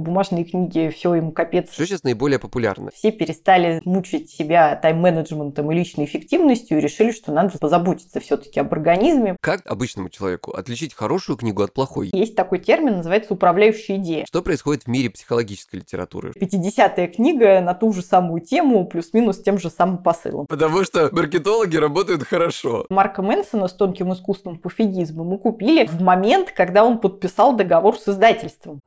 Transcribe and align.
Бумажные 0.00 0.44
книги, 0.44 0.88
все 0.88 1.14
им 1.14 1.30
капец. 1.30 1.72
Что 1.72 1.84
сейчас 1.84 2.04
наиболее 2.04 2.38
популярно? 2.38 2.90
Все 2.94 3.12
перестали 3.12 3.82
мучить 3.84 4.30
себя 4.30 4.74
тайм-менеджментом 4.76 5.70
и 5.70 5.74
личной 5.74 6.06
эффективностью 6.06 6.78
и 6.78 6.80
решили, 6.80 7.12
что 7.12 7.32
надо 7.32 7.58
позаботиться 7.58 8.18
все-таки 8.18 8.58
об 8.60 8.72
организме. 8.72 9.36
Как 9.42 9.60
обычному 9.66 10.08
человеку 10.08 10.52
отличить 10.52 10.94
хорошую 10.94 11.36
книгу 11.36 11.62
от 11.62 11.74
плохой? 11.74 12.08
Есть 12.12 12.34
такой 12.34 12.60
термин, 12.60 12.96
называется 12.96 13.34
управляющая 13.34 13.96
идея. 13.96 14.24
Что 14.24 14.40
происходит 14.40 14.84
в 14.84 14.86
мире 14.88 15.10
психологической 15.10 15.80
литературы? 15.80 16.32
50-я 16.40 17.06
книга 17.08 17.60
на 17.60 17.74
ту 17.74 17.92
же 17.92 18.00
самую 18.00 18.40
тему, 18.40 18.86
плюс-минус 18.86 19.42
тем 19.42 19.58
же 19.58 19.68
самым 19.68 19.98
посылом. 19.98 20.46
Потому 20.46 20.82
что 20.82 21.10
маркетологи 21.12 21.76
работают 21.76 22.24
хорошо. 22.24 22.86
Марка 22.88 23.20
Мэнсона 23.20 23.68
с 23.68 23.74
тонким 23.74 24.14
искусством 24.14 24.56
пофигизма 24.56 25.24
мы 25.24 25.36
купили 25.36 25.86
в 25.86 26.00
момент, 26.00 26.52
когда 26.52 26.84
он 26.84 26.98
подписал 26.98 27.54
договор 27.54 27.98
с 27.98 28.08
издательством. 28.08 28.80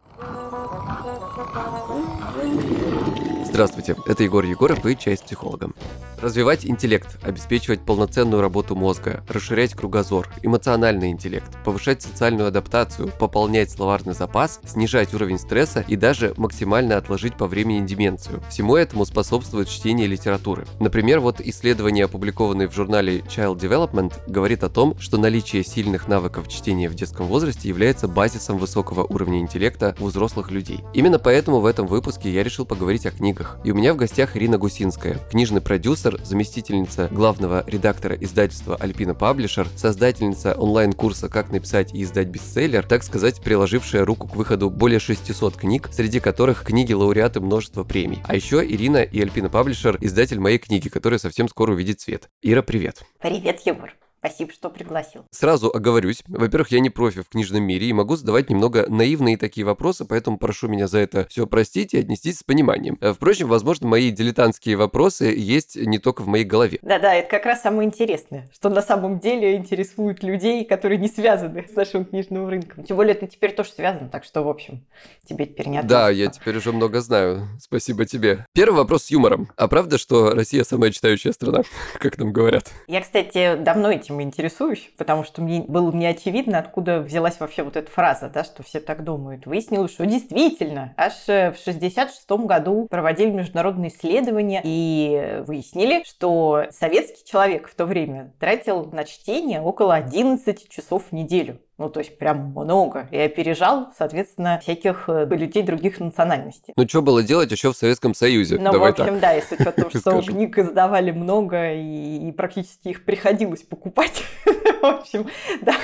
Здравствуйте, 3.53 3.95
это 4.07 4.23
Егор 4.23 4.43
Егоров 4.43 4.84
и 4.84 4.98
«Чай 4.98 5.16
с 5.16 5.21
психологом». 5.21 5.75
Развивать 6.23 6.66
интеллект, 6.66 7.20
обеспечивать 7.22 7.82
полноценную 7.82 8.40
работу 8.41 8.77
мозга, 8.77 9.26
расширять 9.27 9.73
кругозор, 9.73 10.30
эмоциональный 10.41 11.09
интеллект, 11.09 11.52
повышать 11.66 12.02
социальную 12.02 12.48
адаптацию, 12.48 13.12
пополнять 13.20 13.70
словарный 13.70 14.14
запас, 14.14 14.62
снижать 14.66 15.14
уровень 15.14 15.38
стресса 15.38 15.84
и 15.86 15.98
даже 15.98 16.34
максимально 16.38 16.95
отложить 16.95 17.36
по 17.36 17.45
времени 17.45 17.86
деменцию. 17.86 18.41
Всему 18.50 18.78
этому 18.78 19.04
способствует 19.04 19.67
чтение 19.67 20.08
литературы. 20.08 20.66
Например, 20.80 21.20
вот 21.20 21.41
исследование, 21.41 22.05
опубликованное 22.05 22.70
в 22.70 22.73
журнале 22.73 23.17
Child 23.28 23.59
Development, 23.59 24.14
говорит 24.26 24.64
о 24.64 24.70
том, 24.70 24.98
что 25.00 25.17
наличие 25.17 25.66
сильных 25.66 26.08
навыков 26.08 26.48
чтения 26.48 26.88
в 26.88 26.95
детском 26.95 27.26
возрасте 27.26 27.67
является 27.67 28.08
базисом 28.08 28.59
высокого 28.59 29.03
уровня 29.03 29.40
интеллекта 29.40 29.94
у 30.00 30.05
взрослых 30.05 30.52
людей. 30.52 30.86
Именно 30.94 31.20
поэтому 31.20 31.59
в 31.59 31.66
этом 31.66 31.86
выпуске 31.86 32.31
я 32.31 32.44
решил 32.44 32.66
поговорить 32.66 33.05
о 33.05 33.12
книгах. 33.12 33.59
И 33.66 33.72
у 33.72 33.76
меня 33.76 33.94
в 33.94 33.98
гостях 33.98 34.38
Ирина 34.38 34.58
Гусинская, 34.58 35.19
книжный 35.30 35.59
продюсер, 35.59 36.12
автор, 36.14 36.25
заместительница 36.25 37.08
главного 37.11 37.64
редактора 37.67 38.16
издательства 38.16 38.75
Альпина 38.75 39.16
Паблишер, 39.16 39.67
создательница 39.75 40.53
онлайн-курса 40.53 41.30
«Как 41.30 41.52
написать 41.52 41.94
и 41.94 42.03
издать 42.03 42.28
бестселлер», 42.28 42.86
так 42.86 43.03
сказать, 43.03 43.42
приложившая 43.42 44.06
руку 44.06 44.28
к 44.28 44.36
выходу 44.36 44.69
более 44.69 45.00
600 45.00 45.56
книг, 45.56 45.89
среди 45.91 46.19
которых 46.19 46.64
книги 46.64 46.94
лауреаты 46.94 47.39
множества 47.41 47.84
премий. 47.84 48.19
А 48.25 48.36
еще 48.36 48.66
Ирина 48.66 49.03
и 49.03 49.22
Альпина 49.22 49.50
Паблишер– 49.50 49.97
издатель 50.02 50.39
моей 50.39 50.58
книги, 50.58 50.89
которая 50.89 51.19
совсем 51.19 51.47
скоро 51.47 51.73
увидит 51.73 52.02
свет. 52.02 52.30
Ира, 52.41 52.61
привет. 52.61 53.03
Привет, 53.19 53.61
Егор. 53.66 53.94
Спасибо, 54.25 54.53
что 54.53 54.69
пригласил. 54.69 55.25
Сразу 55.31 55.69
оговорюсь. 55.69 56.23
Во-первых, 56.27 56.71
я 56.71 56.79
не 56.79 56.89
профи 56.89 57.21
в 57.21 57.27
книжном 57.27 57.63
мире 57.63 57.88
и 57.88 57.93
могу 57.93 58.16
задавать 58.16 58.49
немного 58.49 58.85
наивные 58.88 59.35
такие 59.35 59.66
вопросы, 59.66 60.05
поэтому 60.05 60.38
прошу 60.38 60.69
меня 60.69 60.88
за 60.88 60.99
это 60.99 61.27
все 61.27 61.45
простить 61.45 61.93
и 61.93 61.97
отнестись 61.97 62.39
с 62.39 62.44
пониманием. 62.44 62.97
Э, 63.01 63.11
впрочем, 63.11 63.49
возможно, 63.49 63.89
мои 63.89 64.11
дилетантские 64.11 64.77
вопросы 64.77 65.25
есть 65.25 65.75
не 65.75 65.97
только 65.97 66.21
в 66.21 66.27
моей 66.27 66.45
голове. 66.45 66.79
Да-да, 66.83 67.13
это 67.13 67.29
как 67.29 67.45
раз 67.45 67.63
самое 67.63 67.85
интересное, 67.85 68.49
что 68.53 68.69
на 68.69 68.81
самом 68.81 69.19
деле 69.19 69.57
интересует 69.57 70.23
людей, 70.23 70.63
которые 70.63 70.99
не 70.99 71.09
связаны 71.09 71.67
с 71.69 71.75
нашим 71.75 72.05
книжным 72.05 72.47
рынком. 72.47 72.85
Тем 72.85 72.95
более 72.95 73.16
ты 73.16 73.27
теперь 73.27 73.51
тоже 73.51 73.71
связан, 73.71 74.07
так 74.07 74.23
что, 74.23 74.41
в 74.41 74.47
общем, 74.47 74.85
тебе 75.25 75.47
теперь 75.47 75.67
не 75.67 75.83
Да, 75.83 76.09
я 76.09 76.27
теперь 76.27 76.55
уже 76.55 76.71
много 76.71 77.01
знаю. 77.01 77.49
Спасибо 77.59 78.05
тебе. 78.05 78.45
Первый 78.53 78.77
вопрос 78.77 79.03
с 79.03 79.11
юмором. 79.11 79.49
А 79.57 79.67
правда, 79.67 79.97
что 79.97 80.29
Россия 80.29 80.63
самая 80.63 80.91
читающая 80.91 81.33
страна, 81.33 81.63
как 81.99 82.17
нам 82.17 82.31
говорят? 82.31 82.71
Я, 82.88 83.01
кстати, 83.01 83.55
давно 83.55 83.91
этим 83.91 84.12
этим 84.14 84.22
интересуюсь, 84.22 84.92
потому 84.97 85.23
что 85.23 85.42
мне 85.42 85.61
было 85.61 85.92
не 85.92 86.06
очевидно, 86.06 86.59
откуда 86.59 87.00
взялась 87.00 87.39
вообще 87.39 87.64
вот 87.64 87.75
эта 87.75 87.89
фраза, 87.89 88.30
да, 88.30 88.44
что 88.44 88.64
все 88.64 88.80
так 88.80 89.03
думают. 89.03 89.45
Выяснилось, 89.45 89.92
что 89.92 90.06
действительно, 90.06 90.94
аж 90.97 91.14
э, 91.28 91.52
в 91.52 91.58
66 91.58 92.30
году 92.31 92.88
проводили 92.89 93.31
международные 93.31 93.91
исследования 93.91 94.61
и 94.64 95.44
выяснили, 95.45 96.03
что 96.06 96.66
советский 96.72 97.25
человек 97.25 97.67
в 97.67 97.75
то 97.75 97.86
время 97.86 98.34
тратил 98.39 98.86
на 98.86 99.03
чтение 99.03 99.62
около 99.62 99.96
11 99.96 100.69
часов 100.69 101.03
в 101.09 101.12
неделю. 101.13 101.59
Ну, 101.83 101.89
то 101.89 101.99
есть 101.99 102.17
прям 102.17 102.53
много. 102.55 103.09
И 103.11 103.17
опережал, 103.17 103.89
соответственно, 103.97 104.57
всяких 104.63 105.09
э, 105.09 105.25
людей 105.25 105.63
других 105.63 105.99
национальностей. 105.99 106.73
Ну, 106.77 106.88
что 106.88 107.01
было 107.01 107.21
делать 107.21 107.51
еще 107.51 107.73
в 107.73 107.75
Советском 107.75 108.13
Союзе? 108.13 108.57
Ну, 108.57 108.79
в 108.79 108.83
общем, 108.85 109.05
так. 109.05 109.19
да, 109.19 109.31
если 109.33 109.55
учетом, 109.55 109.89
что 110.21 110.21
книг 110.21 110.57
издавали 110.57 111.11
много, 111.11 111.73
и, 111.73 112.29
и 112.29 112.31
практически 112.31 112.88
их 112.88 113.03
приходилось 113.03 113.63
покупать, 113.63 114.23
в 114.81 114.85
общем, 114.85 115.27
да, 115.61 115.75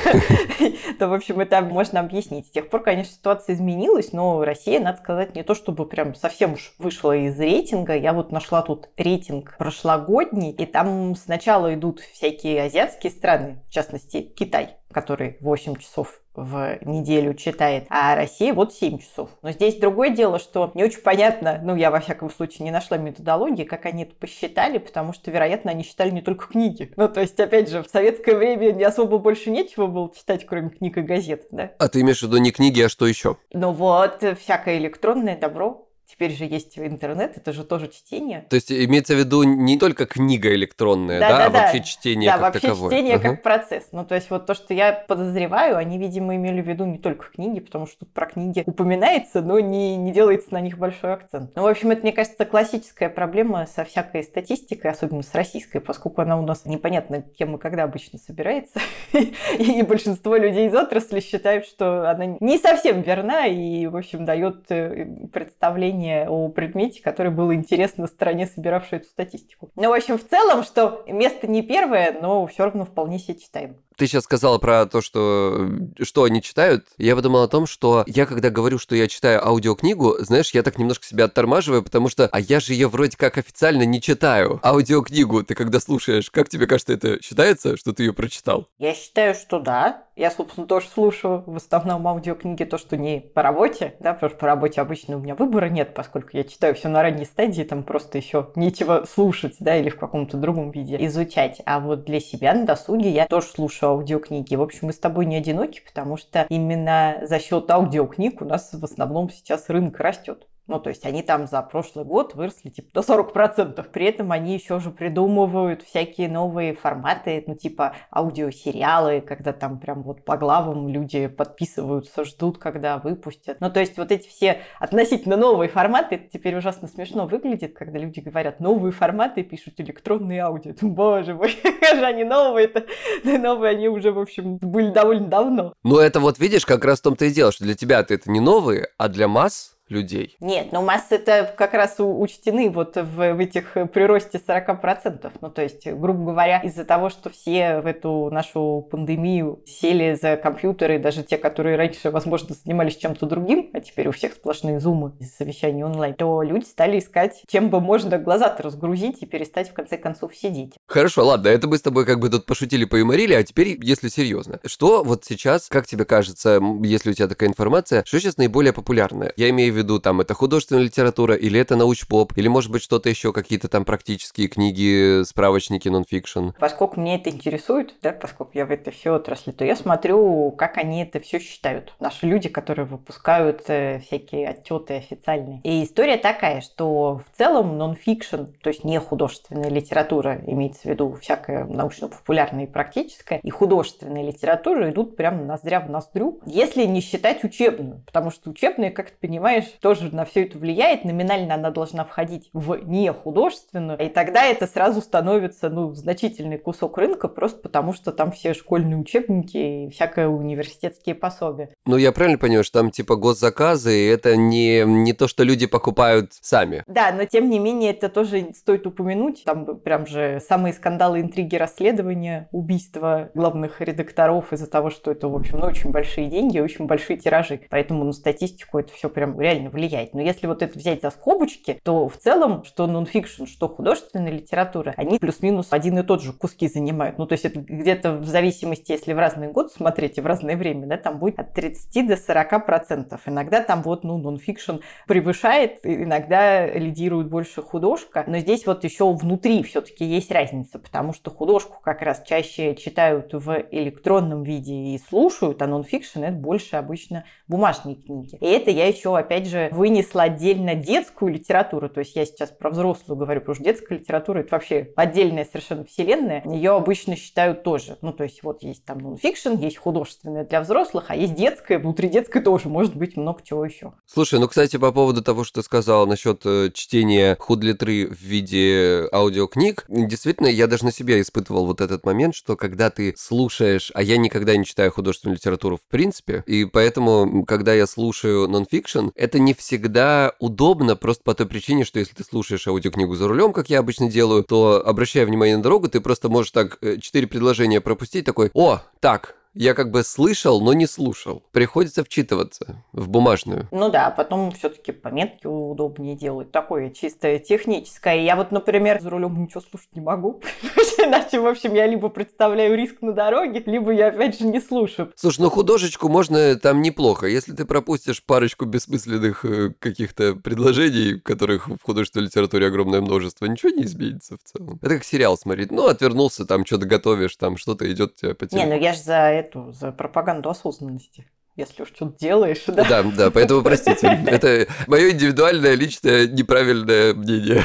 то, 0.98 1.10
в 1.10 1.14
общем, 1.14 1.42
это 1.42 1.60
можно 1.60 2.00
объяснить. 2.00 2.48
С 2.48 2.52
тех 2.52 2.70
пор, 2.70 2.82
конечно, 2.82 3.14
ситуация 3.14 3.56
изменилась, 3.56 4.14
но 4.14 4.46
Россия, 4.46 4.80
надо 4.80 5.00
сказать, 5.00 5.36
не 5.36 5.44
то 5.44 5.54
чтобы 5.54 5.86
прям 5.86 6.16
совсем 6.16 6.54
уж 6.54 6.76
вышла 6.78 7.14
из 7.14 7.38
рейтинга. 7.38 7.98
Я 7.98 8.14
вот 8.14 8.32
нашла 8.32 8.62
тут 8.62 8.88
рейтинг 8.96 9.58
прошлогодний, 9.58 10.52
и 10.52 10.66
там 10.66 11.14
сначала 11.18 11.74
идут 11.74 12.00
всякие 12.00 12.64
азиатские 12.64 13.12
страны, 13.12 13.62
в 13.68 13.74
частности, 13.74 14.22
Китай 14.22 14.78
который 14.92 15.38
8 15.42 15.76
часов 15.78 16.22
в 16.36 16.80
неделю 16.84 17.34
читает, 17.34 17.86
а 17.90 18.16
Россия 18.16 18.54
вот 18.54 18.74
7 18.74 19.00
часов. 19.00 19.30
Но 19.42 19.52
здесь 19.52 19.76
другое 19.76 20.10
дело, 20.10 20.40
что 20.40 20.72
не 20.74 20.84
очень 20.84 21.02
понятно, 21.02 21.60
ну, 21.64 21.76
я 21.76 21.92
во 21.92 22.00
всяком 22.00 22.30
случае 22.30 22.66
не 22.66 22.72
нашла 22.72 22.98
методологии, 22.98 23.66
как 23.66 23.86
они 23.86 24.04
это 24.04 24.16
посчитали, 24.16 24.78
потому 24.78 25.14
что, 25.14 25.32
вероятно, 25.32 25.72
они 25.72 25.84
считали 25.84 26.12
не 26.12 26.22
только 26.22 26.48
книги. 26.48 26.94
Ну, 26.96 27.10
то 27.10 27.22
есть, 27.22 27.40
опять 27.40 27.70
же, 27.70 27.84
в 27.84 27.88
советское 27.88 28.36
время 28.36 28.72
не 28.72 28.84
особо 28.84 29.18
больше 29.18 29.50
нечего 29.50 29.88
было 29.88 30.12
читать, 30.16 30.46
кроме 30.46 30.70
книг 30.70 30.98
и 30.98 31.02
газет, 31.02 31.48
да? 31.52 31.72
А 31.78 31.90
ты 31.90 32.02
имеешь 32.02 32.20
в 32.20 32.24
виду 32.24 32.38
не 32.38 32.52
книги, 32.52 32.82
а 32.82 32.90
что 32.90 33.06
еще? 33.06 33.38
Ну 33.52 33.72
вот, 33.72 34.24
всякое 34.40 34.78
электронное 34.78 35.38
добро, 35.38 35.89
Теперь 36.10 36.32
же 36.32 36.46
есть 36.46 36.78
интернет, 36.80 37.38
это 37.38 37.54
же 37.54 37.64
тоже 37.64 37.88
чтение. 37.88 38.48
То 38.50 38.56
есть 38.56 38.72
имеется 38.72 39.14
в 39.14 39.20
виду 39.20 39.44
не 39.44 39.78
только 39.78 40.08
книга 40.08 40.52
электронная, 40.56 41.20
да, 41.20 41.30
да, 41.30 41.46
а 41.46 41.50
да 41.50 41.62
вообще 41.62 41.84
чтение 41.84 42.32
да, 42.32 42.38
как 42.38 42.42
вообще 42.42 42.68
таковое. 42.68 42.90
чтение 42.92 43.16
uh-huh. 43.18 43.22
как 43.22 43.44
процесс. 43.44 43.90
Ну, 43.92 44.04
то 44.04 44.16
есть 44.16 44.32
вот 44.32 44.48
то, 44.48 44.56
что 44.56 44.74
я 44.74 44.92
подозреваю, 44.92 45.78
они, 45.78 46.00
видимо, 46.00 46.36
имели 46.36 46.62
в 46.62 46.68
виду 46.68 46.86
не 46.86 46.98
только 46.98 47.30
книги, 47.30 47.60
потому 47.60 47.86
что 47.86 48.00
тут 48.00 48.14
про 48.14 48.26
книги 48.26 48.64
упоминается, 48.66 49.42
но 49.42 49.60
не, 49.60 49.98
не 49.98 50.12
делается 50.12 50.52
на 50.52 50.62
них 50.62 50.80
большой 50.80 51.14
акцент. 51.14 51.52
Ну, 51.56 51.62
в 51.62 51.68
общем, 51.68 51.92
это, 51.92 52.02
мне 52.02 52.12
кажется, 52.12 52.44
классическая 52.44 53.10
проблема 53.10 53.68
со 53.68 53.84
всякой 53.84 54.24
статистикой, 54.24 54.90
особенно 54.90 55.22
с 55.22 55.36
российской, 55.36 55.80
поскольку 55.80 56.22
она 56.22 56.40
у 56.40 56.42
нас 56.42 56.66
непонятно 56.66 57.22
кем 57.22 57.56
и 57.56 57.60
когда 57.60 57.84
обычно 57.84 58.18
собирается. 58.18 58.80
И 59.60 59.84
большинство 59.84 60.36
людей 60.36 60.68
из 60.68 60.76
отрасли 60.76 61.20
считают, 61.20 61.66
что 61.66 62.10
она 62.10 62.26
не 62.40 62.58
совсем 62.58 63.02
верна 63.02 63.46
и, 63.46 63.88
в 63.88 63.96
общем, 63.96 64.26
дает 64.26 64.66
э, 64.70 65.06
представление 65.32 65.99
мнение 66.00 66.30
о 66.30 66.50
предмете, 66.50 67.02
который 67.02 67.32
было 67.32 67.54
интересно 67.54 68.08
стране, 68.08 68.48
собиравшей 68.48 69.00
эту 69.00 69.08
статистику. 69.08 69.70
Ну, 69.76 69.90
в 69.90 69.94
общем, 69.94 70.18
в 70.18 70.26
целом, 70.26 70.64
что 70.64 71.04
место 71.08 71.48
не 71.48 71.62
первое, 71.62 72.18
но 72.20 72.46
все 72.48 72.64
равно 72.64 72.86
вполне 72.86 73.20
себе 73.20 73.38
читаем 73.38 73.78
ты 74.00 74.08
сейчас 74.08 74.24
сказала 74.24 74.58
про 74.58 74.86
то, 74.86 75.02
что, 75.02 75.70
что 76.02 76.24
они 76.24 76.42
читают. 76.42 76.86
Я 76.98 77.16
подумал 77.16 77.44
о 77.44 77.48
том, 77.48 77.68
что 77.68 78.04
я, 78.08 78.26
когда 78.26 78.50
говорю, 78.50 78.80
что 78.80 78.96
я 78.96 79.08
читаю 79.08 79.46
аудиокнигу, 79.46 80.16
знаешь, 80.20 80.52
я 80.52 80.64
так 80.64 80.80
немножко 80.80 81.06
себя 81.06 81.26
оттормаживаю, 81.26 81.84
потому 81.84 82.10
что, 82.10 82.28
а 82.32 82.40
я 82.40 82.60
же 82.62 82.74
ее 82.74 82.88
вроде 82.88 83.18
как 83.18 83.38
официально 83.38 83.84
не 83.84 84.02
читаю. 84.02 84.60
Аудиокнигу 84.64 85.44
ты 85.44 85.54
когда 85.54 85.80
слушаешь, 85.80 86.32
как 86.32 86.48
тебе 86.50 86.66
кажется, 86.66 86.94
это 86.94 87.22
считается, 87.22 87.76
что 87.76 87.94
ты 87.94 88.04
ее 88.04 88.14
прочитал? 88.14 88.68
Я 88.80 88.94
считаю, 88.94 89.36
что 89.36 89.60
да. 89.60 90.06
Я, 90.16 90.32
собственно, 90.32 90.68
тоже 90.68 90.88
слушаю 90.94 91.46
в 91.46 91.56
основном 91.56 92.06
аудиокниги, 92.06 92.66
то, 92.66 92.78
что 92.78 92.98
не 92.98 93.22
по 93.22 93.42
работе, 93.42 93.96
да, 94.02 94.14
потому 94.14 94.32
что 94.32 94.40
по 94.40 94.48
работе 94.48 94.82
обычно 94.82 95.16
у 95.16 95.22
меня 95.22 95.34
выбора 95.34 95.70
нет, 95.70 95.94
поскольку 95.94 96.32
я 96.34 96.44
читаю 96.44 96.76
все 96.76 96.90
на 96.90 97.02
ранней 97.02 97.24
стадии, 97.24 97.64
там 97.64 97.84
просто 97.84 98.18
еще 98.18 98.50
нечего 98.56 99.06
слушать, 99.10 99.56
да, 99.62 99.78
или 99.78 99.88
в 99.90 99.98
каком-то 99.98 100.36
другом 100.36 100.72
виде 100.72 100.98
изучать. 101.06 101.62
А 101.66 101.80
вот 101.80 102.04
для 102.04 102.20
себя 102.20 102.54
на 102.54 102.66
досуге 102.66 103.10
я 103.10 103.28
тоже 103.28 103.48
слушаю 103.48 103.89
аудиокниги. 103.90 104.56
В 104.56 104.62
общем, 104.62 104.88
мы 104.88 104.94
с 104.94 105.00
тобой 105.00 105.26
не 105.26 105.36
одиноки, 105.36 105.82
потому 105.86 106.18
что 106.18 106.46
именно 106.50 107.20
за 107.24 107.40
счет 107.40 107.70
аудиокниг 107.70 108.42
у 108.42 108.46
нас 108.46 108.74
в 108.74 108.84
основном 108.84 109.30
сейчас 109.30 109.70
рынок 109.70 110.00
растет. 110.00 110.48
Ну, 110.70 110.80
то 110.80 110.90
есть 110.90 111.04
они 111.04 111.24
там 111.24 111.48
за 111.48 111.64
прошлый 111.64 112.06
год 112.06 112.36
выросли 112.36 112.70
типа 112.70 112.90
до 112.94 113.02
40%. 113.02 113.84
При 113.92 114.06
этом 114.06 114.32
они 114.32 114.54
еще 114.54 114.80
же 114.80 114.92
придумывают 114.92 115.82
всякие 115.82 116.30
новые 116.30 116.76
форматы, 116.76 117.44
ну, 117.48 117.56
типа 117.56 117.96
аудиосериалы, 118.16 119.22
когда 119.22 119.52
там 119.52 119.80
прям 119.80 120.04
вот 120.04 120.24
по 120.24 120.38
главам 120.38 120.88
люди 120.88 121.26
подписываются, 121.26 122.24
ждут, 122.24 122.60
когда 122.60 123.00
выпустят. 123.00 123.58
Ну, 123.62 123.72
то 123.72 123.80
есть 123.80 123.98
вот 123.98 124.12
эти 124.12 124.28
все 124.28 124.62
относительно 124.80 125.38
новые 125.38 125.70
форматы, 125.70 126.16
это 126.16 126.30
теперь 126.32 126.56
ужасно 126.56 126.88
смешно 126.88 127.26
выглядит, 127.26 127.76
когда 127.76 127.98
люди 127.98 128.20
говорят 128.20 128.60
новые 128.60 128.92
форматы, 128.92 129.42
пишут 129.42 129.74
электронные 129.82 130.42
аудио. 130.42 130.74
Боже 130.82 131.34
мой, 131.34 131.50
же 131.96 132.06
они 132.06 132.24
новые-то. 132.24 132.86
Новые 133.24 133.72
они 133.72 133.88
уже, 133.88 134.12
в 134.12 134.20
общем, 134.20 134.58
были 134.58 134.92
довольно 134.92 135.28
давно. 135.28 135.74
Ну, 135.82 135.98
это 135.98 136.20
вот 136.20 136.38
видишь, 136.38 136.66
как 136.66 136.86
раз 136.86 137.00
в 137.00 137.04
том-то 137.04 137.26
и 137.26 137.32
дело, 137.32 137.52
что 137.52 137.64
для 137.64 137.74
тебя 137.74 138.00
это 138.00 138.30
не 138.30 138.40
новые, 138.40 138.90
а 138.98 139.08
для 139.08 139.28
масс 139.28 139.79
людей. 139.90 140.38
Нет, 140.40 140.72
но 140.72 140.82
массы 140.82 141.16
это 141.16 141.54
как 141.58 141.74
раз 141.74 141.96
учтены 141.98 142.70
вот 142.70 142.96
в, 142.96 143.34
в 143.34 143.40
этих 143.40 143.74
приросте 143.94 144.40
40%. 144.46 145.32
Ну, 145.42 145.50
то 145.50 145.62
есть, 145.62 145.88
грубо 145.88 146.32
говоря, 146.32 146.60
из-за 146.62 146.86
того, 146.86 147.10
что 147.10 147.30
все 147.30 147.82
в 147.82 147.86
эту 147.86 148.30
нашу 148.32 148.88
пандемию 148.90 149.62
сели 149.66 150.18
за 150.20 150.38
компьютеры, 150.38 151.00
даже 151.00 151.24
те, 151.24 151.38
которые 151.38 151.76
раньше, 151.76 152.12
возможно, 152.12 152.56
занимались 152.56 152.98
чем-то 152.98 153.26
другим, 153.26 153.70
а 153.74 153.80
теперь 153.80 154.08
у 154.08 154.12
всех 154.12 154.34
сплошные 154.34 154.80
зумы 154.80 155.14
из 155.20 155.36
совещаний 155.36 155.84
онлайн, 155.84 156.14
то 156.14 156.42
люди 156.42 156.66
стали 156.66 157.00
искать, 157.00 157.44
чем 157.48 157.70
бы 157.70 157.80
можно 157.80 158.18
глаза-то 158.18 158.64
разгрузить 158.64 159.22
и 159.22 159.26
перестать 159.26 159.70
в 159.70 159.74
конце 159.74 159.98
концов 159.98 160.36
сидеть. 160.36 160.74
Хорошо, 160.88 161.26
ладно, 161.26 161.48
это 161.48 161.68
мы 161.68 161.78
с 161.78 161.82
тобой 161.82 162.06
как 162.06 162.20
бы 162.20 162.30
тут 162.30 162.46
пошутили, 162.46 162.86
поиморили, 162.86 163.34
а 163.34 163.44
теперь, 163.44 163.78
если 163.82 164.10
серьезно. 164.10 164.60
Что 164.66 165.04
вот 165.04 165.26
сейчас, 165.26 165.68
как 165.68 165.88
тебе 165.88 166.06
кажется, 166.06 166.62
если 166.84 167.12
у 167.12 167.14
тебя 167.14 167.28
такая 167.28 167.50
информация, 167.50 168.04
что 168.06 168.20
сейчас 168.20 168.38
наиболее 168.38 168.74
популярное? 168.74 169.34
Я 169.36 169.50
имею 169.50 169.74
в 169.74 169.78
виду, 169.78 169.79
там, 170.00 170.22
это 170.22 170.34
художественная 170.34 170.84
литература, 170.84 171.36
или 171.36 171.60
это 171.60 171.76
научпоп, 171.76 172.34
или, 172.38 172.48
может 172.48 172.72
быть, 172.72 172.84
что-то 172.84 173.10
еще, 173.10 173.34
какие-то 173.34 173.68
там 173.68 173.86
практические 173.86 174.48
книги, 174.48 175.24
справочники, 175.24 175.90
нонфикшн? 175.90 176.50
Поскольку 176.60 177.00
мне 177.00 177.16
это 177.16 177.30
интересует, 177.30 177.96
да, 178.02 178.12
поскольку 178.12 178.52
я 178.54 178.66
в 178.66 178.72
этой 178.72 178.92
все 178.92 179.14
отрасли, 179.16 179.52
то 179.52 179.66
я 179.66 179.76
смотрю, 179.76 180.52
как 180.52 180.78
они 180.78 181.04
это 181.04 181.20
все 181.20 181.40
считают. 181.40 181.94
Наши 182.00 182.26
люди, 182.26 182.50
которые 182.50 182.86
выпускают 182.86 183.64
э, 183.68 184.00
всякие 184.00 184.50
отчеты 184.50 184.96
официальные. 184.96 185.62
И 185.64 185.84
история 185.84 186.18
такая, 186.18 186.62
что 186.62 187.22
в 187.32 187.38
целом 187.38 187.78
нонфикшн, 187.78 188.46
то 188.62 188.70
есть 188.70 188.84
не 188.84 189.00
художественная 189.00 189.70
литература, 189.70 190.42
имеется 190.46 190.82
в 190.82 190.86
виду 190.86 191.18
всякая 191.22 191.66
научно-популярная 191.66 192.66
и 192.66 192.68
практическая, 192.68 193.40
и 193.40 193.50
художественная 193.50 194.24
литература 194.24 194.90
идут 194.90 195.16
прямо 195.16 195.44
ноздря 195.44 195.80
в 195.80 195.90
ноздрю, 195.90 196.40
если 196.46 196.86
не 196.86 197.02
считать 197.02 197.44
учебную. 197.44 198.04
Потому 198.06 198.32
что 198.32 198.50
учебная, 198.50 198.92
как 198.92 199.12
ты 199.12 199.18
понимаешь, 199.20 199.69
тоже 199.80 200.14
на 200.14 200.26
все 200.26 200.44
это 200.44 200.58
влияет. 200.58 201.04
Номинально 201.04 201.56
она 201.56 201.72
должна 201.72 202.04
входить 202.06 202.50
в 202.54 202.78
не 202.86 203.12
художественную, 203.12 204.00
и 204.00 204.10
тогда 204.10 204.46
это 204.46 204.68
сразу 204.68 205.02
становится 205.02 205.70
ну, 205.70 205.94
значительный 205.94 206.58
кусок 206.58 206.98
рынка, 206.98 207.28
просто 207.28 207.60
потому 207.60 207.94
что 207.94 208.12
там 208.12 208.32
все 208.32 208.54
школьные 208.54 208.98
учебники 208.98 209.58
и 209.58 209.90
всякое 209.90 210.28
университетские 210.28 211.16
пособия. 211.16 211.70
Ну, 211.86 211.98
я 211.98 212.12
правильно 212.12 212.38
понимаю, 212.38 212.64
что 212.64 212.80
там 212.80 212.92
типа 212.92 213.16
госзаказы, 213.16 213.98
и 213.98 214.08
это 214.08 214.36
не, 214.36 214.84
не 214.86 215.14
то, 215.14 215.28
что 215.28 215.44
люди 215.44 215.68
покупают 215.68 216.34
сами? 216.34 216.84
Да, 216.88 217.12
но 217.12 217.26
тем 217.26 217.50
не 217.50 217.60
менее 217.60 217.92
это 217.92 218.10
тоже 218.10 218.52
стоит 218.56 218.88
упомянуть. 218.88 219.44
Там 219.44 219.78
прям 219.78 220.06
же 220.06 220.42
самые 220.48 220.74
скандалы, 220.74 221.22
интриги, 221.22 221.56
расследования, 221.56 222.48
убийства 222.52 223.30
главных 223.34 223.82
редакторов 223.82 224.54
из-за 224.54 224.68
того, 224.68 224.90
что 224.90 225.12
это, 225.12 225.28
в 225.28 225.36
общем, 225.36 225.60
ну, 225.60 225.66
очень 225.66 225.92
большие 225.92 226.28
деньги, 226.28 226.60
очень 226.60 226.86
большие 226.86 227.18
тиражи. 227.18 227.62
Поэтому 227.70 228.04
на 228.04 228.14
статистику 228.14 228.80
это 228.80 228.94
все 228.94 229.10
прям 229.10 229.40
реально 229.40 229.59
влияет. 229.68 230.14
Но 230.14 230.22
если 230.22 230.48
вот 230.48 230.62
это 230.62 230.78
взять 230.78 231.02
за 231.02 231.10
скобочки, 231.10 231.80
то 231.84 232.08
в 232.08 232.16
целом, 232.16 232.64
что 232.64 232.88
нонфикшн, 232.88 233.46
что 233.46 233.68
художественная 233.68 234.32
литература, 234.32 234.94
они 234.96 235.20
плюс-минус 235.20 235.68
один 235.72 236.00
и 236.00 236.04
тот 236.04 236.22
же 236.24 236.32
куски 236.32 236.68
занимают. 236.70 237.18
Ну, 237.18 237.26
то 237.26 237.34
есть 237.34 237.46
это 237.46 237.60
где-то 237.60 238.14
в 238.14 238.28
зависимости, 238.28 238.92
если 238.92 239.14
в 239.14 239.20
разный 239.20 239.52
год 239.52 239.72
смотреть 239.74 240.18
и 240.18 240.22
в 240.22 240.26
разное 240.26 240.56
время, 240.56 240.88
да, 240.88 240.98
там 240.98 241.20
будет 241.20 241.40
от 241.40 241.54
30 241.54 242.08
до 242.08 242.16
40 242.16 242.66
процентов. 242.66 243.22
Иногда 243.26 243.62
там 243.62 243.82
вот, 243.82 244.04
ну, 244.04 244.18
нонфикшн 244.18 244.78
превышает, 245.08 245.80
иногда 245.84 246.68
лидирует 246.68 247.30
больше 247.30 247.62
художка. 247.62 248.24
Но 248.28 248.40
здесь 248.40 248.66
вот 248.66 248.84
еще 248.84 249.12
внутри 249.12 249.64
все-таки 249.64 250.06
есть 250.06 250.32
разница, 250.32 250.80
потому 250.80 251.14
что 251.14 251.32
художку 251.32 251.80
как 251.84 252.02
раз 252.02 252.24
чаще 252.26 252.76
читают 252.76 253.34
в 253.34 253.66
электронном 253.72 254.44
виде 254.44 254.74
и 254.74 255.00
слушают, 255.10 255.62
а 255.62 255.68
нонфикшн 255.68 256.24
это 256.24 256.38
больше 256.38 256.76
обычно 256.76 257.26
бумажные 257.48 257.96
книги. 257.96 258.38
И 258.40 258.46
это 258.46 258.72
я 258.72 258.88
еще, 258.88 259.18
опять 259.18 259.39
же, 259.48 259.70
вынесла 259.72 260.24
отдельно 260.24 260.76
детскую 260.76 261.34
литературу. 261.34 261.90
То 261.90 262.00
есть 262.00 262.16
я 262.16 262.26
сейчас 262.26 262.50
про 262.50 262.70
взрослую 262.70 263.18
говорю, 263.18 263.42
потому 263.42 263.56
что 263.56 263.64
детская 263.64 263.98
литература 263.98 264.40
это 264.40 264.50
вообще 264.52 264.92
отдельная 264.96 265.46
совершенно 265.46 265.84
вселенная. 265.86 266.44
Ее 266.46 266.72
обычно 266.72 267.16
считают 267.16 267.64
тоже. 267.64 267.98
Ну, 268.02 268.14
то 268.14 268.24
есть 268.24 268.44
вот 268.44 268.64
есть 268.64 268.86
там 268.86 269.00
нонфикшн, 269.00 269.56
есть 269.56 269.78
художественная 269.78 270.46
для 270.46 270.62
взрослых, 270.62 271.06
а 271.10 271.16
есть 271.16 271.36
детская. 271.36 271.80
Внутри 271.80 272.10
детской 272.10 272.42
тоже 272.42 272.70
может 272.70 272.96
быть 272.96 273.18
много 273.18 273.42
чего 273.44 273.66
еще. 273.66 273.94
Слушай, 274.06 274.40
ну, 274.40 274.48
кстати, 274.48 274.78
по 274.78 274.92
поводу 274.92 275.24
того, 275.24 275.44
что 275.44 275.62
ты 275.62 275.66
сказал 275.66 276.08
насчет 276.08 276.42
э, 276.46 276.72
чтения 276.74 277.36
худлитры 277.40 278.08
в 278.08 278.22
виде 278.22 279.08
аудиокниг, 279.12 279.86
действительно, 279.88 280.48
я 280.48 280.68
даже 280.68 280.86
на 280.86 280.92
себе 280.92 281.22
испытывал 281.22 281.66
вот 281.66 281.82
этот 281.82 282.06
момент, 282.06 282.36
что 282.36 282.56
когда 282.56 282.90
ты 282.90 283.14
слушаешь, 283.18 283.92
а 283.94 284.02
я 284.02 284.18
никогда 284.18 284.56
не 284.56 284.66
читаю 284.66 284.92
художественную 284.92 285.36
литературу 285.36 285.78
в 285.78 285.86
принципе, 285.88 286.44
и 286.46 286.66
поэтому, 286.66 287.46
когда 287.46 287.74
я 287.74 287.86
слушаю 287.86 288.48
нонфикшн, 288.48 289.10
это 289.16 289.29
не 289.38 289.54
всегда 289.54 290.34
удобно 290.40 290.96
просто 290.96 291.24
по 291.24 291.36
той 291.36 291.46
причине, 291.46 291.86
что 291.86 292.00
если 292.00 292.16
ты 292.16 292.24
слушаешь 292.24 292.68
аудиокнигу 292.68 293.14
за 293.16 293.28
рулем, 293.28 293.54
как 293.54 293.70
я 293.70 293.80
обычно 293.80 294.10
делаю, 294.10 294.44
то, 294.44 294.82
обращая 294.84 295.26
внимание 295.26 295.58
на 295.58 295.64
дорогу, 295.64 295.90
ты 295.90 296.02
просто 296.02 296.30
можешь 296.30 296.52
так 296.52 296.80
э, 296.82 296.98
четыре 296.98 297.28
предложения 297.28 297.82
пропустить, 297.82 298.26
такой, 298.26 298.50
о, 298.54 298.82
так, 299.00 299.36
я 299.54 299.74
как 299.74 299.92
бы 299.92 300.04
слышал, 300.04 300.62
но 300.62 300.74
не 300.74 300.86
слушал. 300.86 301.44
Приходится 301.52 302.04
вчитываться 302.04 302.84
в 302.94 303.10
бумажную. 303.10 303.68
Ну 303.72 303.90
да, 303.90 304.12
потом 304.12 304.52
все-таки 304.52 304.92
пометки 304.92 305.48
удобнее 305.48 306.16
делать. 306.16 306.52
Такое 306.52 306.92
чисто 306.92 307.40
техническое. 307.40 308.24
Я 308.24 308.36
вот, 308.36 308.52
например, 308.52 309.02
за 309.02 309.10
рулем 309.10 309.42
ничего 309.42 309.62
слушать 309.62 309.90
не 309.96 310.02
могу. 310.02 310.42
Иначе, 311.06 311.40
в 311.40 311.48
общем, 311.48 311.74
я 311.74 311.88
либо 311.88 312.10
представляю 312.10 312.76
риск 312.76 313.02
на 313.02 313.14
дороге, 313.14 313.64
либо 313.66 313.92
я, 313.92 314.08
опять 314.08 314.40
же, 314.40 314.46
не 314.46 314.60
слушаю. 314.60 315.12
Слушай, 315.16 315.42
ну 315.42 315.50
художечку 315.50 316.10
можно 316.10 316.56
там 316.56 316.82
неплохо. 316.82 317.28
Если 317.28 317.54
ты 317.54 317.66
пропустишь 317.66 318.24
парочку 318.24 318.66
бессмысленных 318.66 319.46
э, 319.46 319.72
каких-то 319.80 320.36
предложений, 320.36 321.22
которых 321.22 321.68
в 321.68 321.82
художественной 321.82 322.26
литературе 322.26 322.68
огромное 322.68 323.02
множество, 323.02 323.46
ничего 323.46 323.72
не 323.72 323.84
изменится 323.84 324.36
в 324.38 324.44
целом. 324.44 324.80
Это 324.82 324.96
как 324.96 325.04
сериал 325.04 325.38
смотреть. 325.38 325.72
Ну, 325.72 325.88
отвернулся, 325.88 326.46
там 326.46 326.66
что-то 326.66 326.86
готовишь, 326.86 327.36
там 327.36 327.58
что-то 327.58 327.92
идет 327.92 328.16
тебя 328.16 328.36
по 328.36 328.48
Не, 328.54 328.66
ну 328.66 328.78
я 328.78 328.94
же 328.94 329.00
за 329.00 329.30
эту, 329.30 329.72
за 329.72 329.92
пропаганду 329.92 330.50
осознанности 330.50 331.26
если 331.60 331.84
уж 331.84 331.90
что-то 331.90 332.18
делаешь, 332.18 332.64
да? 332.68 332.84
Да, 332.88 333.04
да, 333.04 333.32
поэтому 333.32 333.62
простите. 333.62 334.08
Это 334.28 334.68
мое 334.88 335.12
индивидуальное, 335.12 335.76
личное, 335.76 336.26
неправильное 336.28 337.14
мнение. 337.14 337.64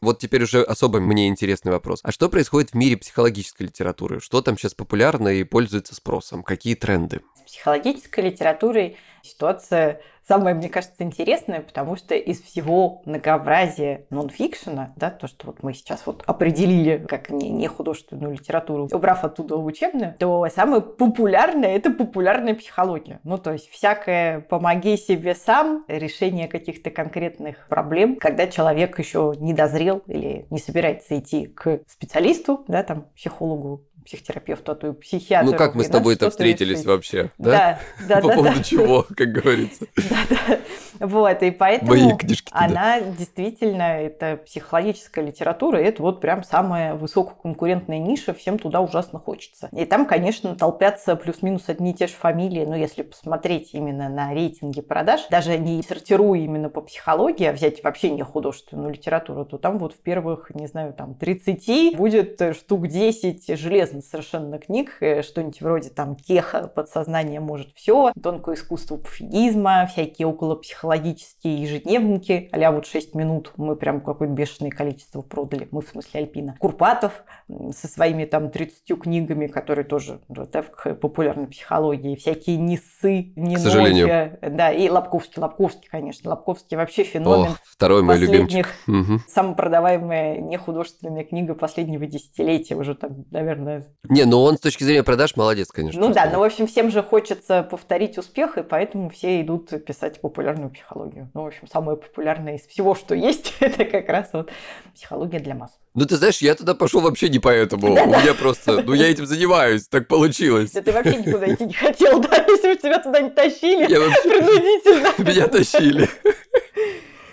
Вот 0.00 0.18
теперь 0.18 0.42
уже 0.42 0.62
особо 0.62 1.00
мне 1.00 1.28
интересный 1.28 1.70
вопрос. 1.72 2.00
А 2.02 2.12
что 2.12 2.28
происходит 2.28 2.70
в 2.70 2.74
мире 2.74 2.96
психологической 2.96 3.66
литературы? 3.66 4.20
Что 4.20 4.40
там 4.40 4.56
сейчас 4.56 4.74
популярно 4.74 5.28
и 5.28 5.44
пользуется 5.44 5.94
спросом? 5.94 6.42
Какие 6.42 6.74
тренды? 6.74 7.20
С 7.36 7.50
психологической 7.50 8.24
литературой 8.24 8.96
ситуация 9.24 10.00
самое, 10.26 10.54
мне 10.54 10.68
кажется, 10.68 11.02
интересное, 11.02 11.60
потому 11.60 11.96
что 11.96 12.14
из 12.14 12.40
всего 12.40 13.02
многообразия 13.04 14.06
нонфикшена, 14.10 14.92
да, 14.96 15.10
то, 15.10 15.26
что 15.26 15.48
вот 15.48 15.62
мы 15.62 15.74
сейчас 15.74 16.06
вот 16.06 16.22
определили 16.26 17.04
как 17.06 17.30
не, 17.30 17.50
не 17.50 17.68
художественную 17.68 18.32
литературу, 18.32 18.88
убрав 18.90 19.24
оттуда 19.24 19.56
учебную, 19.56 20.14
то 20.18 20.46
самое 20.54 20.80
популярное– 20.82 21.70
это 21.76 21.90
популярная 21.90 22.54
психология. 22.54 23.20
Ну, 23.24 23.38
то 23.38 23.52
есть 23.52 23.68
всякое 23.70 24.40
«помоги 24.40 24.96
себе 24.96 25.34
сам», 25.34 25.84
решение 25.88 26.48
каких-то 26.48 26.90
конкретных 26.90 27.68
проблем, 27.68 28.16
когда 28.16 28.46
человек 28.46 28.98
еще 28.98 29.34
не 29.38 29.52
дозрел 29.52 30.02
или 30.06 30.46
не 30.50 30.58
собирается 30.58 31.18
идти 31.18 31.46
к 31.46 31.80
специалисту, 31.86 32.64
да, 32.68 32.82
там, 32.82 33.06
психологу, 33.14 33.84
психотерапевту, 34.04 34.72
а 34.72 34.74
то 34.74 34.88
и 34.88 34.92
психиатру. 34.92 35.52
Ну 35.52 35.56
как 35.56 35.74
мы 35.74 35.84
с 35.84 35.88
тобой-то 35.88 36.30
встретились 36.30 36.78
решить. 36.78 36.86
вообще, 36.86 37.30
да? 37.38 37.78
Да, 38.06 38.20
да, 38.20 38.20
По 38.28 38.34
поводу 38.34 38.62
чего, 38.62 39.06
как 39.16 39.32
говорится. 39.32 39.86
Да, 39.96 40.36
да. 40.46 40.58
Вот, 41.00 41.42
и 41.42 41.50
поэтому 41.50 42.18
она 42.50 43.00
действительно, 43.00 44.00
это 44.00 44.36
психологическая 44.36 45.24
литература, 45.24 45.80
и 45.80 45.84
это 45.84 46.02
вот 46.02 46.20
прям 46.20 46.44
самая 46.44 46.94
высококонкурентная 46.94 47.98
ниша, 47.98 48.32
всем 48.32 48.58
туда 48.58 48.80
ужасно 48.80 49.18
хочется. 49.18 49.68
И 49.72 49.84
там, 49.86 50.06
конечно, 50.06 50.54
толпятся 50.54 51.16
плюс-минус 51.16 51.64
одни 51.68 51.90
и 51.90 51.94
те 51.94 52.06
же 52.06 52.12
фамилии, 52.14 52.64
но 52.64 52.76
если 52.76 53.02
посмотреть 53.02 53.70
именно 53.72 54.08
на 54.08 54.32
рейтинги 54.32 54.80
продаж, 54.80 55.22
даже 55.30 55.58
не 55.58 55.82
сортируя 55.82 56.38
именно 56.38 56.68
по 56.68 56.80
психологии, 56.80 57.46
а 57.46 57.52
взять 57.52 57.82
вообще 57.82 58.10
не 58.10 58.22
художественную 58.22 58.92
литературу, 58.92 59.44
то 59.44 59.58
там 59.58 59.78
вот 59.78 59.94
в 59.94 59.98
первых, 59.98 60.50
не 60.54 60.66
знаю, 60.66 60.92
там 60.92 61.14
30 61.14 61.96
будет 61.96 62.40
штук 62.56 62.86
10 62.86 63.58
железных 63.58 63.93
совершенно 64.02 64.58
книг, 64.58 64.96
э, 65.00 65.22
что-нибудь 65.22 65.60
вроде 65.60 65.90
там 65.90 66.16
Кеха, 66.16 66.68
подсознание 66.68 67.40
может 67.40 67.72
все, 67.74 68.12
тонкое 68.22 68.56
искусство 68.56 68.96
пофигизма, 68.96 69.86
всякие 69.86 70.26
около 70.26 70.54
психологии 70.56 70.74
психологические 70.84 71.62
ежедневники, 71.62 72.48
а 72.52 72.72
вот 72.72 72.86
6 72.86 73.14
минут 73.14 73.52
мы 73.56 73.76
прям 73.76 74.00
какое-то 74.00 74.34
бешеное 74.34 74.70
количество 74.70 75.22
продали, 75.22 75.68
мы 75.70 75.82
в 75.82 75.88
смысле 75.88 76.20
Альпина. 76.20 76.56
Курпатов 76.58 77.24
со 77.48 77.88
своими 77.88 78.24
там 78.24 78.50
30 78.50 78.98
книгами, 79.00 79.46
которые 79.46 79.84
тоже 79.84 80.20
да, 80.28 80.62
в 80.62 80.94
популярной 80.94 81.46
психологии, 81.46 82.16
всякие 82.16 82.56
Нисы, 82.56 83.32
Ниновья, 83.36 83.56
К 83.56 83.60
сожалению. 83.60 84.38
да, 84.42 84.72
и 84.72 84.88
Лобковский, 84.88 85.40
Лобковский, 85.40 85.88
конечно, 85.88 86.30
Лобковский 86.30 86.76
вообще 86.76 87.04
феномен. 87.04 87.52
О, 87.52 87.56
второй 87.64 88.02
мой 88.02 88.18
любимчик. 88.18 88.66
Угу. 88.86 89.20
Самая 89.28 89.54
продаваемая 89.54 90.38
нехудожественная 90.38 91.24
книга 91.24 91.54
последнего 91.54 92.06
десятилетия, 92.06 92.74
уже 92.74 92.94
там, 92.94 93.24
наверное, 93.30 93.83
Не, 94.08 94.24
ну 94.24 94.42
он 94.42 94.56
с 94.56 94.60
точки 94.60 94.84
зрения 94.84 95.02
продаж 95.02 95.36
молодец, 95.36 95.68
конечно. 95.68 96.00
Ну 96.00 96.12
да, 96.12 96.28
но, 96.30 96.40
в 96.40 96.42
общем, 96.42 96.66
всем 96.66 96.90
же 96.90 97.02
хочется 97.02 97.62
повторить 97.62 98.18
успех, 98.18 98.58
и 98.58 98.62
поэтому 98.62 99.08
все 99.08 99.40
идут 99.40 99.70
писать 99.84 100.20
популярную 100.20 100.70
психологию. 100.70 101.30
Ну, 101.34 101.42
в 101.42 101.46
общем, 101.46 101.66
самое 101.72 101.96
популярное 101.96 102.56
из 102.56 102.66
всего, 102.66 102.94
что 102.94 103.14
есть, 103.14 103.54
это 103.60 103.84
как 103.84 104.08
раз 104.08 104.30
вот 104.32 104.50
психология 104.94 105.38
для 105.38 105.54
масс. 105.54 105.72
Ну, 105.94 106.04
ты 106.06 106.16
знаешь, 106.16 106.38
я 106.38 106.54
туда 106.56 106.74
пошел 106.74 107.00
вообще 107.00 107.28
не 107.28 107.38
поэтому. 107.38 107.86
У 107.86 107.90
меня 107.94 108.34
просто... 108.34 108.82
Ну, 108.82 108.94
я 108.94 109.08
этим 109.08 109.26
занимаюсь, 109.26 109.86
так 109.86 110.08
получилось. 110.08 110.72
Да 110.72 110.82
ты 110.82 110.90
вообще 110.90 111.16
никуда 111.16 111.52
идти 111.54 111.64
не 111.66 111.72
хотел, 111.72 112.20
да? 112.20 112.44
Если 112.48 112.74
бы 112.74 112.76
тебя 112.76 112.98
туда 112.98 113.20
не 113.20 113.30
тащили, 113.30 113.88
Я 113.90 114.00
вообще- 114.00 114.28
принудительно. 114.28 115.08
Меня 115.30 115.46
тащили. 115.46 116.08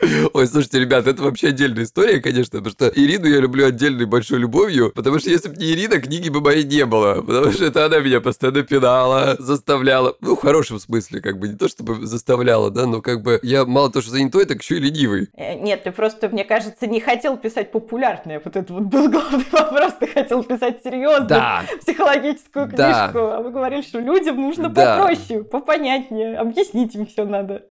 Ой, 0.33 0.47
слушайте, 0.47 0.79
ребят, 0.79 1.07
это 1.07 1.21
вообще 1.23 1.49
отдельная 1.49 1.83
история, 1.83 2.19
конечно, 2.19 2.59
потому 2.59 2.71
что 2.71 2.87
Ирину 2.87 3.27
я 3.27 3.39
люблю 3.39 3.65
отдельной 3.65 4.05
большой 4.05 4.39
любовью, 4.39 4.91
потому 4.95 5.19
что 5.19 5.29
если 5.29 5.49
бы 5.49 5.55
не 5.57 5.71
Ирина, 5.73 5.99
книги 5.99 6.29
бы 6.29 6.41
моей 6.41 6.63
не 6.63 6.85
было, 6.85 7.21
потому 7.21 7.51
что 7.51 7.65
это 7.65 7.85
она 7.85 7.99
меня 7.99 8.19
постоянно 8.21 8.63
пинала, 8.63 9.35
заставляла, 9.39 10.15
ну, 10.21 10.35
в 10.35 10.41
хорошем 10.41 10.79
смысле, 10.79 11.21
как 11.21 11.37
бы, 11.39 11.47
не 11.49 11.55
то 11.55 11.67
чтобы 11.67 12.05
заставляла, 12.05 12.71
да, 12.71 12.85
но 12.87 13.01
как 13.01 13.21
бы 13.21 13.39
я 13.43 13.65
мало 13.65 13.91
того, 13.91 14.01
что 14.01 14.11
занятой, 14.11 14.45
так 14.45 14.61
еще 14.61 14.77
и 14.77 14.79
ленивый. 14.79 15.29
Э, 15.35 15.55
Нет, 15.55 15.83
ты 15.83 15.91
просто, 15.91 16.29
мне 16.29 16.43
кажется, 16.43 16.87
не 16.87 16.99
хотел 16.99 17.37
писать 17.37 17.71
популярное. 17.71 18.41
Вот 18.43 18.55
это 18.55 18.73
вот 18.73 18.83
был 18.83 19.09
главный 19.11 19.45
вопрос. 19.51 19.93
Ты 19.99 20.07
хотел 20.07 20.43
писать 20.43 20.81
серьезно, 20.83 21.25
Да, 21.27 21.63
психологическую 21.81 22.65
книжку. 22.67 22.77
Да. 22.77 23.37
А 23.37 23.41
вы 23.41 23.51
говорили, 23.51 23.81
что 23.81 23.99
людям 23.99 24.37
нужно 24.37 24.69
Да. 24.69 24.97
попроще, 24.97 25.43
попонятнее. 25.43 26.37
Объяснить 26.37 26.95
им 26.95 27.05
все 27.05 27.25
надо. 27.25 27.63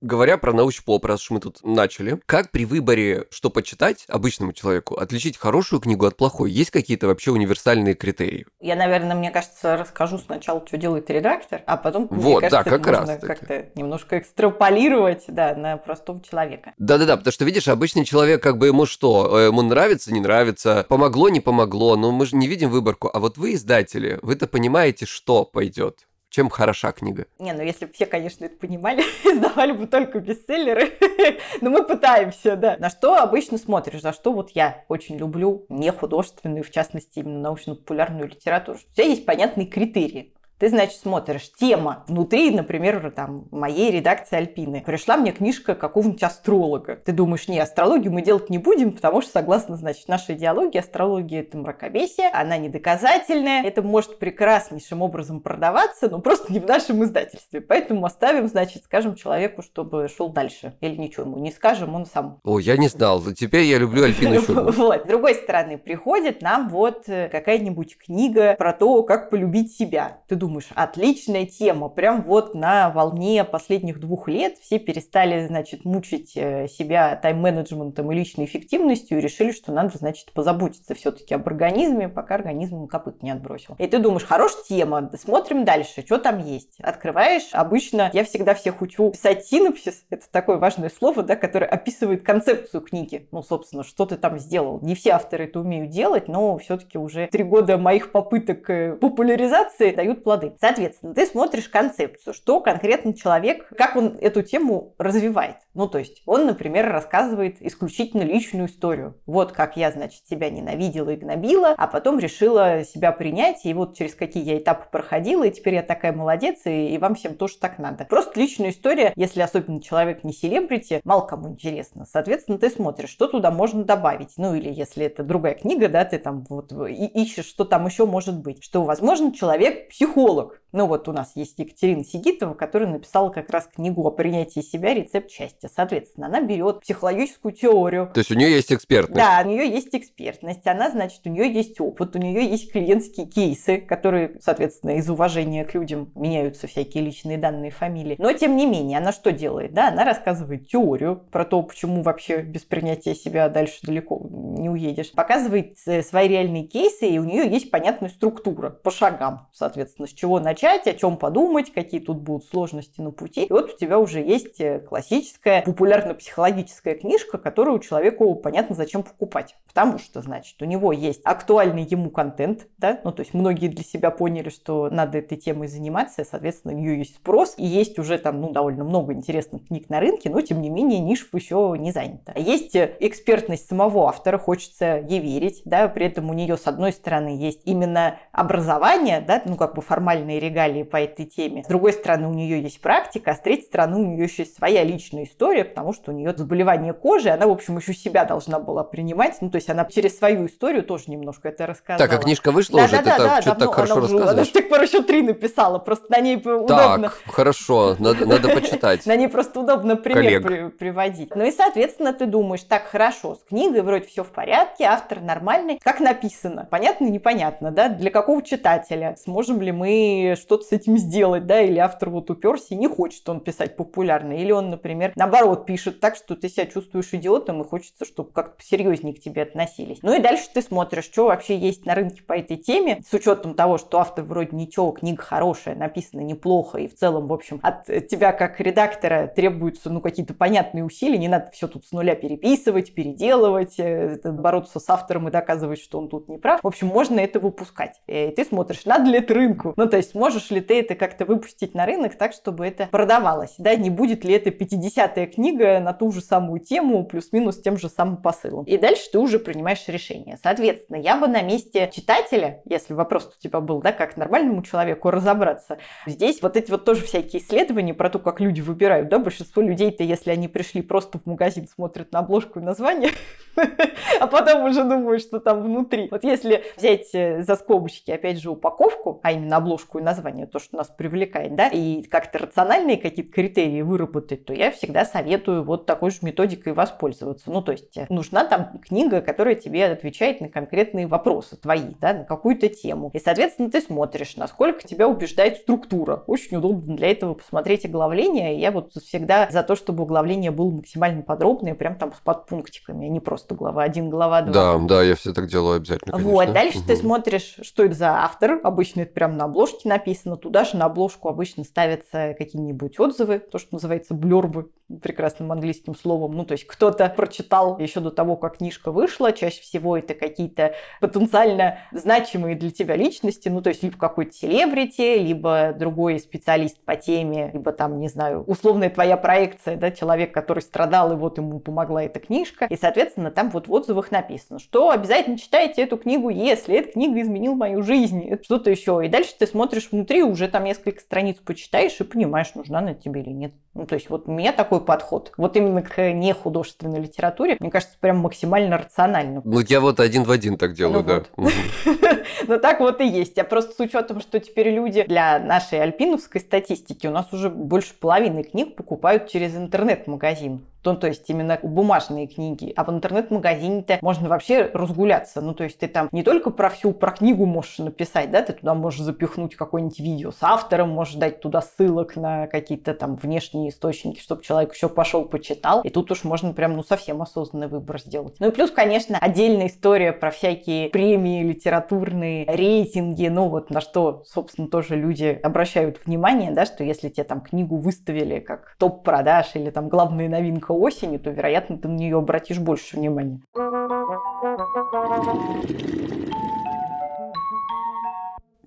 Говоря 0.00 0.38
про 0.38 0.52
научпоп, 0.52 1.04
раз 1.06 1.22
уж 1.22 1.30
мы 1.30 1.40
тут 1.40 1.58
начали, 1.64 2.20
как 2.26 2.52
при 2.52 2.64
выборе, 2.64 3.26
что 3.30 3.50
почитать 3.50 4.04
обычному 4.08 4.52
человеку, 4.52 4.94
отличить 4.94 5.36
хорошую 5.36 5.80
книгу 5.80 6.06
от 6.06 6.16
плохой? 6.16 6.52
Есть 6.52 6.70
какие-то 6.70 7.08
вообще 7.08 7.32
универсальные 7.32 7.94
критерии? 7.94 8.46
Я, 8.60 8.76
наверное, 8.76 9.16
мне 9.16 9.32
кажется, 9.32 9.76
расскажу 9.76 10.18
сначала, 10.18 10.64
что 10.64 10.76
делает 10.76 11.10
редактор, 11.10 11.62
а 11.66 11.76
потом, 11.76 12.06
мне 12.10 12.20
Вот, 12.20 12.40
кажется, 12.42 12.64
да, 12.64 12.70
как 12.70 12.80
это 12.80 12.98
можно 13.00 13.12
раз-таки. 13.14 13.26
как-то 13.26 13.66
немножко 13.74 14.18
экстраполировать, 14.18 15.24
да, 15.26 15.56
на 15.56 15.76
простого 15.78 16.22
человека. 16.22 16.74
Да-да-да, 16.78 17.16
потому 17.16 17.32
что, 17.32 17.44
видишь, 17.44 17.66
обычный 17.66 18.04
человек, 18.04 18.40
как 18.40 18.56
бы 18.58 18.68
ему 18.68 18.86
что, 18.86 19.36
э, 19.40 19.46
ему 19.46 19.62
нравится, 19.62 20.14
не 20.14 20.20
нравится, 20.20 20.86
помогло, 20.88 21.28
не 21.28 21.40
помогло, 21.40 21.96
но 21.96 22.12
мы 22.12 22.24
же 22.26 22.36
не 22.36 22.46
видим 22.46 22.70
выборку. 22.70 23.10
А 23.12 23.18
вот 23.18 23.36
вы, 23.36 23.54
издатели, 23.54 24.20
вы-то 24.22 24.46
понимаете, 24.46 25.06
что 25.06 25.44
пойдет, 25.44 26.06
чем 26.30 26.48
хороша 26.50 26.92
книга. 26.92 27.26
Не, 27.38 27.52
ну 27.52 27.62
если 27.62 27.86
бы 27.86 27.92
все, 27.92 28.06
конечно, 28.06 28.44
это 28.44 28.56
понимали, 28.56 29.00
издавали 29.24 29.72
бы 29.72 29.86
только 29.86 30.20
бестселлеры. 30.20 30.92
Но 31.60 31.70
мы 31.70 31.84
пытаемся, 31.84 32.56
да. 32.56 32.76
На 32.78 32.90
что 32.90 33.16
обычно 33.16 33.58
смотришь, 33.58 34.02
за 34.02 34.12
что 34.12 34.32
вот 34.32 34.50
я 34.50 34.84
очень 34.88 35.16
люблю 35.16 35.66
не 35.68 35.90
художественную, 35.90 36.64
в 36.64 36.70
частности, 36.70 37.20
именно 37.20 37.40
научно-популярную 37.40 38.28
литературу. 38.28 38.78
У 38.78 38.94
тебя 38.94 39.06
есть 39.06 39.24
понятные 39.24 39.66
критерии. 39.66 40.34
Ты, 40.58 40.70
значит, 40.70 40.98
смотришь, 41.00 41.52
тема 41.52 42.04
внутри, 42.08 42.50
например, 42.50 43.12
там, 43.14 43.46
моей 43.52 43.92
редакции 43.92 44.36
Альпины. 44.36 44.82
Пришла 44.84 45.16
мне 45.16 45.30
книжка 45.30 45.74
какого-нибудь 45.74 46.22
астролога. 46.22 46.96
Ты 46.96 47.12
думаешь, 47.12 47.46
не, 47.46 47.60
астрологию 47.60 48.12
мы 48.12 48.22
делать 48.22 48.50
не 48.50 48.58
будем, 48.58 48.92
потому 48.92 49.22
что, 49.22 49.30
согласно, 49.30 49.76
значит, 49.76 50.08
нашей 50.08 50.34
идеологии, 50.34 50.78
астрология– 50.78 51.40
это 51.42 51.58
мракобесие, 51.58 52.28
она 52.30 52.56
не 52.56 52.68
доказательная, 52.68 53.62
это 53.62 53.82
может 53.82 54.18
прекраснейшим 54.18 55.02
образом 55.02 55.40
продаваться, 55.40 56.08
но 56.10 56.20
просто 56.20 56.52
не 56.52 56.58
в 56.58 56.66
нашем 56.66 57.04
издательстве. 57.04 57.60
Поэтому 57.60 58.04
оставим, 58.04 58.48
значит, 58.48 58.84
скажем 58.84 59.14
человеку, 59.14 59.62
чтобы 59.62 60.08
шел 60.08 60.28
дальше. 60.28 60.74
Или 60.80 60.96
ничего 60.96 61.24
ему 61.24 61.38
не 61.38 61.52
скажем, 61.52 61.94
он 61.94 62.06
сам 62.06 62.40
О, 62.42 62.58
я 62.58 62.76
не 62.76 62.88
знал, 62.88 63.22
теперь 63.32 63.64
я 63.64 63.78
люблю 63.78 63.98
больше. 64.02 64.40
вот. 64.52 65.04
С 65.04 65.06
другой 65.06 65.34
стороны, 65.34 65.78
приходит 65.78 66.42
нам 66.42 66.68
вот 66.68 67.08
э, 67.08 67.28
какая-нибудь 67.28 67.98
книга 67.98 68.54
про 68.58 68.72
то, 68.72 69.02
как 69.02 69.30
полюбить 69.30 69.72
себя. 69.72 70.18
Ты 70.28 70.36
думаешь, 70.36 70.47
отличная 70.74 71.46
тема, 71.46 71.88
прям 71.88 72.22
вот 72.22 72.54
на 72.54 72.90
волне 72.90 73.44
последних 73.44 74.00
двух 74.00 74.28
лет 74.28 74.56
все 74.58 74.78
перестали, 74.78 75.46
значит, 75.46 75.84
мучить 75.84 76.32
э, 76.36 76.68
себя 76.68 77.16
тайм-менеджментом 77.16 78.10
и 78.12 78.14
личной 78.14 78.44
эффективностью 78.44 79.18
и 79.18 79.20
решили, 79.20 79.52
что 79.52 79.72
надо, 79.72 79.96
значит, 79.98 80.32
позаботиться 80.32 80.94
все-таки 80.94 81.34
об 81.34 81.46
организме, 81.46 82.08
пока 82.08 82.36
организм 82.36 82.86
копыт 82.86 83.22
не 83.22 83.30
отбросил. 83.30 83.74
И 83.78 83.86
ты 83.86 83.98
думаешь, 83.98 84.24
хорошая 84.24 84.62
тема, 84.64 85.10
смотрим 85.18 85.64
дальше, 85.64 86.02
что 86.04 86.18
там 86.18 86.38
есть. 86.38 86.78
Открываешь, 86.80 87.48
обычно 87.52 88.10
я 88.12 88.24
всегда 88.24 88.54
всех 88.54 88.80
учу 88.82 89.10
писать 89.10 89.46
синопсис, 89.46 90.04
это 90.10 90.30
такое 90.30 90.58
важное 90.58 90.90
слово, 90.90 91.22
да, 91.22 91.36
которое 91.36 91.66
описывает 91.66 92.22
концепцию 92.22 92.80
книги. 92.82 93.28
Ну, 93.32 93.42
собственно, 93.42 93.84
что 93.84 94.06
ты 94.06 94.16
там 94.16 94.38
сделал. 94.38 94.80
Не 94.80 94.94
все 94.94 95.10
авторы 95.10 95.44
это 95.44 95.60
умеют 95.60 95.90
делать, 95.90 96.28
но 96.28 96.56
все-таки 96.58 96.98
уже 96.98 97.26
три 97.28 97.44
года 97.44 97.78
моих 97.78 98.12
попыток 98.12 98.68
э, 98.70 98.94
популяризации 98.94 99.90
дают 99.90 100.24
плоды. 100.24 100.37
Соответственно, 100.60 101.14
ты 101.14 101.26
смотришь 101.26 101.68
концепцию, 101.68 102.34
что 102.34 102.60
конкретно 102.60 103.14
человек, 103.14 103.68
как 103.76 103.96
он 103.96 104.16
эту 104.20 104.42
тему 104.42 104.94
развивает. 104.98 105.56
Ну, 105.74 105.88
то 105.88 105.98
есть 105.98 106.22
он, 106.26 106.46
например, 106.46 106.90
рассказывает 106.90 107.60
исключительно 107.60 108.22
личную 108.22 108.68
историю. 108.68 109.20
Вот 109.26 109.52
как 109.52 109.76
я, 109.76 109.90
значит, 109.92 110.26
себя 110.26 110.50
ненавидела 110.50 111.10
и 111.10 111.16
гнобила, 111.16 111.74
а 111.76 111.86
потом 111.86 112.18
решила 112.18 112.84
себя 112.84 113.12
принять, 113.12 113.64
и 113.64 113.74
вот 113.74 113.96
через 113.96 114.14
какие 114.14 114.42
я 114.44 114.58
этапы 114.58 114.86
проходила, 114.90 115.44
и 115.44 115.50
теперь 115.50 115.74
я 115.74 115.82
такая 115.82 116.12
молодец, 116.12 116.60
и, 116.64 116.94
и 116.94 116.98
вам 116.98 117.14
всем 117.14 117.34
тоже 117.34 117.58
так 117.58 117.78
надо. 117.78 118.04
Просто 118.04 118.38
личная 118.38 118.70
история, 118.70 119.12
если 119.16 119.40
особенно 119.40 119.80
человек 119.80 120.24
не 120.24 120.32
селебрити, 120.32 121.00
мало 121.04 121.26
кому 121.26 121.50
интересно. 121.50 122.06
Соответственно, 122.10 122.58
ты 122.58 122.70
смотришь, 122.70 123.10
что 123.10 123.26
туда 123.26 123.50
можно 123.50 123.84
добавить. 123.84 124.34
Ну, 124.36 124.54
или 124.54 124.72
если 124.72 125.06
это 125.06 125.22
другая 125.22 125.54
книга, 125.54 125.88
да, 125.88 126.04
ты 126.04 126.18
там 126.18 126.44
вот 126.48 126.72
и 126.72 127.06
ищешь, 127.06 127.46
что 127.46 127.64
там 127.64 127.86
еще 127.86 128.06
может 128.06 128.40
быть. 128.40 128.62
Что, 128.62 128.82
возможно, 128.82 129.32
человек 129.32 129.88
психолог. 129.90 130.27
olarak 130.28 130.62
Ну, 130.72 130.86
вот 130.86 131.08
у 131.08 131.12
нас 131.12 131.32
есть 131.34 131.58
Екатерина 131.58 132.04
Сигитова, 132.04 132.52
которая 132.52 132.90
написала 132.90 133.30
как 133.30 133.48
раз 133.48 133.68
книгу 133.74 134.06
о 134.06 134.10
принятии 134.10 134.60
себя 134.60 134.92
«Рецепт 134.92 135.30
счастья». 135.30 135.70
Соответственно, 135.74 136.26
она 136.26 136.42
берет 136.42 136.80
психологическую 136.80 137.52
теорию, 137.52 138.10
То 138.12 138.18
есть 138.18 138.30
у 138.30 138.34
нее 138.34 138.50
есть 138.50 138.70
экспертность. 138.70 139.18
да, 139.18 139.42
у 139.44 139.48
нее 139.48 139.66
есть 139.66 139.94
экспертность, 139.94 140.66
она, 140.66 140.90
значит, 140.90 141.22
у 141.24 141.30
нее 141.30 141.50
есть 141.50 141.80
опыт, 141.80 142.14
у 142.16 142.18
нее 142.18 142.44
есть 142.44 142.70
клиентские 142.70 143.26
кейсы, 143.26 143.78
которые, 143.78 144.36
соответственно, 144.42 144.98
из 144.98 145.08
уважения 145.08 145.64
к 145.64 145.72
людям 145.72 146.12
меняются 146.14 146.66
всякие 146.66 147.02
личные 147.02 147.38
данные, 147.38 147.70
фамилии. 147.70 148.16
Но, 148.18 148.30
тем 148.34 148.54
не 148.56 148.66
менее, 148.66 148.98
она 148.98 149.12
что 149.12 149.32
делает? 149.32 149.72
Да, 149.72 149.88
она 149.88 150.04
рассказывает 150.04 150.68
теорию 150.68 151.22
про 151.32 151.46
то, 151.46 151.62
почему 151.62 152.02
вообще 152.02 152.42
без 152.42 152.64
принятия 152.64 153.14
себя 153.14 153.48
дальше 153.48 153.78
далеко 153.82 154.20
не 154.30 154.68
уедешь. 154.68 155.12
Показывает 155.12 155.76
э, 155.86 156.02
свои 156.02 156.28
реальные 156.28 156.64
кейсы, 156.64 157.08
и 157.08 157.18
у 157.18 157.24
нее 157.24 157.48
есть 157.48 157.70
понятная 157.70 158.10
структура 158.10 158.68
по 158.68 158.90
шагам, 158.90 159.48
соответственно, 159.54 160.06
с 160.06 160.12
чего 160.12 160.40
начать, 160.40 160.57
о 160.66 160.94
чем 160.94 161.16
подумать, 161.16 161.72
какие 161.72 162.00
тут 162.00 162.18
будут 162.18 162.44
сложности 162.46 163.00
на 163.00 163.10
пути. 163.10 163.44
И 163.44 163.52
вот 163.52 163.74
у 163.74 163.76
тебя 163.76 163.98
уже 163.98 164.20
есть 164.20 164.60
э, 164.60 164.80
классическая 164.80 165.62
популярно-психологическая 165.62 166.94
книжка, 166.94 167.38
которую 167.38 167.78
человеку 167.80 168.34
понятно, 168.34 168.74
зачем 168.74 169.02
покупать. 169.02 169.56
Потому 169.66 169.98
что, 169.98 170.22
значит, 170.22 170.60
у 170.60 170.64
него 170.64 170.92
есть 170.92 171.20
актуальный 171.24 171.84
ему 171.84 172.10
контент, 172.10 172.66
да, 172.78 173.00
ну, 173.04 173.12
то 173.12 173.20
есть 173.20 173.34
многие 173.34 173.68
для 173.68 173.84
себя 173.84 174.10
поняли, 174.10 174.48
что 174.48 174.90
надо 174.90 175.18
этой 175.18 175.36
темой 175.36 175.68
заниматься, 175.68 176.24
соответственно, 176.24 176.74
у 176.74 176.76
нее 176.76 176.98
есть 176.98 177.16
спрос, 177.16 177.54
и 177.56 177.64
есть 177.64 177.98
уже 177.98 178.18
там, 178.18 178.40
ну, 178.40 178.50
довольно 178.50 178.84
много 178.84 179.12
интересных 179.12 179.66
книг 179.66 179.88
на 179.88 180.00
рынке, 180.00 180.30
но, 180.30 180.40
тем 180.40 180.60
не 180.60 180.70
менее, 180.70 180.98
ниша 180.98 181.26
еще 181.32 181.76
не 181.78 181.92
занята. 181.92 182.32
Есть 182.36 182.74
э, 182.74 182.96
экспертность 183.00 183.68
самого 183.68 184.08
автора, 184.08 184.38
хочется 184.38 184.98
ей 185.08 185.20
верить, 185.20 185.62
да, 185.64 185.88
при 185.88 186.06
этом 186.06 186.30
у 186.30 186.32
нее, 186.32 186.56
с 186.56 186.66
одной 186.66 186.92
стороны, 186.92 187.36
есть 187.36 187.62
именно 187.64 188.18
образование, 188.32 189.20
да, 189.20 189.42
ну, 189.44 189.56
как 189.56 189.74
бы 189.74 189.82
формальные 189.82 190.40
регалии 190.48 190.82
по 190.82 190.96
этой 190.96 191.24
теме, 191.26 191.62
с 191.64 191.66
другой 191.66 191.92
стороны, 191.92 192.28
у 192.28 192.32
нее 192.34 192.60
есть 192.62 192.80
практика, 192.80 193.30
а 193.32 193.34
с 193.34 193.40
третьей 193.40 193.66
стороны, 193.66 193.96
у 193.96 194.04
нее 194.06 194.24
еще 194.24 194.42
есть 194.42 194.56
своя 194.56 194.82
личная 194.84 195.24
история, 195.24 195.64
потому 195.64 195.92
что 195.92 196.12
у 196.12 196.14
нее 196.14 196.34
заболевание 196.36 196.92
кожи, 196.92 197.28
она, 197.30 197.46
в 197.46 197.50
общем, 197.50 197.78
еще 197.78 197.94
себя 197.94 198.24
должна 198.24 198.58
была 198.58 198.84
принимать, 198.84 199.36
ну, 199.40 199.50
то 199.50 199.56
есть 199.56 199.68
она 199.70 199.84
через 199.86 200.18
свою 200.18 200.46
историю 200.46 200.82
тоже 200.82 201.04
немножко 201.08 201.48
это 201.48 201.66
рассказала. 201.66 202.08
Так, 202.08 202.18
а 202.18 202.22
книжка 202.22 202.50
вышла 202.50 202.78
уже? 202.84 202.98
Ты 202.98 203.04
так, 203.04 203.42
что-то 203.42 203.60
так 203.66 203.74
хорошо 203.74 203.94
она 203.94 204.04
уже- 204.04 204.14
Она 204.14 204.18
рассказываешь. 204.24 204.52
тех 204.52 204.68
пор 204.68 204.82
еще 204.82 205.02
три 205.02 205.22
написала, 205.22 205.78
просто 205.78 206.06
на 206.10 206.20
ней 206.20 206.36
удобно. 206.36 206.68
Так, 206.68 207.18
хорошо, 207.26 207.96
надо, 207.98 208.26
надо 208.26 208.48
почитать. 208.48 209.06
На 209.06 209.16
ней 209.16 209.28
просто 209.28 209.60
удобно 209.60 209.96
пример 209.96 210.42
при- 210.42 210.68
приводить. 210.68 211.34
Ну 211.34 211.44
и, 211.44 211.50
соответственно, 211.50 212.12
ты 212.12 212.26
думаешь, 212.26 212.62
так, 212.62 212.84
хорошо, 212.86 213.34
с 213.36 213.44
книгой 213.48 213.82
вроде 213.82 214.06
все 214.06 214.22
в 214.24 214.28
порядке, 214.28 214.84
автор 214.84 215.20
нормальный. 215.20 215.78
Как 215.82 216.00
написано? 216.00 216.66
Понятно, 216.70 217.06
непонятно, 217.06 217.70
да? 217.70 217.88
Для 217.88 218.10
какого 218.10 218.42
читателя? 218.42 219.16
Сможем 219.22 219.60
ли 219.62 219.72
мы 219.72 220.34
что-то 220.38 220.64
с 220.64 220.72
этим 220.72 220.98
сделать, 220.98 221.46
да, 221.46 221.60
или 221.60 221.78
автор 221.78 222.10
вот 222.10 222.30
уперся 222.30 222.66
и 222.70 222.74
не 222.74 222.88
хочет 222.88 223.28
он 223.28 223.40
писать 223.40 223.76
популярно, 223.76 224.32
или 224.32 224.52
он, 224.52 224.70
например, 224.70 225.12
наоборот, 225.16 225.66
пишет 225.66 226.00
так, 226.00 226.16
что 226.16 226.36
ты 226.36 226.48
себя 226.48 226.66
чувствуешь 226.66 227.12
идиотом 227.12 227.62
и 227.62 227.64
хочется, 227.64 228.04
чтобы 228.04 228.30
как-то 228.32 228.56
посерьезнее 228.56 229.14
к 229.14 229.20
тебе 229.20 229.42
относились. 229.42 229.98
Ну 230.02 230.16
и 230.16 230.20
дальше 230.20 230.44
ты 230.52 230.62
смотришь, 230.62 231.04
что 231.04 231.26
вообще 231.26 231.56
есть 231.56 231.86
на 231.86 231.94
рынке 231.94 232.22
по 232.22 232.32
этой 232.32 232.56
теме, 232.56 233.02
с 233.08 233.12
учетом 233.12 233.54
того, 233.54 233.78
что 233.78 233.98
автор 233.98 234.24
вроде 234.24 234.56
ничего, 234.56 234.92
книга 234.92 235.22
хорошая, 235.22 235.74
написана 235.74 236.20
неплохо, 236.20 236.78
и 236.78 236.88
в 236.88 236.94
целом, 236.94 237.28
в 237.28 237.32
общем, 237.32 237.60
от 237.62 237.86
тебя 238.08 238.32
как 238.32 238.60
редактора 238.60 239.26
требуются, 239.34 239.90
ну, 239.90 240.00
какие-то 240.00 240.34
понятные 240.34 240.84
усилия, 240.84 241.18
не 241.18 241.28
надо 241.28 241.50
все 241.52 241.68
тут 241.68 241.84
с 241.86 241.92
нуля 241.92 242.14
переписывать, 242.14 242.94
переделывать, 242.94 243.78
э, 243.78 244.18
бороться 244.24 244.80
с 244.80 244.88
автором 244.88 245.28
и 245.28 245.30
доказывать, 245.30 245.80
что 245.80 245.98
он 245.98 246.08
тут 246.08 246.28
не 246.28 246.38
прав. 246.38 246.60
В 246.62 246.66
общем, 246.66 246.88
можно 246.88 247.20
это 247.20 247.40
выпускать. 247.40 248.00
И 248.06 248.32
ты 248.34 248.44
смотришь, 248.44 248.84
надо 248.84 249.10
ли 249.10 249.18
это 249.18 249.34
рынку. 249.34 249.74
Ну, 249.76 249.88
то 249.88 249.96
есть, 249.96 250.14
можешь 250.28 250.50
ли 250.50 250.60
ты 250.60 250.80
это 250.80 250.94
как-то 250.94 251.24
выпустить 251.24 251.74
на 251.74 251.86
рынок 251.86 252.14
так, 252.16 252.34
чтобы 252.34 252.66
это 252.66 252.86
продавалось, 252.90 253.54
да, 253.56 253.74
не 253.76 253.88
будет 253.88 254.24
ли 254.26 254.34
это 254.34 254.50
50-я 254.50 255.26
книга 255.26 255.80
на 255.80 255.94
ту 255.94 256.12
же 256.12 256.20
самую 256.20 256.60
тему, 256.60 257.02
плюс-минус 257.06 257.62
тем 257.62 257.78
же 257.78 257.88
самым 257.88 258.18
посылом. 258.18 258.66
И 258.66 258.76
дальше 258.76 259.10
ты 259.10 259.18
уже 259.18 259.38
принимаешь 259.38 259.88
решение. 259.88 260.38
Соответственно, 260.42 260.96
я 260.96 261.16
бы 261.16 261.28
на 261.28 261.40
месте 261.40 261.90
читателя, 261.94 262.60
если 262.66 262.92
вопрос 262.92 263.34
у 263.38 263.42
тебя 263.42 263.60
был, 263.60 263.80
да, 263.80 263.92
как 263.92 264.18
нормальному 264.18 264.62
человеку 264.62 265.08
разобраться, 265.10 265.78
здесь 266.06 266.42
вот 266.42 266.58
эти 266.58 266.70
вот 266.70 266.84
тоже 266.84 267.04
всякие 267.04 267.40
исследования 267.40 267.94
про 267.94 268.10
то, 268.10 268.18
как 268.18 268.38
люди 268.38 268.60
выбирают, 268.60 269.08
да, 269.08 269.18
большинство 269.18 269.62
людей-то, 269.62 270.04
если 270.04 270.30
они 270.30 270.46
пришли 270.46 270.82
просто 270.82 271.18
в 271.18 271.24
магазин, 271.24 271.66
смотрят 271.74 272.12
на 272.12 272.18
обложку 272.18 272.58
и 272.58 272.62
название, 272.62 273.12
а 274.20 274.26
потом 274.26 274.64
уже 274.64 274.84
думают, 274.84 275.22
что 275.22 275.40
там 275.40 275.62
внутри. 275.62 276.08
Вот 276.10 276.22
если 276.22 276.64
взять 276.76 277.14
э, 277.14 277.42
за 277.42 277.56
скобочки, 277.56 278.10
опять 278.10 278.38
же, 278.38 278.50
упаковку, 278.50 279.20
а 279.22 279.32
именно 279.32 279.56
обложку 279.56 279.98
и 279.98 280.02
название, 280.02 280.17
то, 280.22 280.58
что 280.58 280.76
нас 280.76 280.88
привлекает, 280.88 281.54
да, 281.54 281.68
и 281.68 282.02
как-то 282.02 282.38
рациональные 282.38 282.96
какие-то 282.96 283.32
критерии 283.32 283.82
выработать, 283.82 284.44
то 284.44 284.52
я 284.52 284.70
всегда 284.70 285.04
советую 285.04 285.64
вот 285.64 285.86
такой 285.86 286.10
же 286.10 286.18
методикой 286.22 286.72
воспользоваться. 286.72 287.50
Ну, 287.50 287.62
то 287.62 287.72
есть 287.72 287.96
э, 287.96 288.06
нужна 288.08 288.44
там 288.44 288.78
книга, 288.78 289.20
которая 289.20 289.54
тебе 289.54 289.86
отвечает 289.86 290.40
на 290.40 290.48
конкретные 290.48 291.06
вопросы 291.06 291.56
твои, 291.56 291.94
да, 292.00 292.12
на 292.12 292.24
какую-то 292.24 292.68
тему. 292.68 293.10
И, 293.14 293.18
соответственно, 293.18 293.70
ты 293.70 293.80
смотришь, 293.80 294.36
насколько 294.36 294.86
тебя 294.86 295.08
убеждает 295.08 295.58
структура. 295.58 296.24
Очень 296.26 296.58
удобно 296.58 296.96
для 296.96 297.10
этого 297.10 297.34
посмотреть 297.34 297.84
оглавление. 297.84 298.58
Я 298.58 298.70
вот 298.70 298.92
всегда 298.92 299.48
за 299.50 299.62
то, 299.62 299.76
чтобы 299.76 300.04
оглавление 300.04 300.50
было 300.50 300.70
максимально 300.70 301.22
подробное, 301.22 301.74
прям 301.74 301.96
там 301.96 302.12
с 302.12 302.20
подпунктиками, 302.20 303.06
а 303.06 303.08
не 303.08 303.20
просто 303.20 303.54
глава 303.54 303.82
1, 303.82 304.10
глава 304.10 304.42
2. 304.42 304.52
Да, 304.52 304.78
да, 304.78 305.02
я 305.02 305.14
все 305.14 305.32
так 305.32 305.48
делаю 305.48 305.76
обязательно, 305.76 306.12
конечно. 306.12 306.32
Вот, 306.32 306.52
дальше 306.52 306.78
угу. 306.78 306.86
ты 306.86 306.96
смотришь, 306.96 307.56
что 307.62 307.84
это 307.84 307.94
за 307.94 308.22
автор. 308.22 308.60
Обычно 308.62 309.02
это 309.02 309.12
прям 309.12 309.36
на 309.36 309.44
обложке 309.44 309.88
написано. 309.88 310.07
Туда 310.36 310.64
же 310.64 310.76
на 310.76 310.86
обложку 310.86 311.28
обычно 311.28 311.64
ставятся 311.64 312.34
какие-нибудь 312.36 312.98
отзывы, 312.98 313.38
то, 313.38 313.58
что 313.58 313.74
называется 313.74 314.14
блюрбы, 314.14 314.70
прекрасным 315.02 315.52
английским 315.52 315.94
словом. 315.94 316.32
Ну, 316.32 316.44
то 316.44 316.52
есть 316.52 316.66
кто-то 316.66 317.08
прочитал 317.10 317.78
еще 317.78 318.00
до 318.00 318.10
того, 318.10 318.36
как 318.36 318.58
книжка 318.58 318.90
вышла. 318.90 319.32
Чаще 319.32 319.60
всего 319.60 319.96
это 319.96 320.14
какие-то 320.14 320.74
потенциально 321.00 321.78
значимые 321.92 322.56
для 322.56 322.70
тебя 322.70 322.96
личности. 322.96 323.48
Ну, 323.48 323.60
то 323.60 323.68
есть 323.68 323.82
либо 323.82 323.98
какой-то 323.98 324.32
селебрити, 324.32 325.18
либо 325.18 325.74
другой 325.78 326.18
специалист 326.18 326.78
по 326.84 326.96
теме, 326.96 327.50
либо 327.52 327.72
там, 327.72 328.00
не 328.00 328.08
знаю, 328.08 328.44
условная 328.46 328.90
твоя 328.90 329.16
проекция, 329.16 329.76
да, 329.76 329.90
человек, 329.90 330.32
который 330.32 330.60
страдал, 330.60 331.12
и 331.12 331.16
вот 331.16 331.38
ему 331.38 331.60
помогла 331.60 332.02
эта 332.02 332.18
книжка. 332.18 332.66
И, 332.66 332.76
соответственно, 332.76 333.30
там 333.30 333.50
вот 333.50 333.68
в 333.68 333.72
отзывах 333.72 334.10
написано, 334.10 334.58
что 334.58 334.90
обязательно 334.90 335.36
читайте 335.36 335.82
эту 335.82 335.98
книгу, 335.98 336.30
если 336.30 336.76
эта 336.76 336.92
книга 336.92 337.20
изменила 337.20 337.54
мою 337.54 337.82
жизнь, 337.82 338.30
что-то 338.42 338.70
еще. 338.70 339.02
И 339.04 339.08
дальше 339.08 339.34
ты 339.38 339.46
смотришь 339.46 339.88
внутри, 339.98 340.22
уже 340.22 340.48
там 340.48 340.64
несколько 340.64 341.00
страниц 341.00 341.36
почитаешь 341.44 342.00
и 342.00 342.04
понимаешь, 342.04 342.54
нужна 342.54 342.78
она 342.78 342.94
тебе 342.94 343.20
или 343.22 343.30
нет. 343.30 343.52
Ну, 343.74 343.86
то 343.86 343.94
есть 343.94 344.08
вот 344.08 344.28
у 344.28 344.32
меня 344.32 344.52
такой 344.52 344.80
подход. 344.80 345.32
Вот 345.36 345.56
именно 345.56 345.82
к 345.82 346.12
нехудожественной 346.12 347.00
литературе, 347.00 347.56
мне 347.60 347.70
кажется, 347.70 347.96
прям 348.00 348.18
максимально 348.18 348.78
рационально. 348.78 349.42
Ну, 349.44 349.60
я 349.60 349.80
вот 349.80 350.00
один 350.00 350.24
в 350.24 350.30
один 350.30 350.56
так 350.56 350.74
делаю, 350.74 351.04
ну, 351.36 351.46
да. 351.46 351.50
Ну, 352.46 352.58
так 352.58 352.80
вот 352.80 353.00
и 353.00 353.06
есть. 353.06 353.36
А 353.38 353.44
просто 353.44 353.74
с 353.74 353.80
учетом, 353.80 354.20
что 354.20 354.38
теперь 354.40 354.70
люди 354.70 355.02
для 355.02 355.38
нашей 355.38 355.82
альпиновской 355.82 356.40
статистики, 356.40 357.06
у 357.06 357.10
нас 357.10 357.32
уже 357.32 357.50
больше 357.50 357.94
половины 357.94 358.42
книг 358.42 358.76
покупают 358.76 359.28
через 359.28 359.56
интернет-магазин. 359.56 360.64
Ну, 360.92 360.96
то 360.96 361.06
есть 361.06 361.28
именно 361.28 361.58
бумажные 361.62 362.26
книги. 362.26 362.72
А 362.76 362.84
в 362.84 362.90
интернет-магазине-то 362.90 363.98
можно 364.00 364.28
вообще 364.28 364.70
разгуляться. 364.72 365.40
Ну, 365.40 365.54
то 365.54 365.64
есть 365.64 365.78
ты 365.78 365.88
там 365.88 366.08
не 366.12 366.22
только 366.22 366.50
про 366.50 366.70
всю, 366.70 366.92
про 366.92 367.10
книгу 367.10 367.46
можешь 367.46 367.78
написать, 367.78 368.30
да, 368.30 368.42
ты 368.42 368.52
туда 368.52 368.74
можешь 368.74 369.00
запихнуть 369.00 369.54
какое-нибудь 369.54 370.00
видео 370.00 370.30
с 370.30 370.42
автором, 370.42 370.90
можешь 370.90 371.14
дать 371.14 371.40
туда 371.40 371.60
ссылок 371.60 372.16
на 372.16 372.46
какие-то 372.46 372.94
там 372.94 373.16
внешние 373.16 373.70
источники, 373.70 374.20
чтобы 374.20 374.42
человек 374.42 374.74
еще 374.74 374.88
пошел, 374.88 375.24
почитал. 375.24 375.82
И 375.82 375.90
тут 375.90 376.10
уж 376.10 376.24
можно 376.24 376.52
прям, 376.52 376.74
ну, 376.74 376.82
совсем 376.82 377.20
осознанный 377.22 377.68
выбор 377.68 378.00
сделать. 378.00 378.36
Ну 378.38 378.48
и 378.48 378.50
плюс, 378.50 378.70
конечно, 378.70 379.18
отдельная 379.18 379.66
история 379.66 380.12
про 380.12 380.30
всякие 380.30 380.90
премии 380.90 381.42
литературные, 381.42 382.44
рейтинги, 382.46 383.28
ну 383.28 383.48
вот 383.48 383.70
на 383.70 383.80
что, 383.80 384.22
собственно, 384.26 384.68
тоже 384.68 384.96
люди 384.96 385.38
обращают 385.42 386.00
внимание, 386.04 386.50
да, 386.50 386.66
что 386.66 386.84
если 386.84 387.08
тебе 387.08 387.24
там 387.24 387.40
книгу 387.40 387.76
выставили 387.76 388.40
как 388.40 388.74
топ 388.78 389.04
продаж 389.04 389.50
или 389.54 389.70
там 389.70 389.88
главная 389.88 390.28
новинка 390.28 390.72
осени, 390.78 391.18
то, 391.18 391.30
вероятно, 391.30 391.78
ты 391.78 391.88
на 391.88 391.96
нее 391.96 392.16
обратишь 392.16 392.58
больше 392.58 392.96
внимания. 392.96 393.40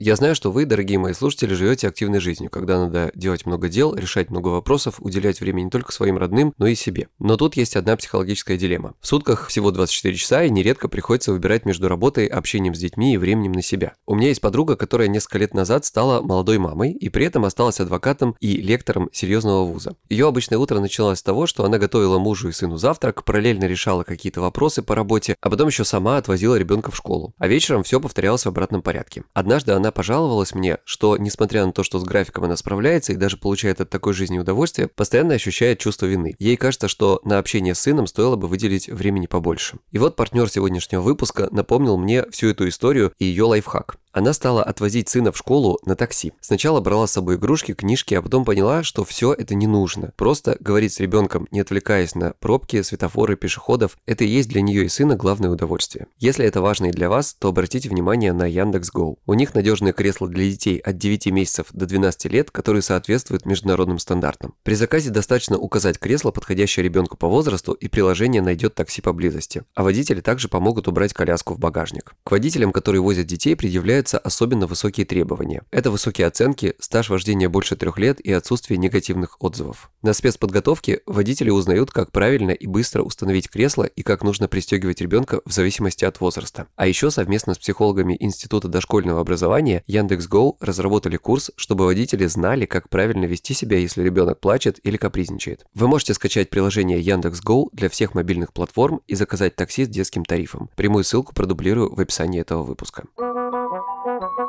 Я 0.03 0.15
знаю, 0.15 0.33
что 0.33 0.51
вы, 0.51 0.65
дорогие 0.65 0.97
мои 0.97 1.13
слушатели, 1.13 1.53
живете 1.53 1.87
активной 1.87 2.19
жизнью, 2.19 2.49
когда 2.49 2.79
надо 2.79 3.11
делать 3.13 3.45
много 3.45 3.69
дел, 3.69 3.93
решать 3.93 4.31
много 4.31 4.47
вопросов, 4.47 4.95
уделять 4.97 5.39
время 5.39 5.61
не 5.61 5.69
только 5.69 5.91
своим 5.91 6.17
родным, 6.17 6.55
но 6.57 6.65
и 6.65 6.73
себе. 6.73 7.09
Но 7.19 7.37
тут 7.37 7.55
есть 7.55 7.75
одна 7.75 7.95
психологическая 7.95 8.57
дилемма. 8.57 8.95
В 8.99 9.05
сутках 9.05 9.49
всего 9.49 9.69
24 9.69 10.15
часа, 10.15 10.43
и 10.43 10.49
нередко 10.49 10.87
приходится 10.87 11.31
выбирать 11.31 11.65
между 11.65 11.87
работой, 11.87 12.25
общением 12.25 12.73
с 12.73 12.79
детьми 12.79 13.13
и 13.13 13.17
временем 13.17 13.51
на 13.51 13.61
себя. 13.61 13.93
У 14.07 14.15
меня 14.15 14.29
есть 14.29 14.41
подруга, 14.41 14.75
которая 14.75 15.07
несколько 15.07 15.37
лет 15.37 15.53
назад 15.53 15.85
стала 15.85 16.23
молодой 16.23 16.57
мамой 16.57 16.93
и 16.93 17.09
при 17.09 17.27
этом 17.27 17.45
осталась 17.45 17.79
адвокатом 17.79 18.35
и 18.39 18.53
лектором 18.53 19.07
серьезного 19.13 19.65
вуза. 19.65 19.97
Ее 20.09 20.27
обычное 20.27 20.57
утро 20.57 20.79
началось 20.79 21.19
с 21.19 21.23
того, 21.23 21.45
что 21.45 21.63
она 21.63 21.77
готовила 21.77 22.17
мужу 22.17 22.49
и 22.49 22.53
сыну 22.53 22.77
завтрак, 22.77 23.23
параллельно 23.23 23.65
решала 23.65 24.01
какие-то 24.01 24.41
вопросы 24.41 24.81
по 24.81 24.95
работе, 24.95 25.35
а 25.41 25.51
потом 25.51 25.67
еще 25.67 25.85
сама 25.85 26.17
отвозила 26.17 26.55
ребенка 26.55 26.89
в 26.89 26.97
школу. 26.97 27.35
А 27.37 27.47
вечером 27.47 27.83
все 27.83 27.99
повторялось 27.99 28.45
в 28.45 28.47
обратном 28.47 28.81
порядке. 28.81 29.25
Однажды 29.35 29.73
она 29.73 29.90
пожаловалась 29.91 30.55
мне, 30.55 30.77
что, 30.85 31.17
несмотря 31.17 31.65
на 31.65 31.71
то, 31.71 31.83
что 31.83 31.99
с 31.99 32.03
графиком 32.03 32.45
она 32.45 32.55
справляется 32.55 33.13
и 33.13 33.17
даже 33.17 33.37
получает 33.37 33.81
от 33.81 33.89
такой 33.89 34.13
жизни 34.13 34.39
удовольствие, 34.39 34.87
постоянно 34.87 35.35
ощущает 35.35 35.79
чувство 35.79 36.05
вины. 36.05 36.35
Ей 36.39 36.57
кажется, 36.57 36.87
что 36.87 37.21
на 37.23 37.37
общение 37.37 37.75
с 37.75 37.79
сыном 37.79 38.07
стоило 38.07 38.35
бы 38.35 38.47
выделить 38.47 38.89
времени 38.89 39.27
побольше. 39.27 39.77
И 39.91 39.97
вот 39.97 40.15
партнер 40.15 40.49
сегодняшнего 40.49 41.01
выпуска 41.01 41.47
напомнил 41.51 41.97
мне 41.97 42.25
всю 42.31 42.47
эту 42.47 42.67
историю 42.67 43.13
и 43.19 43.25
ее 43.25 43.43
лайфхак. 43.43 44.00
Она 44.13 44.33
стала 44.33 44.63
отвозить 44.63 45.07
сына 45.09 45.31
в 45.31 45.37
школу 45.37 45.79
на 45.85 45.95
такси. 45.95 46.33
Сначала 46.41 46.81
брала 46.81 47.07
с 47.07 47.13
собой 47.13 47.35
игрушки, 47.35 47.73
книжки, 47.73 48.13
а 48.13 48.21
потом 48.21 48.43
поняла, 48.43 48.83
что 48.83 49.05
все 49.05 49.33
это 49.33 49.55
не 49.55 49.67
нужно. 49.67 50.11
Просто 50.17 50.57
говорить 50.59 50.93
с 50.93 50.99
ребенком, 50.99 51.47
не 51.51 51.61
отвлекаясь 51.61 52.15
на 52.15 52.33
пробки, 52.39 52.81
светофоры, 52.81 53.37
пешеходов, 53.37 53.97
это 54.05 54.23
и 54.23 54.27
есть 54.27 54.49
для 54.49 54.61
нее 54.61 54.85
и 54.85 54.89
сына 54.89 55.15
главное 55.15 55.49
удовольствие. 55.49 56.07
Если 56.19 56.45
это 56.45 56.61
важно 56.61 56.87
и 56.87 56.91
для 56.91 57.09
вас, 57.09 57.35
то 57.39 57.49
обратите 57.49 57.87
внимание 57.89 58.33
на 58.33 58.45
Яндекс.Го. 58.45 59.17
У 59.25 59.33
них 59.33 59.53
надежное 59.55 59.93
кресло 59.93 60.27
для 60.27 60.49
детей 60.49 60.77
от 60.77 60.97
9 60.97 61.27
месяцев 61.27 61.67
до 61.71 61.85
12 61.85 62.25
лет, 62.31 62.51
которые 62.51 62.81
соответствуют 62.81 63.45
международным 63.45 63.99
стандартам. 63.99 64.55
При 64.63 64.73
заказе 64.73 65.09
достаточно 65.09 65.57
указать 65.57 65.97
кресло, 65.97 66.31
подходящее 66.31 66.83
ребенку 66.83 67.17
по 67.17 67.27
возрасту, 67.27 67.73
и 67.73 67.87
приложение 67.87 68.41
найдет 68.41 68.75
такси 68.75 69.01
поблизости. 69.01 69.63
А 69.73 69.83
водители 69.83 70.21
также 70.21 70.49
помогут 70.49 70.87
убрать 70.87 71.13
коляску 71.13 71.53
в 71.53 71.59
багажник. 71.59 72.13
К 72.23 72.31
водителям, 72.31 72.71
которые 72.71 73.01
возят 73.01 73.27
детей, 73.27 73.55
предъявляют 73.55 74.00
предъявляются 74.01 74.17
особенно 74.17 74.67
высокие 74.67 75.05
требования. 75.05 75.63
Это 75.71 75.91
высокие 75.91 76.27
оценки, 76.27 76.73
стаж 76.79 77.09
вождения 77.09 77.49
больше 77.49 77.75
трех 77.75 77.97
лет 77.99 78.19
и 78.19 78.31
отсутствие 78.31 78.77
негативных 78.77 79.37
отзывов. 79.39 79.91
На 80.01 80.13
спецподготовке 80.13 81.01
водители 81.05 81.49
узнают, 81.49 81.91
как 81.91 82.11
правильно 82.11 82.51
и 82.51 82.67
быстро 82.67 83.03
установить 83.03 83.49
кресло 83.49 83.83
и 83.83 84.01
как 84.01 84.23
нужно 84.23 84.47
пристегивать 84.47 85.01
ребенка 85.01 85.41
в 85.45 85.51
зависимости 85.51 86.05
от 86.05 86.19
возраста. 86.19 86.67
А 86.75 86.87
еще 86.87 87.11
совместно 87.11 87.53
с 87.53 87.59
психологами 87.59 88.17
Института 88.19 88.67
дошкольного 88.67 89.21
образования 89.21 89.83
Яндекс.Го 89.87 90.57
разработали 90.59 91.17
курс, 91.17 91.51
чтобы 91.55 91.85
водители 91.85 92.25
знали, 92.25 92.65
как 92.65 92.89
правильно 92.89 93.25
вести 93.25 93.53
себя, 93.53 93.77
если 93.77 94.03
ребенок 94.03 94.39
плачет 94.39 94.79
или 94.83 94.97
капризничает. 94.97 95.65
Вы 95.75 95.87
можете 95.87 96.13
скачать 96.13 96.49
приложение 96.49 96.99
Яндекс.Го 96.99 97.69
для 97.73 97.89
всех 97.89 98.15
мобильных 98.15 98.53
платформ 98.53 99.01
и 99.07 99.15
заказать 99.15 99.55
такси 99.55 99.85
с 99.85 99.89
детским 99.89 100.25
тарифом. 100.25 100.69
Прямую 100.75 101.03
ссылку 101.03 101.33
продублирую 101.33 101.93
в 101.93 101.99
описании 101.99 102.41
этого 102.41 102.63
выпуска. 102.63 103.03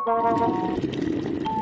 Thank 0.05 0.95
you. 0.95 1.62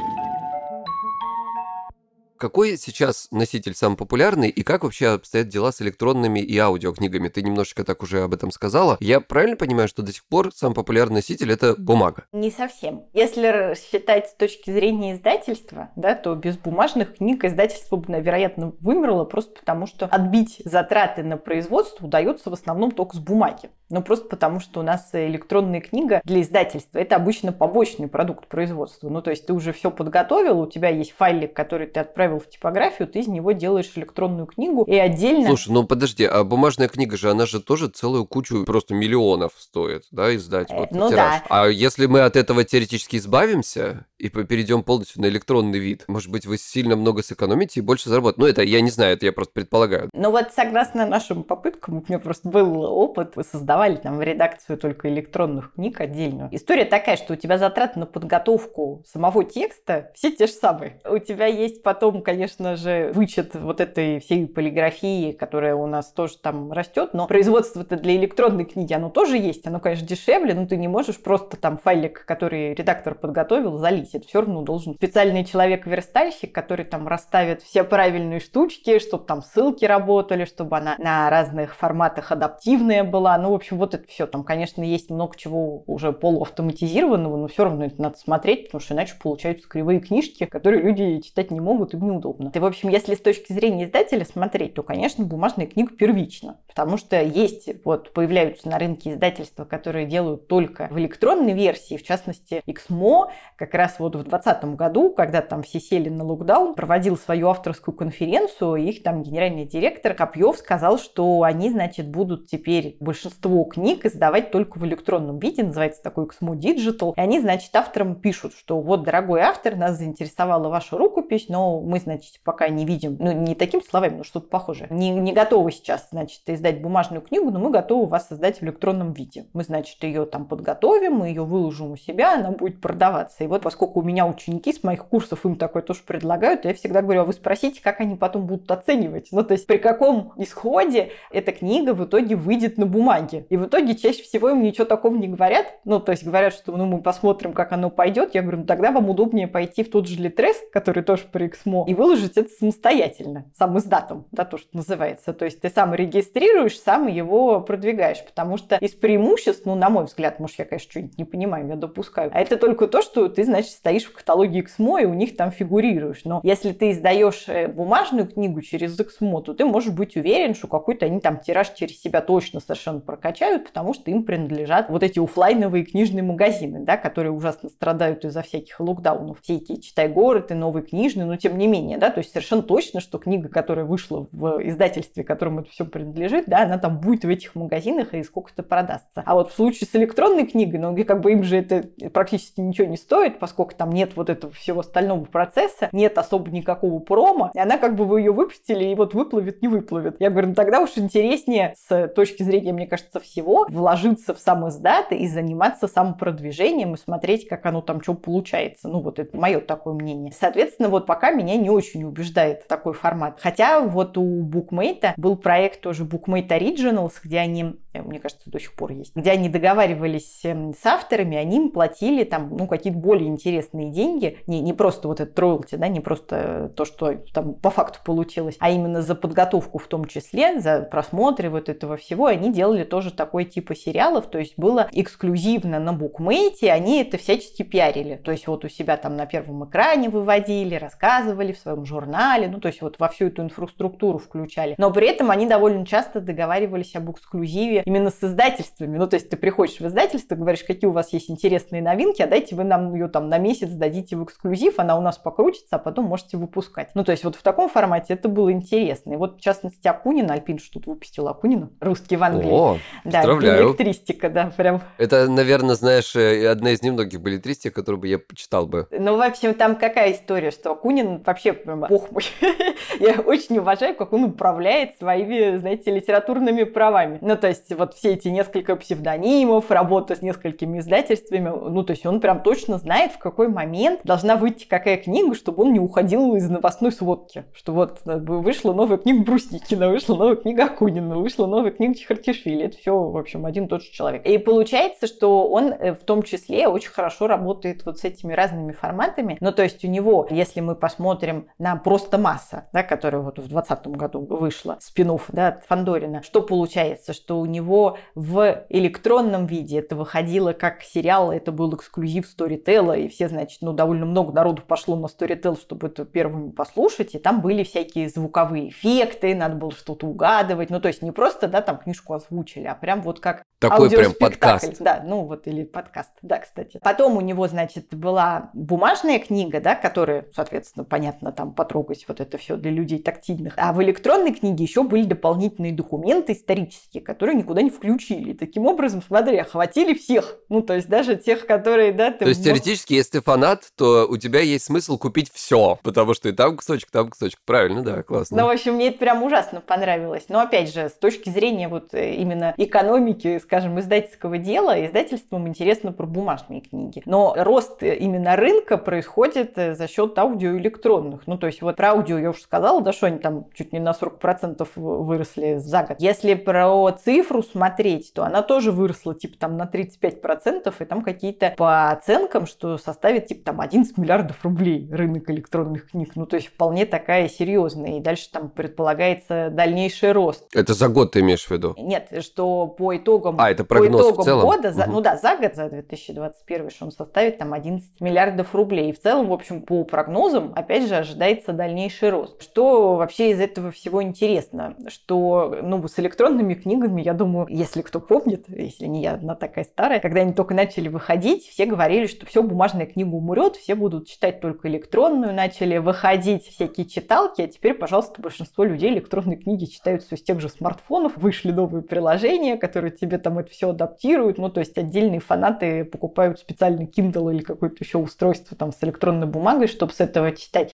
Какой 2.40 2.79
сейчас 2.79 3.29
носитель 3.31 3.74
самый 3.74 3.96
популярный 3.96 4.48
и 4.48 4.62
как 4.62 4.83
вообще 4.83 5.09
обстоят 5.09 5.48
дела 5.48 5.72
с 5.72 5.83
электронными 5.83 6.40
и 6.40 6.57
аудиокнигами? 6.57 7.29
Ты 7.29 7.42
немножечко 7.42 7.85
так 7.85 8.03
уже 8.03 8.22
об 8.22 8.33
этом 8.33 8.50
сказала. 8.50 8.96
Я 9.00 9.20
правильно 9.20 9.57
понимаю, 9.57 9.88
что 9.88 10.03
до 10.03 10.12
сих 10.12 10.24
пор 10.24 10.50
самый 10.55 10.74
популярный 10.74 11.16
носитель 11.16 11.53
это 11.53 11.74
бумага? 11.76 12.24
Не 12.33 12.50
совсем. 12.50 13.05
Если 13.12 13.74
считать 13.74 14.29
с 14.29 14.35
точки 14.35 14.70
зрения 14.70 15.14
издательства, 15.14 15.90
да, 15.96 16.14
то 16.14 16.35
без 16.35 16.57
бумажных 16.57 17.18
книг 17.18 17.44
издательство 17.44 17.96
бы, 17.96 18.20
вероятно, 18.20 18.72
вымерло 18.81 19.24
просто 19.24 19.61
потому, 19.61 19.87
что 19.87 20.07
отбить 20.07 20.62
затраты 20.64 21.22
на 21.22 21.37
производство 21.37 22.07
удается 22.07 22.48
в 22.48 22.55
основном 22.55 22.90
только 22.92 23.16
с 23.16 23.20
бумаги. 23.20 23.70
Ну, 23.90 24.03
просто 24.03 24.29
потому, 24.29 24.61
что 24.61 24.81
у 24.81 24.83
нас 24.83 25.11
электронная 25.12 25.81
книга 25.81 26.22
для 26.24 26.40
издательства– 26.40 26.98
это 27.00 27.16
обычно 27.16 27.53
побочный 27.53 28.09
продукт 28.09 28.46
производства. 28.46 29.09
Ну, 29.09 29.20
то 29.20 29.31
есть 29.31 29.46
ты 29.46 29.53
уже 29.53 29.72
все 29.72 29.90
подготовил, 29.90 30.61
у 30.61 30.66
тебя 30.68 30.88
есть 30.88 31.11
файлик, 31.11 31.53
который 31.53 31.88
ты 31.88 31.98
отправил 31.98 32.29
в 32.38 32.48
типографию, 32.48 33.08
ты 33.08 33.20
из 33.20 33.28
него 33.28 33.52
делаешь 33.52 33.90
электронную 33.96 34.46
книгу 34.46 34.84
и 34.84 34.94
отдельно... 34.94 35.46
Слушай, 35.46 35.72
ну 35.72 35.84
подожди, 35.84 36.24
а 36.24 36.44
бумажная 36.44 36.88
книга 36.88 37.16
же, 37.16 37.30
она 37.30 37.46
же 37.46 37.60
тоже 37.60 37.88
целую 37.88 38.26
кучу, 38.26 38.64
просто 38.64 38.94
миллионов 38.94 39.52
стоит, 39.58 40.04
да, 40.10 40.34
издать? 40.34 40.70
Вот, 40.70 40.90
ну 40.92 41.10
тираж. 41.10 41.40
да. 41.40 41.46
А 41.48 41.66
если 41.66 42.06
мы 42.06 42.20
от 42.20 42.36
этого 42.36 42.64
теоретически 42.64 43.16
избавимся 43.16 44.06
и 44.18 44.28
перейдем 44.28 44.82
полностью 44.82 45.22
на 45.22 45.26
электронный 45.26 45.78
вид, 45.78 46.04
может 46.06 46.30
быть, 46.30 46.46
вы 46.46 46.58
сильно 46.58 46.96
много 46.96 47.22
сэкономите 47.22 47.80
и 47.80 47.82
больше 47.82 48.08
заработаете? 48.08 48.40
Ну, 48.40 48.46
это 48.46 48.62
я 48.62 48.80
не 48.80 48.90
знаю, 48.90 49.14
это 49.14 49.26
я 49.26 49.32
просто 49.32 49.52
предполагаю. 49.54 50.10
Ну 50.12 50.30
вот 50.30 50.48
согласно 50.54 51.06
нашим 51.06 51.42
попыткам, 51.42 51.98
у 51.98 52.04
меня 52.06 52.18
просто 52.18 52.48
был 52.48 52.82
опыт, 52.82 53.36
мы 53.36 53.44
создавали 53.44 53.96
там 53.96 54.18
в 54.18 54.22
редакцию 54.22 54.78
только 54.78 55.08
электронных 55.08 55.72
книг 55.74 56.00
отдельную. 56.00 56.48
История 56.52 56.84
такая, 56.84 57.16
что 57.16 57.34
у 57.34 57.36
тебя 57.36 57.58
затраты 57.58 57.98
на 57.98 58.06
подготовку 58.06 59.02
самого 59.06 59.44
текста 59.44 60.10
все 60.14 60.30
те 60.30 60.46
же 60.46 60.52
самые. 60.52 61.00
У 61.08 61.18
тебя 61.18 61.46
есть 61.46 61.82
потом, 61.82 62.19
конечно 62.20 62.76
же, 62.76 63.11
вычет 63.14 63.54
вот 63.54 63.80
этой 63.80 64.20
всей 64.20 64.46
полиграфии, 64.46 65.33
которая 65.33 65.74
у 65.74 65.87
нас 65.87 66.12
тоже 66.12 66.38
там 66.38 66.72
растет, 66.72 67.11
но 67.14 67.26
производство-то 67.26 67.96
для 67.96 68.16
электронной 68.16 68.64
книги, 68.64 68.92
оно 68.92 69.11
тоже 69.11 69.37
есть, 69.37 69.66
оно, 69.66 69.80
конечно, 69.80 70.06
дешевле, 70.06 70.54
но 70.54 70.66
ты 70.66 70.76
не 70.76 70.88
можешь 70.88 71.20
просто 71.22 71.56
там 71.56 71.78
файлик, 71.78 72.24
который 72.24 72.74
редактор 72.74 73.14
подготовил, 73.14 73.78
залить. 73.78 74.14
Это 74.14 74.26
все 74.26 74.40
равно 74.40 74.62
должен 74.62 74.94
специальный 74.94 75.44
человек-верстальщик, 75.44 76.52
который 76.52 76.85
там 76.85 77.09
расставит 77.09 77.62
все 77.62 77.85
правильные 77.85 78.40
штучки, 78.40 78.98
чтобы 78.98 79.24
там 79.24 79.42
ссылки 79.42 79.85
работали, 79.85 80.44
чтобы 80.44 80.76
она 80.76 80.96
на 80.98 81.30
разных 81.30 81.74
форматах 81.74 82.33
адаптивная 82.33 83.04
была. 83.04 83.37
Ну, 83.38 83.50
в 83.50 83.54
общем, 83.54 83.78
вот 83.78 83.94
это 83.94 84.06
все. 84.06 84.26
Там, 84.26 84.44
конечно, 84.44 84.83
есть 84.83 85.11
много 85.11 85.37
чего 85.37 85.83
уже 85.87 86.12
полуавтоматизированного, 86.12 87.37
но 87.37 87.46
все 87.48 87.64
равно 87.64 87.87
это 87.87 88.00
надо 88.00 88.18
смотреть, 88.18 88.66
потому 88.66 88.80
что 88.80 88.94
иначе 88.94 89.14
получаются 89.20 89.68
кривые 89.68 90.00
книжки, 90.00 90.44
которые 90.44 90.83
люди 90.83 91.20
читать 91.20 91.50
не 91.50 91.61
могут, 91.61 91.94
им 91.94 92.10
неудобно. 92.11 92.51
И, 92.55 92.59
в 92.59 92.64
общем, 92.64 92.88
если 92.88 93.14
с 93.14 93.20
точки 93.20 93.53
зрения 93.53 93.85
издателя 93.85 94.25
смотреть, 94.25 94.75
то, 94.75 94.83
конечно, 94.83 95.25
бумажная 95.25 95.66
книга 95.66 95.94
первична, 95.94 96.59
потому 96.66 96.96
что 96.96 97.20
есть, 97.20 97.68
вот, 97.85 98.12
появляются 98.12 98.68
на 98.68 98.79
рынке 98.79 99.12
издательства, 99.12 99.64
которые 99.64 100.07
делают 100.07 100.49
только 100.49 100.88
в 100.90 100.99
электронной 100.99 101.53
версии, 101.53 101.96
в 101.96 102.03
частности, 102.03 102.62
XMO, 102.66 103.31
как 103.57 103.75
раз 103.75 103.96
вот 103.99 104.16
в 104.16 104.23
2020 104.23 104.77
году, 104.77 105.11
когда 105.11 105.42
там 105.42 105.62
все 105.62 105.81
сели 105.81 106.09
на 106.09 106.25
локдаун, 106.25 106.75
проводил 106.75 107.16
свою 107.16 107.49
авторскую 107.49 107.94
конференцию, 107.94 108.77
и 108.77 108.88
их 108.90 109.03
там 109.03 109.23
генеральный 109.23 109.66
директор 109.66 110.14
Копьев 110.14 110.57
сказал, 110.57 110.99
что 110.99 111.42
они, 111.42 111.70
значит, 111.70 112.09
будут 112.09 112.49
теперь 112.49 112.96
большинство 113.01 113.64
книг 113.64 114.05
издавать 114.05 114.51
только 114.51 114.79
в 114.79 114.87
электронном 114.87 115.38
виде, 115.38 115.62
называется 115.62 116.03
такой 116.03 116.27
XMO 116.27 116.55
Digital, 116.55 117.14
и 117.16 117.20
они, 117.20 117.40
значит, 117.40 117.75
авторам 117.75 118.16
пишут, 118.16 118.55
что 118.55 118.81
вот, 118.81 119.05
дорогой 119.05 119.40
автор, 119.40 119.77
нас 119.77 119.99
заинтересовала 119.99 120.68
ваша 120.68 120.96
рукопись, 120.96 121.49
но 121.49 121.81
мы, 121.81 121.99
значит, 122.00 122.40
пока 122.44 122.68
не 122.68 122.84
видим, 122.84 123.16
ну, 123.18 123.32
не 123.32 123.54
такими 123.54 123.82
словами, 123.82 124.16
но 124.18 124.24
что-то 124.24 124.48
похожее, 124.48 124.88
не, 124.90 125.10
не 125.10 125.32
готовы 125.32 125.72
сейчас, 125.72 126.08
значит, 126.10 126.42
издать 126.46 126.80
бумажную 126.80 127.22
книгу, 127.22 127.50
но 127.50 127.58
мы 127.58 127.70
готовы 127.70 128.06
вас 128.06 128.28
создать 128.28 128.60
в 128.60 128.64
электронном 128.64 129.12
виде. 129.12 129.46
Мы, 129.52 129.64
значит, 129.64 130.02
ее 130.02 130.24
там 130.26 130.46
подготовим, 130.46 131.16
мы 131.16 131.28
ее 131.28 131.44
выложим 131.44 131.92
у 131.92 131.96
себя, 131.96 132.34
она 132.34 132.50
будет 132.50 132.80
продаваться. 132.80 133.44
И 133.44 133.46
вот 133.46 133.62
поскольку 133.62 134.00
у 134.00 134.02
меня 134.02 134.26
ученики 134.26 134.72
с 134.72 134.82
моих 134.82 135.06
курсов 135.06 135.44
им 135.44 135.56
такое 135.56 135.82
тоже 135.82 136.00
предлагают, 136.06 136.64
я 136.64 136.74
всегда 136.74 137.02
говорю, 137.02 137.22
а 137.22 137.24
вы 137.24 137.32
спросите, 137.32 137.80
как 137.82 138.00
они 138.00 138.16
потом 138.16 138.46
будут 138.46 138.70
оценивать. 138.70 139.28
Ну, 139.32 139.44
то 139.44 139.52
есть 139.52 139.66
при 139.66 139.78
каком 139.78 140.32
исходе 140.36 141.10
эта 141.30 141.52
книга 141.52 141.94
в 141.94 142.04
итоге 142.04 142.36
выйдет 142.36 142.78
на 142.78 142.86
бумаге. 142.86 143.46
И 143.50 143.56
в 143.56 143.66
итоге 143.66 143.94
чаще 143.94 144.22
всего 144.22 144.50
им 144.50 144.62
ничего 144.62 144.84
такого 144.84 145.16
не 145.16 145.28
говорят. 145.28 145.66
Ну, 145.84 146.00
то 146.00 146.12
есть 146.12 146.24
говорят, 146.24 146.54
что 146.54 146.76
ну, 146.76 146.86
мы 146.86 147.00
посмотрим, 147.00 147.52
как 147.52 147.72
оно 147.72 147.90
пойдет. 147.90 148.34
Я 148.34 148.42
говорю, 148.42 148.58
ну 148.58 148.64
тогда 148.64 148.90
вам 148.90 149.10
удобнее 149.10 149.48
пойти 149.48 149.84
в 149.84 149.90
тот 149.90 150.08
же 150.08 150.20
Литрес, 150.20 150.56
который 150.72 151.02
тоже 151.02 151.24
при 151.30 151.46
Эксмо, 151.46 151.79
и 151.86 151.94
выложить 151.94 152.36
это 152.36 152.48
самостоятельно, 152.48 153.50
сам 153.56 153.78
издатом, 153.78 154.26
да, 154.32 154.44
то, 154.44 154.58
что 154.58 154.76
называется. 154.76 155.32
То 155.32 155.44
есть 155.44 155.60
ты 155.60 155.70
сам 155.70 155.94
регистрируешь, 155.94 156.78
сам 156.78 157.06
его 157.06 157.60
продвигаешь, 157.60 158.24
потому 158.24 158.56
что 158.56 158.76
из 158.76 158.92
преимуществ, 158.92 159.64
ну, 159.64 159.74
на 159.74 159.90
мой 159.90 160.04
взгляд, 160.04 160.40
может, 160.40 160.58
я, 160.58 160.64
конечно, 160.64 160.90
что-нибудь 160.90 161.18
не 161.18 161.24
понимаю, 161.24 161.68
я 161.68 161.76
допускаю, 161.76 162.30
а 162.32 162.40
это 162.40 162.56
только 162.56 162.86
то, 162.86 163.02
что 163.02 163.28
ты, 163.28 163.44
значит, 163.44 163.70
стоишь 163.70 164.04
в 164.04 164.12
каталоге 164.12 164.60
Эксмо, 164.60 165.00
и 165.00 165.04
у 165.04 165.14
них 165.14 165.36
там 165.36 165.50
фигурируешь. 165.50 166.22
Но 166.24 166.40
если 166.42 166.72
ты 166.72 166.90
издаешь 166.92 167.44
э, 167.48 167.68
бумажную 167.68 168.28
книгу 168.28 168.60
через 168.62 168.98
Эксмо, 168.98 169.42
то 169.42 169.54
ты 169.54 169.64
можешь 169.64 169.92
быть 169.92 170.16
уверен, 170.16 170.54
что 170.54 170.66
какой-то 170.68 171.06
они 171.06 171.20
там 171.20 171.40
тираж 171.40 171.70
через 171.70 172.00
себя 172.00 172.20
точно 172.20 172.60
совершенно 172.60 173.00
прокачают, 173.00 173.66
потому 173.66 173.94
что 173.94 174.10
им 174.10 174.24
принадлежат 174.24 174.88
вот 174.90 175.02
эти 175.02 175.18
офлайновые 175.18 175.84
книжные 175.84 176.22
магазины, 176.22 176.80
да, 176.80 176.96
которые 176.96 177.32
ужасно 177.32 177.68
страдают 177.68 178.24
из-за 178.24 178.42
всяких 178.42 178.78
локдаунов. 178.80 179.38
Все 179.42 179.56
эти 179.56 179.76
«Читай 179.76 180.08
город» 180.08 180.50
и 180.50 180.54
«Новые 180.54 180.84
книжные», 180.84 181.26
но 181.26 181.36
тем 181.36 181.58
не 181.58 181.66
менее, 181.70 181.98
да, 181.98 182.11
то 182.11 182.18
есть 182.18 182.33
совершенно 182.33 182.62
точно, 182.62 183.00
что 183.00 183.18
книга, 183.18 183.48
которая 183.48 183.85
вышла 183.85 184.26
в 184.33 184.61
издательстве, 184.62 185.24
которому 185.24 185.61
это 185.61 185.70
все 185.70 185.85
принадлежит, 185.85 186.44
да, 186.46 186.62
она 186.62 186.78
там 186.78 186.98
будет 186.98 187.24
в 187.24 187.28
этих 187.28 187.54
магазинах 187.54 188.14
и 188.14 188.22
сколько-то 188.22 188.62
продастся. 188.62 189.22
А 189.24 189.35
вот 189.35 189.50
в 189.50 189.54
случае 189.54 189.88
с 189.90 189.94
электронной 189.96 190.46
книгой, 190.46 190.80
ну, 190.80 190.96
как 191.04 191.20
бы 191.20 191.33
им 191.33 191.42
же 191.42 191.56
это 191.56 191.85
практически 192.11 192.61
ничего 192.61 192.87
не 192.87 192.96
стоит, 192.96 193.38
поскольку 193.38 193.74
там 193.74 193.90
нет 193.90 194.12
вот 194.16 194.30
этого 194.30 194.52
всего 194.52 194.80
остального 194.80 195.24
процесса, 195.24 195.88
нет 195.92 196.18
особо 196.18 196.50
никакого 196.50 196.98
промо, 196.98 197.50
и 197.54 197.59
она 197.59 197.78
как 197.78 197.96
бы 197.96 198.04
вы 198.04 198.20
ее 198.20 198.33
выпустили, 198.33 198.85
и 198.85 198.94
вот 198.94 199.14
выплывет, 199.14 199.62
не 199.62 199.68
выплывет. 199.68 200.16
Я 200.18 200.30
говорю, 200.30 200.48
ну 200.48 200.54
тогда 200.54 200.80
уж 200.80 200.96
интереснее 200.96 201.74
с 201.76 202.09
точки 202.09 202.42
зрения, 202.42 202.72
мне 202.72 202.87
кажется, 202.87 203.20
всего, 203.20 203.66
вложиться 203.68 204.35
в 204.35 204.38
сам 204.38 204.68
издат 204.68 205.12
и 205.12 205.26
заниматься 205.28 205.88
самопродвижением 205.88 206.94
и 206.94 206.98
смотреть, 206.98 207.48
как 207.48 207.64
оно 207.66 207.80
там 207.80 208.02
что 208.02 208.14
получается. 208.14 208.88
Ну, 208.88 209.00
вот 209.00 209.18
это 209.18 209.37
мое 209.37 209.61
такое 209.61 209.94
мнение. 209.94 210.33
Соответственно, 210.38 210.88
вот 210.88 211.06
пока 211.06 211.30
меня 211.30 211.56
не 211.61 211.70
очень 211.70 212.05
убеждает 212.05 212.66
такой 212.66 212.94
формат. 212.94 213.38
Хотя 213.40 213.81
вот 213.81 214.16
у 214.18 214.44
Bookmate 214.44 215.12
был 215.16 215.37
проект 215.37 215.81
тоже 215.81 216.05
Bookmate 216.05 216.49
Originals, 216.49 217.12
где 217.23 217.38
они, 217.38 217.77
э, 217.92 218.03
мне 218.03 218.18
кажется, 218.18 218.51
до 218.51 218.59
сих 218.59 218.75
пор 218.75 218.92
есть, 218.92 219.14
где 219.14 219.31
они 219.31 219.49
договаривались 219.49 220.40
эм, 220.44 220.75
с 220.75 220.85
авторами, 220.85 221.37
они 221.37 221.57
им 221.57 221.70
платили 221.70 222.25
там, 222.25 222.57
ну, 222.57 222.66
какие-то 222.66 222.99
более 222.99 223.29
интересные 223.29 223.90
деньги, 223.90 224.38
не, 224.46 224.61
не 224.61 224.73
просто 224.73 225.09
вот 225.09 225.20
этот 225.20 225.38
роялти, 225.38 225.75
да, 225.77 225.88
не 225.88 226.01
просто 226.01 226.73
то, 226.77 226.85
что 226.85 227.14
там 227.33 227.55
по 227.55 227.70
факту 227.70 228.01
получилось, 228.05 228.57
а 228.59 228.70
именно 228.70 229.03
за 229.03 229.14
подготовку 229.14 229.79
в 229.79 229.87
том 229.87 230.05
числе, 230.05 230.61
за 230.61 230.83
просмотры 230.83 231.51
вот 231.51 231.68
этого 231.68 231.96
всего, 231.96 232.27
они 232.27 232.53
делали 232.53 232.85
тоже 232.85 233.12
такой 233.12 233.44
типа 233.44 233.75
сериалов, 233.75 234.27
то 234.27 234.38
есть 234.38 234.55
было 234.57 234.88
эксклюзивно 234.92 235.79
на 235.79 235.92
букмейте, 235.92 236.73
они 236.73 237.03
это 237.03 237.18
всячески 237.18 237.62
пиарили, 237.62 238.16
то 238.16 238.33
есть 238.33 238.46
вот 238.46 238.64
у 238.64 238.68
себя 238.68 238.96
там 238.96 239.16
на 239.16 239.27
первом 239.27 239.64
экране 239.64 240.09
выводили, 240.09 240.75
рассказывали 240.75 241.49
в 241.52 241.58
своем 241.58 241.84
журнале, 241.84 242.48
ну, 242.48 242.60
то 242.60 242.68
есть 242.68 242.82
вот 242.82 242.98
во 242.98 243.08
всю 243.08 243.26
эту 243.26 243.42
инфраструктуру 243.42 244.18
включали, 244.18 244.74
но 244.78 244.90
при 244.90 245.08
этом 245.08 245.30
они 245.30 245.46
довольно 245.46 245.86
часто 245.86 246.20
договаривались 246.20 246.94
об 246.96 247.10
эксклюзиве 247.10 247.82
именно 247.84 248.10
с 248.10 248.22
издательствами, 248.22 248.96
ну, 248.96 249.06
то 249.06 249.14
есть 249.14 249.28
ты 249.30 249.36
приходишь 249.36 249.78
в 249.80 249.86
издательство, 249.86 250.34
говоришь, 250.34 250.64
какие 250.64 250.88
у 250.88 250.92
вас 250.92 251.12
есть 251.12 251.30
интересные 251.30 251.82
новинки, 251.82 252.22
а 252.22 252.26
дайте 252.26 252.54
вы 252.54 252.64
нам 252.64 252.94
ее 252.94 253.08
там 253.08 253.28
на 253.28 253.38
месяц 253.38 253.70
дадите 253.70 254.16
в 254.16 254.24
эксклюзив, 254.24 254.78
она 254.78 254.96
у 254.96 255.00
нас 255.00 255.18
покрутится, 255.18 255.76
а 255.76 255.78
потом 255.78 256.06
можете 256.06 256.36
выпускать. 256.36 256.90
Ну, 256.94 257.04
то 257.04 257.12
есть 257.12 257.24
вот 257.24 257.36
в 257.36 257.42
таком 257.42 257.68
формате 257.68 258.14
это 258.14 258.28
было 258.28 258.52
интересно. 258.52 259.14
И 259.14 259.16
вот, 259.16 259.38
в 259.38 259.40
частности, 259.40 259.88
Акунин, 259.88 260.30
Альпин 260.30 260.58
что-то 260.58 260.90
выпустил 260.90 261.28
Акунина, 261.28 261.70
русский 261.80 262.16
в 262.16 262.22
Англии. 262.22 262.50
О, 262.50 262.78
да, 263.04 263.22
электристика, 263.24 264.28
да, 264.28 264.52
прям. 264.54 264.82
Это, 264.98 265.28
наверное, 265.28 265.74
знаешь, 265.74 266.14
э, 266.14 266.46
одна 266.46 266.72
из 266.72 266.82
немногих 266.82 267.20
билетристик, 267.20 267.74
которую 267.74 268.00
бы 268.00 268.08
я 268.08 268.18
почитал 268.18 268.66
бы. 268.66 268.86
Ну, 268.90 269.16
в 269.16 269.22
общем, 269.22 269.54
там 269.54 269.76
какая 269.76 270.12
история, 270.12 270.50
что 270.50 270.72
Акунин 270.72 271.22
вообще 271.22 271.39
прям 271.48 271.87
бог 271.88 272.11
мой. 272.12 272.22
я 273.00 273.20
очень 273.20 273.59
уважаю, 273.59 273.94
как 273.94 274.12
он 274.12 274.24
управляет 274.24 274.96
своими, 274.98 275.57
знаете, 275.57 275.90
литературными 275.90 276.64
правами. 276.64 277.18
Ну, 277.20 277.37
то 277.37 277.48
есть 277.48 277.72
вот 277.74 277.94
все 277.94 278.14
эти 278.14 278.29
несколько 278.29 278.76
псевдонимов, 278.76 279.70
работа 279.70 280.16
с 280.16 280.22
несколькими 280.22 280.79
издательствами, 280.79 281.48
ну, 281.48 281.83
то 281.83 281.92
есть 281.92 282.07
он 282.07 282.20
прям 282.20 282.42
точно 282.42 282.79
знает, 282.79 283.12
в 283.12 283.18
какой 283.18 283.48
момент 283.48 284.00
должна 284.05 284.37
выйти 284.37 284.66
какая 284.66 284.96
книга, 284.96 285.35
чтобы 285.35 285.64
он 285.64 285.72
не 285.72 285.81
уходил 285.81 286.35
из 286.35 286.48
новостной 286.48 286.92
сводки. 286.92 287.44
Что 287.53 287.72
вот 287.72 288.00
э, 288.05 288.16
вышла 288.18 288.72
новая 288.72 288.98
книга 288.98 289.24
Брусникина, 289.24 289.88
вышла 289.88 290.16
новая 290.16 290.37
книга 290.37 290.64
Акунина, 290.64 291.18
вышла 291.18 291.46
новая 291.46 291.70
книга 291.70 291.94
Чехартишвили. 291.94 292.64
Это 292.64 292.76
все, 292.76 292.96
в 292.96 293.16
общем, 293.16 293.46
один 293.46 293.64
и 293.64 293.68
тот 293.68 293.83
же 293.83 293.90
человек. 293.90 294.26
И 294.26 294.38
получается, 294.38 295.07
что 295.07 295.48
он 295.48 295.72
э, 295.72 295.94
в 295.94 296.05
том 296.05 296.22
числе 296.22 296.68
очень 296.68 296.90
хорошо 296.90 297.26
работает 297.26 297.85
вот 297.85 297.98
с 297.98 298.05
этими 298.05 298.33
разными 298.33 298.72
форматами. 298.72 299.37
Ну, 299.40 299.53
то 299.53 299.62
есть 299.62 299.85
у 299.85 299.88
него, 299.88 300.26
если 300.31 300.61
мы 300.61 300.74
посмотрим 300.74 301.29
на 301.58 301.76
просто 301.76 302.18
масса, 302.18 302.68
да, 302.72 302.82
которая 302.82 303.22
вот 303.22 303.38
в 303.38 303.48
2020 303.48 303.86
году 303.88 304.26
вышла, 304.26 304.76
спинов, 304.80 305.26
да, 305.28 305.48
от 305.48 305.64
Фандорина, 305.64 306.22
что 306.22 306.42
получается, 306.42 307.12
что 307.12 307.38
у 307.40 307.46
него 307.46 307.98
в 308.14 308.64
электронном 308.68 309.46
виде 309.46 309.78
это 309.78 309.96
выходило 309.96 310.52
как 310.52 310.82
сериал, 310.82 311.32
это 311.32 311.52
был 311.52 311.74
эксклюзив 311.74 312.26
Storytel, 312.26 312.98
и 312.98 313.08
все, 313.08 313.28
значит, 313.28 313.62
ну, 313.62 313.72
довольно 313.72 314.06
много 314.06 314.32
народу 314.32 314.62
пошло 314.66 314.96
на 314.96 315.06
Storytel, 315.06 315.60
чтобы 315.60 315.88
это 315.88 316.04
первыми 316.04 316.50
послушать, 316.50 317.14
и 317.14 317.18
там 317.18 317.40
были 317.40 317.62
всякие 317.62 318.08
звуковые 318.08 318.68
эффекты, 318.68 319.34
надо 319.34 319.56
было 319.56 319.72
что-то 319.72 320.06
угадывать, 320.06 320.70
ну, 320.70 320.80
то 320.80 320.88
есть 320.88 321.02
не 321.02 321.12
просто, 321.12 321.48
да, 321.48 321.60
там 321.60 321.78
книжку 321.78 322.14
озвучили, 322.14 322.66
а 322.66 322.74
прям 322.74 323.02
вот 323.02 323.20
как 323.20 323.42
такой 323.60 323.90
прям 323.90 324.14
подкаст. 324.14 324.80
Да, 324.80 325.02
ну 325.04 325.24
вот, 325.24 325.46
или 325.46 325.64
подкаст, 325.64 326.12
да, 326.22 326.38
кстати. 326.38 326.80
Потом 326.82 327.16
у 327.16 327.20
него, 327.20 327.46
значит, 327.46 327.94
была 327.94 328.50
бумажная 328.54 329.18
книга, 329.18 329.60
да, 329.60 329.74
которая, 329.74 330.26
соответственно, 330.34 330.84
понятно, 330.84 331.19
там 331.20 331.52
потрогать 331.52 332.04
вот 332.09 332.20
это 332.20 332.38
все 332.38 332.56
для 332.56 332.70
людей 332.70 332.98
тактильных. 332.98 333.54
А 333.56 333.72
в 333.72 333.83
электронной 333.83 334.33
книге 334.33 334.64
еще 334.64 334.83
были 334.83 335.04
дополнительные 335.04 335.72
документы 335.72 336.33
исторические, 336.33 337.02
которые 337.02 337.37
никуда 337.37 337.62
не 337.62 337.70
включили. 337.70 338.33
Таким 338.33 338.66
образом, 338.66 339.02
смотри, 339.06 339.37
охватили 339.37 339.94
всех. 339.94 340.38
Ну, 340.48 340.62
то 340.62 340.74
есть 340.74 340.88
даже 340.88 341.16
тех, 341.16 341.46
которые, 341.46 341.92
да, 341.92 342.11
ты... 342.11 342.24
То 342.24 342.28
есть 342.28 342.44
теоретически, 342.44 342.94
если 342.94 343.18
ты 343.18 343.22
фанат, 343.22 343.68
то 343.76 344.06
у 344.09 344.16
тебя 344.16 344.40
есть 344.40 344.64
смысл 344.64 344.98
купить 344.98 345.30
все, 345.33 345.78
потому 345.83 346.14
что 346.14 346.28
и 346.28 346.33
там 346.33 346.56
кусочек, 346.56 346.90
там 346.90 347.11
кусочек. 347.11 347.38
Правильно, 347.44 347.83
да, 347.83 348.02
классно. 348.02 348.38
Ну, 348.38 348.46
в 348.46 348.50
общем, 348.50 348.74
мне 348.74 348.88
это 348.88 348.98
прям 348.98 349.22
ужасно 349.22 349.61
понравилось. 349.61 350.24
Но, 350.28 350.40
опять 350.40 350.72
же, 350.72 350.88
с 350.88 350.92
точки 350.92 351.30
зрения 351.30 351.68
вот 351.68 351.94
э, 351.94 352.14
именно 352.14 352.54
экономики, 352.56 353.38
скажем, 353.42 353.78
издательского 353.80 354.38
дела, 354.38 354.87
издательствам 354.87 355.48
интересно 355.48 355.92
про 355.92 356.06
бумажные 356.06 356.61
книги. 356.61 357.02
Но 357.06 357.35
рост 357.37 357.83
именно 357.83 358.37
рынка 358.37 358.76
происходит 358.76 359.59
э, 359.59 359.74
за 359.74 359.88
счет 359.88 360.18
аудиоэлектронных. 360.18 361.10
Ну, 361.27 361.38
то 361.38 361.46
есть 361.46 361.62
вот 361.62 361.77
про 361.77 361.90
аудио 361.90 362.18
я 362.18 362.31
уже 362.31 362.40
сказала, 362.40 362.81
да, 362.81 362.92
что 362.92 363.07
они 363.07 363.18
там 363.18 363.46
чуть 363.55 363.73
не 363.73 363.79
на 363.79 363.90
40% 363.92 364.68
выросли 364.75 365.57
за 365.57 365.83
год. 365.83 365.96
Если 366.01 366.35
про 366.35 366.90
цифру 366.92 367.42
смотреть, 367.42 368.12
то 368.14 368.25
она 368.25 368.42
тоже 368.42 368.73
выросла 368.73 369.14
типа 369.14 369.38
там 369.38 369.57
на 369.57 369.64
35%, 369.64 370.73
и 370.79 370.85
там 370.85 371.03
какие-то 371.03 371.55
по 371.57 371.90
оценкам, 371.90 372.46
что 372.46 372.79
составит 372.79 373.27
типа 373.27 373.44
там 373.44 373.61
11 373.61 373.96
миллиардов 373.99 374.44
рублей 374.44 374.88
рынок 374.90 375.31
электронных 375.31 375.90
книг. 375.90 376.11
Ну, 376.14 376.27
то 376.27 376.37
есть 376.37 376.49
вполне 376.49 376.87
такая 376.87 377.29
серьезная. 377.29 377.99
И 377.99 378.01
дальше 378.01 378.31
там 378.31 378.51
предполагается 378.51 379.51
дальнейший 379.51 380.12
рост. 380.12 380.44
Это 380.55 380.75
за 380.75 380.88
год 380.88 381.12
ты 381.12 381.20
имеешь 381.20 381.46
в 381.46 381.51
виду? 381.51 381.75
Нет, 381.79 382.09
что 382.20 382.66
по 382.66 382.96
итогам 382.96 383.37
а, 383.38 383.51
это 383.51 383.64
прогноз 383.64 384.03
по 384.03 384.09
итогам 384.09 384.23
в 384.23 384.25
целом? 384.25 384.42
года, 384.42 384.73
за, 384.73 384.87
ну 384.87 385.01
да, 385.01 385.16
за 385.16 385.37
год, 385.37 385.55
за 385.55 385.68
2021, 385.68 386.70
что 386.70 386.85
он 386.87 386.92
составит 386.92 387.38
там 387.38 387.53
11 387.53 388.01
миллиардов 388.01 388.55
рублей. 388.55 388.90
И 388.90 388.92
в 388.92 389.01
целом, 389.01 389.29
в 389.29 389.33
общем, 389.33 389.62
по 389.62 389.85
прогнозам, 389.85 390.53
опять 390.55 390.88
же, 390.88 390.99
ожидается 391.00 391.52
дальнейший 391.52 392.10
рост. 392.10 392.42
Что 392.42 392.96
вообще 392.96 393.30
из 393.30 393.40
этого 393.40 393.70
всего 393.70 394.02
интересно? 394.02 394.76
Что, 394.88 395.58
ну, 395.62 395.86
с 395.86 395.98
электронными 395.98 396.54
книгами, 396.54 397.02
я 397.02 397.14
думаю, 397.14 397.46
если 397.50 397.82
кто 397.82 398.00
помнит, 398.00 398.46
если 398.48 398.86
не 398.86 399.02
я 399.02 399.12
одна 399.12 399.34
такая 399.34 399.64
старая, 399.64 400.00
когда 400.00 400.20
они 400.20 400.32
только 400.32 400.54
начали 400.54 400.88
выходить, 400.88 401.46
все 401.46 401.66
говорили, 401.66 402.06
что 402.06 402.26
все, 402.26 402.42
бумажная 402.42 402.86
книга 402.86 403.14
умрет, 403.14 403.56
все 403.56 403.74
будут 403.74 404.08
читать 404.08 404.40
только 404.40 404.68
электронную, 404.68 405.34
начали 405.34 405.78
выходить 405.78 406.46
всякие 406.46 406.86
читалки, 406.86 407.42
а 407.42 407.48
теперь, 407.48 407.74
пожалуйста, 407.74 408.20
большинство 408.20 408.64
людей 408.64 408.90
электронные 408.92 409.36
книги 409.36 409.64
читают 409.64 410.02
все 410.02 410.16
с 410.16 410.22
тех 410.22 410.40
же 410.40 410.48
смартфонов, 410.48 411.16
вышли 411.16 411.52
новые 411.52 411.82
приложения, 411.82 412.56
которые 412.56 412.90
тебе 412.90 413.18
там 413.18 413.38
это 413.38 413.50
все 413.50 413.70
адаптируют, 413.70 414.38
ну, 414.38 414.48
то 414.48 414.60
есть 414.60 414.76
отдельные 414.78 415.20
фанаты 415.20 415.84
покупают 415.84 416.38
специальный 416.38 416.86
Kindle 416.86 417.32
или 417.32 417.42
какое-то 417.42 417.76
еще 417.80 417.98
устройство 417.98 418.56
там 418.56 418.72
с 418.72 418.82
электронной 418.82 419.26
бумагой, 419.26 419.68
чтобы 419.68 419.92
с 419.92 420.00
этого 420.00 420.32
читать 420.32 420.74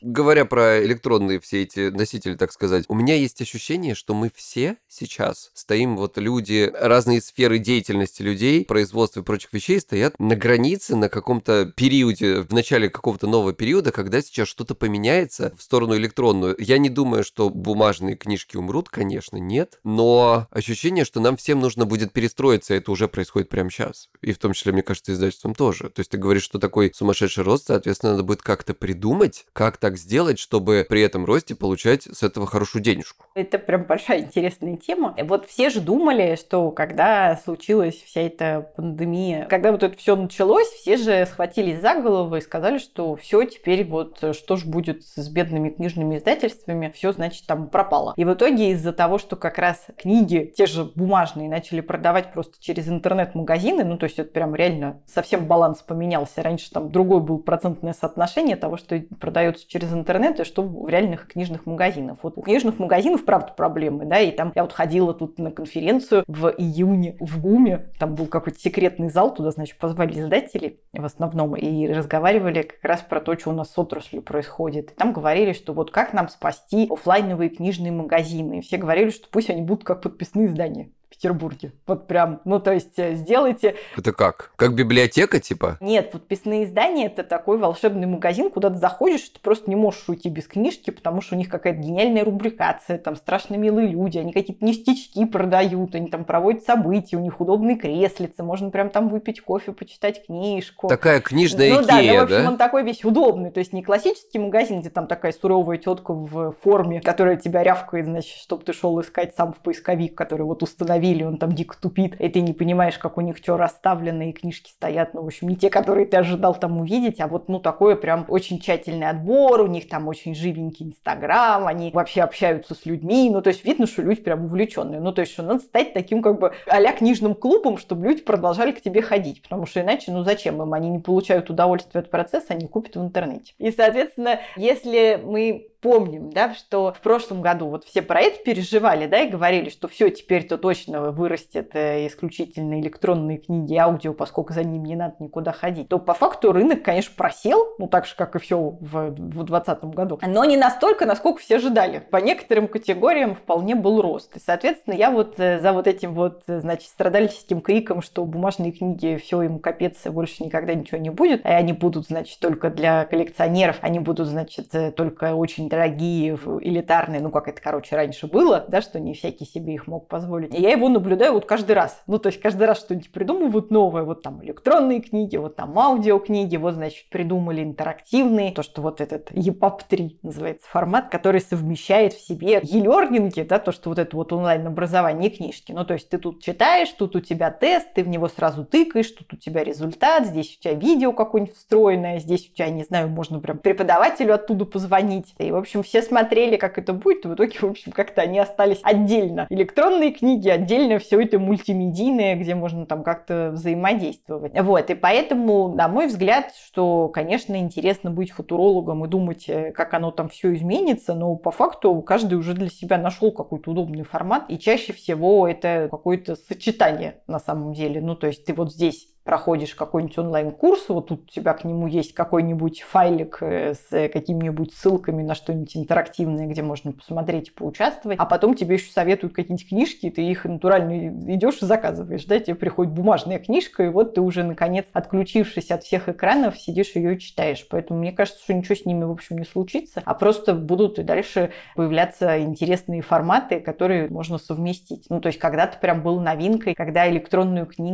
говоря 0.00 0.44
про 0.44 0.84
электронные 0.84 1.40
все 1.40 1.62
эти 1.62 1.90
носители, 1.90 2.34
так 2.34 2.52
сказать, 2.52 2.84
у 2.88 2.94
меня 2.94 3.14
есть 3.14 3.40
ощущение, 3.40 3.94
что 3.94 4.14
мы 4.14 4.30
все 4.34 4.76
сейчас 4.88 5.50
стоим, 5.54 5.96
вот 5.96 6.18
люди, 6.18 6.72
разные 6.74 7.20
сферы 7.20 7.58
деятельности 7.58 8.22
людей, 8.22 8.64
производства 8.64 9.20
и 9.20 9.22
прочих 9.22 9.52
вещей 9.52 9.80
стоят 9.80 10.18
на 10.18 10.36
границе, 10.36 10.96
на 10.96 11.08
каком-то 11.08 11.72
периоде, 11.76 12.40
в 12.40 12.52
начале 12.52 12.88
какого-то 12.88 13.26
нового 13.26 13.52
периода, 13.52 13.92
когда 13.92 14.22
сейчас 14.22 14.48
что-то 14.48 14.74
поменяется 14.74 15.54
в 15.56 15.62
сторону 15.62 15.96
электронную. 15.96 16.56
Я 16.58 16.78
не 16.78 16.88
думаю, 16.88 17.24
что 17.24 17.50
бумажные 17.50 18.16
книжки 18.16 18.56
умрут, 18.56 18.88
конечно, 18.88 19.36
нет, 19.36 19.80
но 19.84 20.46
ощущение, 20.50 21.04
что 21.04 21.20
нам 21.20 21.36
всем 21.36 21.60
нужно 21.60 21.86
будет 21.86 22.12
перестроиться, 22.12 22.74
это 22.74 22.90
уже 22.90 23.08
происходит 23.08 23.48
прямо 23.48 23.70
сейчас. 23.70 24.08
И 24.20 24.32
в 24.32 24.38
том 24.38 24.52
числе, 24.52 24.72
мне 24.72 24.82
кажется, 24.82 25.12
издательством 25.12 25.54
тоже. 25.54 25.90
То 25.90 26.00
есть 26.00 26.10
ты 26.10 26.18
говоришь, 26.18 26.42
что 26.42 26.58
такой 26.58 26.92
сумасшедший 26.94 27.44
рост, 27.44 27.66
соответственно, 27.66 28.12
надо 28.12 28.24
будет 28.24 28.42
как-то 28.42 28.74
придумать, 28.74 29.46
как 29.52 29.78
так 29.86 29.98
сделать, 29.98 30.40
чтобы 30.40 30.84
при 30.88 31.00
этом 31.00 31.24
росте 31.24 31.54
получать 31.54 32.02
с 32.02 32.24
этого 32.24 32.44
хорошую 32.44 32.82
денежку? 32.82 33.26
Это 33.36 33.56
прям 33.56 33.84
большая 33.84 34.22
интересная 34.22 34.76
тема. 34.76 35.14
Вот 35.22 35.46
все 35.46 35.70
же 35.70 35.80
думали, 35.80 36.34
что 36.34 36.72
когда 36.72 37.36
случилась 37.44 37.94
вся 37.94 38.22
эта 38.22 38.72
пандемия, 38.74 39.46
когда 39.46 39.70
вот 39.70 39.84
это 39.84 39.96
все 39.96 40.16
началось, 40.16 40.66
все 40.66 40.96
же 40.96 41.24
схватились 41.26 41.80
за 41.80 42.00
голову 42.00 42.34
и 42.34 42.40
сказали, 42.40 42.78
что 42.78 43.14
все, 43.14 43.44
теперь 43.44 43.84
вот 43.84 44.18
что 44.34 44.56
ж 44.56 44.64
будет 44.64 45.04
с 45.04 45.28
бедными 45.28 45.70
книжными 45.70 46.16
издательствами, 46.16 46.92
все, 46.92 47.12
значит, 47.12 47.46
там 47.46 47.68
пропало. 47.68 48.12
И 48.16 48.24
в 48.24 48.34
итоге 48.34 48.72
из-за 48.72 48.92
того, 48.92 49.18
что 49.18 49.36
как 49.36 49.58
раз 49.58 49.86
книги, 49.96 50.52
те 50.56 50.66
же 50.66 50.82
бумажные, 50.82 51.48
начали 51.48 51.80
продавать 51.80 52.32
просто 52.32 52.54
через 52.58 52.88
интернет-магазины, 52.88 53.84
ну, 53.84 53.98
то 53.98 54.04
есть 54.06 54.18
это 54.18 54.32
прям 54.32 54.56
реально 54.56 55.00
совсем 55.06 55.46
баланс 55.46 55.82
поменялся. 55.82 56.42
Раньше 56.42 56.72
там 56.72 56.90
другой 56.90 57.20
был 57.20 57.38
процентное 57.38 57.92
соотношение 57.92 58.56
того, 58.56 58.76
что 58.76 59.00
продается 59.20 59.64
через 59.68 59.75
интернет, 59.84 60.40
и 60.40 60.44
что 60.44 60.62
в 60.62 60.88
реальных 60.88 61.28
книжных 61.28 61.66
магазинах. 61.66 62.18
Вот 62.22 62.36
у 62.36 62.42
книжных 62.42 62.78
магазинов, 62.78 63.24
правда, 63.24 63.52
проблемы, 63.56 64.04
да, 64.04 64.20
и 64.20 64.30
там 64.30 64.52
я 64.54 64.62
вот 64.62 64.72
ходила 64.72 65.14
тут 65.14 65.38
на 65.38 65.50
конференцию 65.50 66.24
в 66.26 66.48
июне 66.48 67.16
в 67.20 67.40
ГУМе, 67.40 67.90
там 67.98 68.14
был 68.14 68.26
какой-то 68.26 68.58
секретный 68.58 69.10
зал, 69.10 69.34
туда, 69.34 69.50
значит, 69.50 69.78
позвали 69.78 70.18
издателей 70.18 70.80
в 70.92 71.04
основном, 71.04 71.56
и 71.56 71.88
разговаривали 71.88 72.62
как 72.62 72.82
раз 72.82 73.02
про 73.02 73.20
то, 73.20 73.38
что 73.38 73.50
у 73.50 73.52
нас 73.52 73.70
с 73.70 73.78
отраслью 73.78 74.22
происходит. 74.22 74.92
И 74.92 74.94
там 74.94 75.12
говорили, 75.12 75.52
что 75.52 75.72
вот 75.72 75.90
как 75.90 76.12
нам 76.12 76.28
спасти 76.28 76.86
офлайновые 76.90 77.50
книжные 77.50 77.92
магазины. 77.92 78.58
И 78.58 78.62
все 78.62 78.76
говорили, 78.76 79.10
что 79.10 79.28
пусть 79.30 79.50
они 79.50 79.62
будут 79.62 79.84
как 79.84 80.02
подписные 80.02 80.46
издания. 80.46 80.90
Петербурге. 81.16 81.72
Вот 81.86 82.06
прям, 82.06 82.40
ну 82.44 82.60
то 82.60 82.72
есть 82.72 82.98
э, 82.98 83.14
сделайте... 83.14 83.76
Это 83.96 84.12
как? 84.12 84.52
Как 84.56 84.74
библиотека 84.74 85.40
типа? 85.40 85.78
Нет, 85.80 86.12
подписные 86.12 86.64
издания 86.64 87.06
это 87.06 87.22
такой 87.22 87.56
волшебный 87.56 88.06
магазин, 88.06 88.50
куда 88.50 88.68
ты 88.68 88.76
заходишь, 88.76 89.22
ты 89.22 89.40
просто 89.40 89.70
не 89.70 89.76
можешь 89.76 90.06
уйти 90.08 90.28
без 90.28 90.46
книжки, 90.46 90.90
потому 90.90 91.22
что 91.22 91.34
у 91.34 91.38
них 91.38 91.48
какая-то 91.48 91.80
гениальная 91.80 92.22
рубрикация, 92.22 92.98
там 92.98 93.16
страшно 93.16 93.54
милые 93.54 93.88
люди, 93.88 94.18
они 94.18 94.32
какие-то 94.32 94.62
ништячки 94.62 95.24
продают, 95.24 95.94
они 95.94 96.08
там 96.08 96.26
проводят 96.26 96.64
события, 96.64 97.16
у 97.16 97.20
них 97.20 97.40
удобные 97.40 97.76
креслицы, 97.76 98.42
можно 98.42 98.70
прям 98.70 98.90
там 98.90 99.08
выпить 99.08 99.40
кофе, 99.40 99.72
почитать 99.72 100.26
книжку. 100.26 100.88
Такая 100.88 101.20
книжная 101.20 101.70
ну, 101.70 101.82
Икея, 101.82 101.86
да? 101.86 102.12
Ну, 102.12 102.20
в 102.20 102.24
общем, 102.24 102.42
да? 102.42 102.48
он 102.50 102.56
такой 102.58 102.82
весь 102.82 103.04
удобный, 103.04 103.50
то 103.50 103.60
есть 103.60 103.72
не 103.72 103.82
классический 103.82 104.38
магазин, 104.38 104.80
где 104.80 104.90
там 104.90 105.06
такая 105.06 105.32
суровая 105.32 105.78
тетка 105.78 106.12
в 106.12 106.52
форме, 106.62 107.00
которая 107.00 107.36
тебя 107.36 107.62
рявкает, 107.62 108.04
значит, 108.04 108.36
чтобы 108.36 108.64
ты 108.64 108.74
шел 108.74 109.00
искать 109.00 109.34
сам 109.34 109.54
в 109.54 109.60
поисковик, 109.60 110.14
который 110.14 110.42
вот 110.42 110.62
установил 110.62 111.05
установили, 111.06 111.22
он 111.24 111.38
там 111.38 111.52
дико 111.52 111.76
тупит, 111.80 112.20
и 112.20 112.28
ты 112.28 112.40
не 112.40 112.52
понимаешь, 112.52 112.98
как 112.98 113.18
у 113.18 113.20
них 113.20 113.36
что 113.38 113.56
расставлено, 113.56 114.24
и 114.24 114.32
книжки 114.32 114.70
стоят, 114.70 115.14
ну, 115.14 115.22
в 115.22 115.26
общем, 115.26 115.48
не 115.48 115.56
те, 115.56 115.70
которые 115.70 116.06
ты 116.06 116.16
ожидал 116.16 116.54
там 116.54 116.80
увидеть, 116.80 117.20
а 117.20 117.28
вот, 117.28 117.48
ну, 117.48 117.60
такое 117.60 117.96
прям 117.96 118.24
очень 118.28 118.58
тщательный 118.58 119.08
отбор, 119.08 119.60
у 119.60 119.66
них 119.66 119.88
там 119.88 120.08
очень 120.08 120.34
живенький 120.34 120.86
Инстаграм, 120.86 121.66
они 121.66 121.90
вообще 121.92 122.22
общаются 122.22 122.74
с 122.74 122.86
людьми, 122.86 123.30
ну, 123.30 123.42
то 123.42 123.48
есть 123.48 123.64
видно, 123.64 123.86
что 123.86 124.02
люди 124.02 124.20
прям 124.20 124.46
увлеченные, 124.46 125.00
ну, 125.00 125.12
то 125.12 125.20
есть, 125.20 125.32
что 125.32 125.42
надо 125.42 125.60
стать 125.60 125.92
таким 125.92 126.22
как 126.22 126.38
бы 126.38 126.52
а 126.66 126.92
книжным 126.92 127.34
клубом, 127.34 127.78
чтобы 127.78 128.06
люди 128.06 128.22
продолжали 128.22 128.72
к 128.72 128.80
тебе 128.80 129.02
ходить, 129.02 129.42
потому 129.42 129.66
что 129.66 129.80
иначе, 129.80 130.12
ну, 130.12 130.22
зачем 130.22 130.62
им, 130.62 130.72
они 130.72 130.90
не 130.90 130.98
получают 130.98 131.50
удовольствия 131.50 132.00
от 132.00 132.10
процесса, 132.10 132.54
они 132.54 132.66
купят 132.66 132.96
в 132.96 133.02
интернете. 133.02 133.52
И, 133.58 133.70
соответственно, 133.70 134.40
если 134.56 135.20
мы 135.22 135.68
помним, 135.80 136.30
да, 136.30 136.54
что 136.54 136.92
в 136.92 137.00
прошлом 137.00 137.42
году 137.42 137.68
вот 137.68 137.84
все 137.84 138.02
про 138.02 138.20
это 138.20 138.42
переживали, 138.42 139.06
да, 139.06 139.20
и 139.20 139.28
говорили, 139.28 139.68
что 139.68 139.88
все, 139.88 140.10
теперь-то 140.10 140.58
точно 140.58 141.10
вырастет 141.10 141.70
э, 141.74 142.06
исключительно 142.06 142.80
электронные 142.80 143.38
книги 143.38 143.74
аудио, 143.76 144.12
поскольку 144.12 144.52
за 144.52 144.64
ним 144.64 144.84
не 144.84 144.96
надо 144.96 145.16
никуда 145.18 145.52
ходить, 145.52 145.88
то 145.88 145.98
по 145.98 146.14
факту 146.14 146.52
рынок, 146.52 146.82
конечно, 146.82 147.12
просел, 147.16 147.74
ну 147.78 147.88
так 147.88 148.06
же, 148.06 148.14
как 148.16 148.36
и 148.36 148.38
все 148.38 148.58
в 148.58 149.10
2020 149.10 149.84
году, 149.84 150.18
но 150.26 150.44
не 150.44 150.56
настолько, 150.56 151.06
насколько 151.06 151.40
все 151.40 151.56
ожидали. 151.56 151.98
По 151.98 152.18
некоторым 152.18 152.68
категориям 152.68 153.34
вполне 153.34 153.74
был 153.74 154.00
рост. 154.02 154.36
И, 154.36 154.40
соответственно, 154.40 154.94
я 154.94 155.10
вот 155.10 155.38
э, 155.38 155.60
за 155.60 155.72
вот 155.72 155.86
этим 155.86 156.14
вот, 156.14 156.42
э, 156.46 156.60
значит, 156.60 156.88
страдальческим 156.88 157.60
криком, 157.60 158.02
что 158.02 158.24
бумажные 158.24 158.72
книги, 158.72 159.16
все 159.22 159.42
им 159.42 159.58
капец, 159.58 160.06
больше 160.06 160.44
никогда 160.44 160.74
ничего 160.74 160.98
не 160.98 161.10
будет, 161.10 161.44
и 161.44 161.48
они 161.48 161.72
будут, 161.72 162.06
значит, 162.06 162.38
только 162.40 162.70
для 162.70 163.04
коллекционеров, 163.04 163.78
они 163.80 163.98
будут, 163.98 164.28
значит, 164.28 164.70
только 164.96 165.34
очень 165.66 165.68
дорогие, 165.68 166.38
элитарные, 166.60 167.20
ну 167.20 167.30
как 167.30 167.48
это, 167.48 167.60
короче, 167.60 167.96
раньше 167.96 168.26
было, 168.26 168.64
да, 168.68 168.80
что 168.80 168.98
не 169.00 169.14
всякий 169.14 169.44
себе 169.44 169.74
их 169.74 169.86
мог 169.86 170.08
позволить. 170.08 170.54
И 170.54 170.60
я 170.60 170.70
его 170.70 170.88
наблюдаю 170.88 171.32
вот 171.32 171.46
каждый 171.46 171.72
раз. 171.72 172.02
Ну, 172.06 172.18
то 172.18 172.28
есть 172.28 172.40
каждый 172.40 172.66
раз 172.66 172.80
что-нибудь 172.80 173.12
придумывают 173.12 173.70
новое, 173.70 174.02
вот 174.02 174.22
там 174.22 174.42
электронные 174.44 175.00
книги, 175.00 175.36
вот 175.36 175.56
там 175.56 175.78
аудиокниги, 175.78 176.56
вот, 176.56 176.74
значит, 176.74 177.08
придумали 177.10 177.62
интерактивные, 177.62 178.52
то, 178.52 178.62
что 178.62 178.82
вот 178.82 179.00
этот 179.00 179.30
EPUB 179.32 179.80
3 179.88 180.20
называется 180.22 180.66
формат, 180.68 181.10
который 181.10 181.40
совмещает 181.40 182.12
в 182.12 182.26
себе 182.26 182.60
e-learning, 182.62 183.44
да, 183.46 183.58
то, 183.58 183.72
что 183.72 183.90
вот 183.90 183.98
это 183.98 184.16
вот 184.16 184.32
онлайн-образование 184.32 185.30
книжки. 185.30 185.72
Ну, 185.72 185.84
то 185.84 185.94
есть 185.94 186.08
ты 186.08 186.18
тут 186.18 186.42
читаешь, 186.42 186.90
тут 186.90 187.16
у 187.16 187.20
тебя 187.20 187.50
тест, 187.50 187.92
ты 187.94 188.04
в 188.04 188.08
него 188.08 188.28
сразу 188.28 188.64
тыкаешь, 188.64 189.10
тут 189.10 189.32
у 189.32 189.36
тебя 189.36 189.64
результат, 189.64 190.26
здесь 190.26 190.56
у 190.58 190.62
тебя 190.62 190.74
видео 190.74 191.12
какое-нибудь 191.12 191.56
встроенное, 191.56 192.18
здесь 192.18 192.48
у 192.50 192.54
тебя, 192.54 192.68
не 192.70 192.84
знаю, 192.84 193.08
можно 193.08 193.40
прям 193.40 193.58
преподавателю 193.58 194.34
оттуда 194.34 194.64
позвонить. 194.64 195.34
И, 195.38 195.50
в 195.56 195.60
общем, 195.60 195.82
все 195.82 196.02
смотрели, 196.02 196.56
как 196.56 196.76
это 196.76 196.92
будет, 196.92 197.24
и 197.24 197.28
в 197.28 197.34
итоге, 197.34 197.58
в 197.58 197.64
общем, 197.64 197.90
как-то 197.92 198.20
они 198.20 198.38
остались 198.38 198.80
отдельно. 198.82 199.46
Электронные 199.48 200.12
книги, 200.12 200.50
отдельно 200.50 200.98
все 200.98 201.18
это 201.18 201.38
мультимедийное, 201.38 202.36
где 202.36 202.54
можно 202.54 202.84
там 202.84 203.02
как-то 203.02 203.52
взаимодействовать. 203.54 204.52
Вот, 204.60 204.90
и 204.90 204.94
поэтому, 204.94 205.74
на 205.74 205.88
мой 205.88 206.08
взгляд, 206.08 206.52
что, 206.66 207.08
конечно, 207.08 207.56
интересно 207.56 208.10
быть 208.10 208.32
футурологом 208.32 209.06
и 209.06 209.08
думать, 209.08 209.48
э, 209.48 209.72
как 209.72 209.94
оно 209.94 210.10
там 210.10 210.28
все 210.28 210.54
изменится, 210.54 211.14
но 211.14 211.36
по 211.36 211.50
факту 211.50 212.02
каждый 212.02 212.34
уже 212.34 212.52
для 212.52 212.68
себя 212.68 212.98
нашел 212.98 213.32
какой-то 213.32 213.70
удобный 213.70 214.04
формат, 214.04 214.44
и 214.50 214.58
чаще 214.58 214.92
всего 214.92 215.48
это 215.48 215.88
какое-то 215.90 216.36
сочетание 216.36 217.22
на 217.26 217.38
самом 217.38 217.72
деле. 217.72 218.02
Ну, 218.02 218.14
то 218.14 218.26
есть 218.26 218.44
ты 218.44 218.52
вот 218.52 218.74
здесь 218.74 219.08
проходишь 219.26 219.74
какой-нибудь 219.74 220.16
онлайн-курс, 220.18 220.88
вот 220.88 221.08
тут 221.08 221.24
у 221.24 221.26
тебя 221.26 221.52
к 221.52 221.64
нему 221.64 221.88
есть 221.88 222.14
какой-нибудь 222.14 222.82
файлик 222.82 223.38
э, 223.40 223.74
с 223.74 223.90
какими-нибудь 223.90 224.72
ссылками 224.72 225.22
на 225.24 225.34
что-нибудь 225.34 225.76
интерактивное, 225.76 226.46
где 226.46 226.62
можно 226.62 226.92
посмотреть 226.92 227.48
и 227.48 227.50
поучаствовать, 227.50 228.18
а 228.20 228.24
потом 228.24 228.54
тебе 228.54 228.76
еще 228.76 228.90
советуют 228.90 229.34
какие-нибудь 229.34 229.68
книжки, 229.68 230.06
и 230.06 230.10
ты 230.10 230.22
их 230.22 230.44
натурально 230.44 231.08
идешь 231.34 231.60
и 231.60 231.66
заказываешь, 231.66 232.24
да, 232.24 232.38
тебе 232.38 232.54
приходит 232.54 232.92
бумажная 232.92 233.40
книжка, 233.40 233.82
и 233.82 233.88
вот 233.88 234.14
ты 234.14 234.20
уже, 234.20 234.44
наконец, 234.44 234.86
отключившись 234.92 235.72
от 235.72 235.82
всех 235.82 236.08
экранов, 236.08 236.56
сидишь 236.56 236.94
ее 236.94 237.16
и 237.16 237.18
читаешь. 237.18 237.66
Поэтому 237.68 237.98
мне 237.98 238.12
кажется, 238.12 238.40
что 238.42 238.54
ничего 238.54 238.76
с 238.76 238.86
ними, 238.86 239.02
в 239.02 239.10
общем, 239.10 239.38
не 239.38 239.44
случится, 239.44 240.02
а 240.04 240.14
просто 240.14 240.54
будут 240.54 241.00
и 241.00 241.02
дальше 241.02 241.50
появляться 241.74 242.40
интересные 242.40 243.02
форматы, 243.02 243.58
которые 243.58 244.08
можно 244.08 244.38
совместить. 244.38 245.06
Ну, 245.08 245.20
то 245.20 245.26
есть 245.26 245.40
когда-то 245.40 245.78
прям 245.78 246.02
был 246.02 246.20
новинкой, 246.20 246.74
когда 246.74 247.10
электронную 247.10 247.66
книгу 247.66 247.86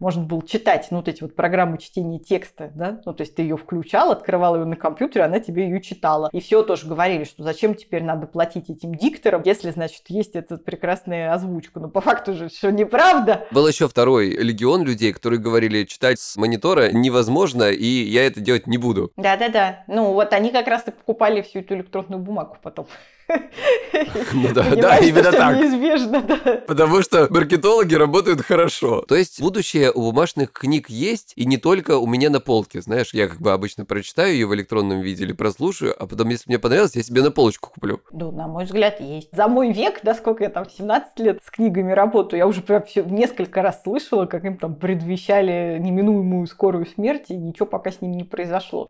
можно 0.00 0.24
было 0.24 0.46
читать 0.46 0.71
читать, 0.72 0.88
ну, 0.90 0.98
вот 0.98 1.08
эти 1.08 1.22
вот 1.22 1.34
программы 1.34 1.78
чтения 1.78 2.18
текста, 2.18 2.70
да, 2.74 3.00
ну, 3.04 3.12
то 3.12 3.22
есть 3.22 3.34
ты 3.34 3.42
ее 3.42 3.56
включал, 3.56 4.10
открывал 4.10 4.56
ее 4.56 4.64
на 4.64 4.76
компьютере, 4.76 5.24
она 5.24 5.40
тебе 5.40 5.64
ее 5.64 5.80
читала. 5.80 6.28
И 6.32 6.40
все 6.40 6.62
тоже 6.62 6.86
говорили, 6.86 7.24
что 7.24 7.42
зачем 7.42 7.74
теперь 7.74 8.02
надо 8.02 8.26
платить 8.26 8.70
этим 8.70 8.94
дикторам, 8.94 9.42
если, 9.44 9.70
значит, 9.70 10.02
есть 10.08 10.34
эта 10.34 10.56
прекрасная 10.56 11.32
озвучка. 11.32 11.80
Но 11.80 11.88
по 11.88 12.00
факту 12.00 12.34
же 12.34 12.48
все 12.48 12.70
неправда. 12.70 13.46
Был 13.50 13.66
еще 13.66 13.88
второй 13.88 14.30
легион 14.30 14.84
людей, 14.84 15.12
которые 15.12 15.40
говорили, 15.40 15.84
читать 15.84 16.18
с 16.18 16.36
монитора 16.36 16.90
невозможно, 16.92 17.70
и 17.70 17.86
я 17.86 18.26
это 18.26 18.40
делать 18.40 18.66
не 18.66 18.78
буду. 18.78 19.12
Да-да-да. 19.16 19.84
Ну, 19.88 20.12
вот 20.12 20.32
они 20.32 20.50
как 20.50 20.66
раз 20.68 20.86
и 20.88 20.90
покупали 20.90 21.42
всю 21.42 21.60
эту 21.60 21.74
электронную 21.74 22.20
бумагу 22.20 22.56
потом. 22.62 22.86
Ну 24.34 24.48
да, 24.54 24.74
да, 24.74 24.96
именно 24.98 25.32
так. 25.32 25.56
Неизбежно, 25.56 26.22
да. 26.22 26.62
Потому 26.66 27.02
что 27.02 27.26
маркетологи 27.30 27.94
работают 27.94 28.40
хорошо. 28.42 29.02
То 29.02 29.14
есть 29.14 29.40
будущее 29.40 29.92
у 29.92 30.00
бумажных 30.02 30.52
книг 30.52 30.88
есть, 30.88 31.32
и 31.36 31.44
не 31.44 31.56
только 31.56 31.98
у 31.98 32.06
меня 32.06 32.30
на 32.30 32.40
полке. 32.40 32.80
Знаешь, 32.80 33.14
я 33.14 33.28
как 33.28 33.40
бы 33.40 33.52
обычно 33.52 33.84
прочитаю 33.84 34.32
ее 34.32 34.46
в 34.46 34.54
электронном 34.54 35.00
виде 35.00 35.24
или 35.24 35.32
прослушаю, 35.32 35.94
а 35.98 36.06
потом, 36.06 36.28
если 36.28 36.44
мне 36.48 36.58
понравилось, 36.58 36.96
я 36.96 37.02
себе 37.02 37.22
на 37.22 37.30
полочку 37.30 37.70
куплю. 37.70 38.00
Ну, 38.10 38.32
на 38.32 38.48
мой 38.48 38.64
взгляд, 38.64 39.00
есть. 39.00 39.28
За 39.32 39.48
мой 39.48 39.72
век, 39.72 40.00
да, 40.02 40.14
сколько 40.14 40.44
я 40.44 40.50
там, 40.50 40.68
17 40.68 41.18
лет 41.20 41.40
с 41.44 41.50
книгами 41.50 41.92
работаю, 41.92 42.38
я 42.38 42.46
уже 42.46 42.62
прям 42.62 42.82
все 42.84 43.02
несколько 43.02 43.62
раз 43.62 43.82
слышала, 43.82 44.26
как 44.26 44.44
им 44.44 44.56
там 44.56 44.74
предвещали 44.74 45.78
неминуемую 45.78 46.46
скорую 46.46 46.86
смерть, 46.86 47.26
и 47.28 47.36
ничего 47.36 47.66
пока 47.66 47.90
с 47.90 48.00
ним 48.00 48.12
не 48.12 48.24
произошло. 48.24 48.88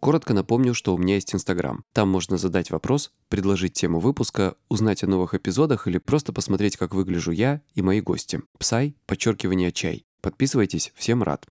Коротко 0.00 0.32
напомню, 0.32 0.72
что 0.72 0.94
у 0.94 0.98
меня 0.98 1.14
есть 1.16 1.34
Инстаграм. 1.34 1.84
Там 1.92 2.08
можно 2.08 2.38
задать 2.38 2.70
вопрос, 2.70 3.12
предложить 3.28 3.74
тему 3.74 4.00
выпуска, 4.00 4.54
узнать 4.70 5.02
о 5.04 5.06
новых 5.06 5.34
эпизодах 5.34 5.86
или 5.86 5.98
просто 5.98 6.32
посмотреть, 6.32 6.78
как 6.78 6.94
выгляжу 6.94 7.32
я 7.32 7.60
и 7.74 7.82
мои 7.82 8.00
гости. 8.00 8.40
Псай, 8.58 8.96
подчеркивание 9.06 9.72
чай. 9.72 10.06
Подписывайтесь, 10.22 10.92
всем 10.96 11.22
рад. 11.22 11.46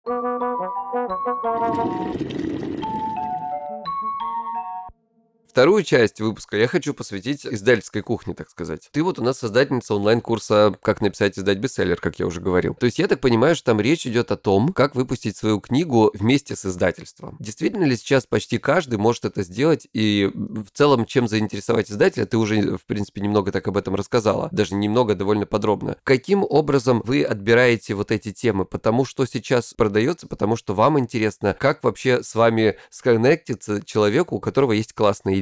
Вторую 5.49 5.81
часть 5.81 6.21
выпуска 6.21 6.57
я 6.57 6.67
хочу 6.67 6.93
посвятить 6.93 7.43
издательской 7.43 8.03
кухне, 8.03 8.35
так 8.35 8.51
сказать. 8.51 8.87
Ты 8.91 9.01
вот 9.01 9.17
у 9.17 9.23
нас 9.23 9.39
создательница 9.39 9.95
онлайн-курса 9.95 10.75
«Как 10.83 11.01
написать 11.01 11.37
и 11.37 11.39
издать 11.39 11.57
бестселлер», 11.57 11.99
как 11.99 12.19
я 12.19 12.27
уже 12.27 12.39
говорил. 12.39 12.75
То 12.75 12.85
есть 12.85 12.99
я 12.99 13.07
так 13.07 13.19
понимаю, 13.19 13.55
что 13.55 13.65
там 13.65 13.81
речь 13.81 14.05
идет 14.05 14.31
о 14.31 14.37
том, 14.37 14.71
как 14.73 14.93
выпустить 14.93 15.35
свою 15.35 15.59
книгу 15.59 16.11
вместе 16.13 16.55
с 16.55 16.67
издательством. 16.67 17.35
Действительно 17.39 17.85
ли 17.85 17.97
сейчас 17.97 18.27
почти 18.27 18.59
каждый 18.59 18.99
может 18.99 19.25
это 19.25 19.41
сделать? 19.41 19.87
И 19.91 20.29
в 20.35 20.67
целом, 20.71 21.05
чем 21.05 21.27
заинтересовать 21.27 21.89
издателя, 21.89 22.27
ты 22.27 22.37
уже, 22.37 22.77
в 22.77 22.85
принципе, 22.85 23.21
немного 23.21 23.51
так 23.51 23.67
об 23.67 23.77
этом 23.77 23.95
рассказала. 23.95 24.49
Даже 24.51 24.75
немного, 24.75 25.15
довольно 25.15 25.47
подробно. 25.47 25.97
Каким 26.03 26.45
образом 26.47 27.01
вы 27.03 27.23
отбираете 27.23 27.95
вот 27.95 28.11
эти 28.11 28.31
темы? 28.31 28.65
Потому 28.65 29.03
что 29.03 29.25
сейчас 29.25 29.73
продается, 29.73 30.27
потому 30.27 30.55
что 30.55 30.75
вам 30.75 30.99
интересно, 30.99 31.57
как 31.59 31.83
вообще 31.83 32.21
с 32.21 32.35
вами 32.35 32.77
сконнектиться 32.91 33.83
человеку, 33.83 34.35
у 34.35 34.39
которого 34.39 34.73
есть 34.73 34.93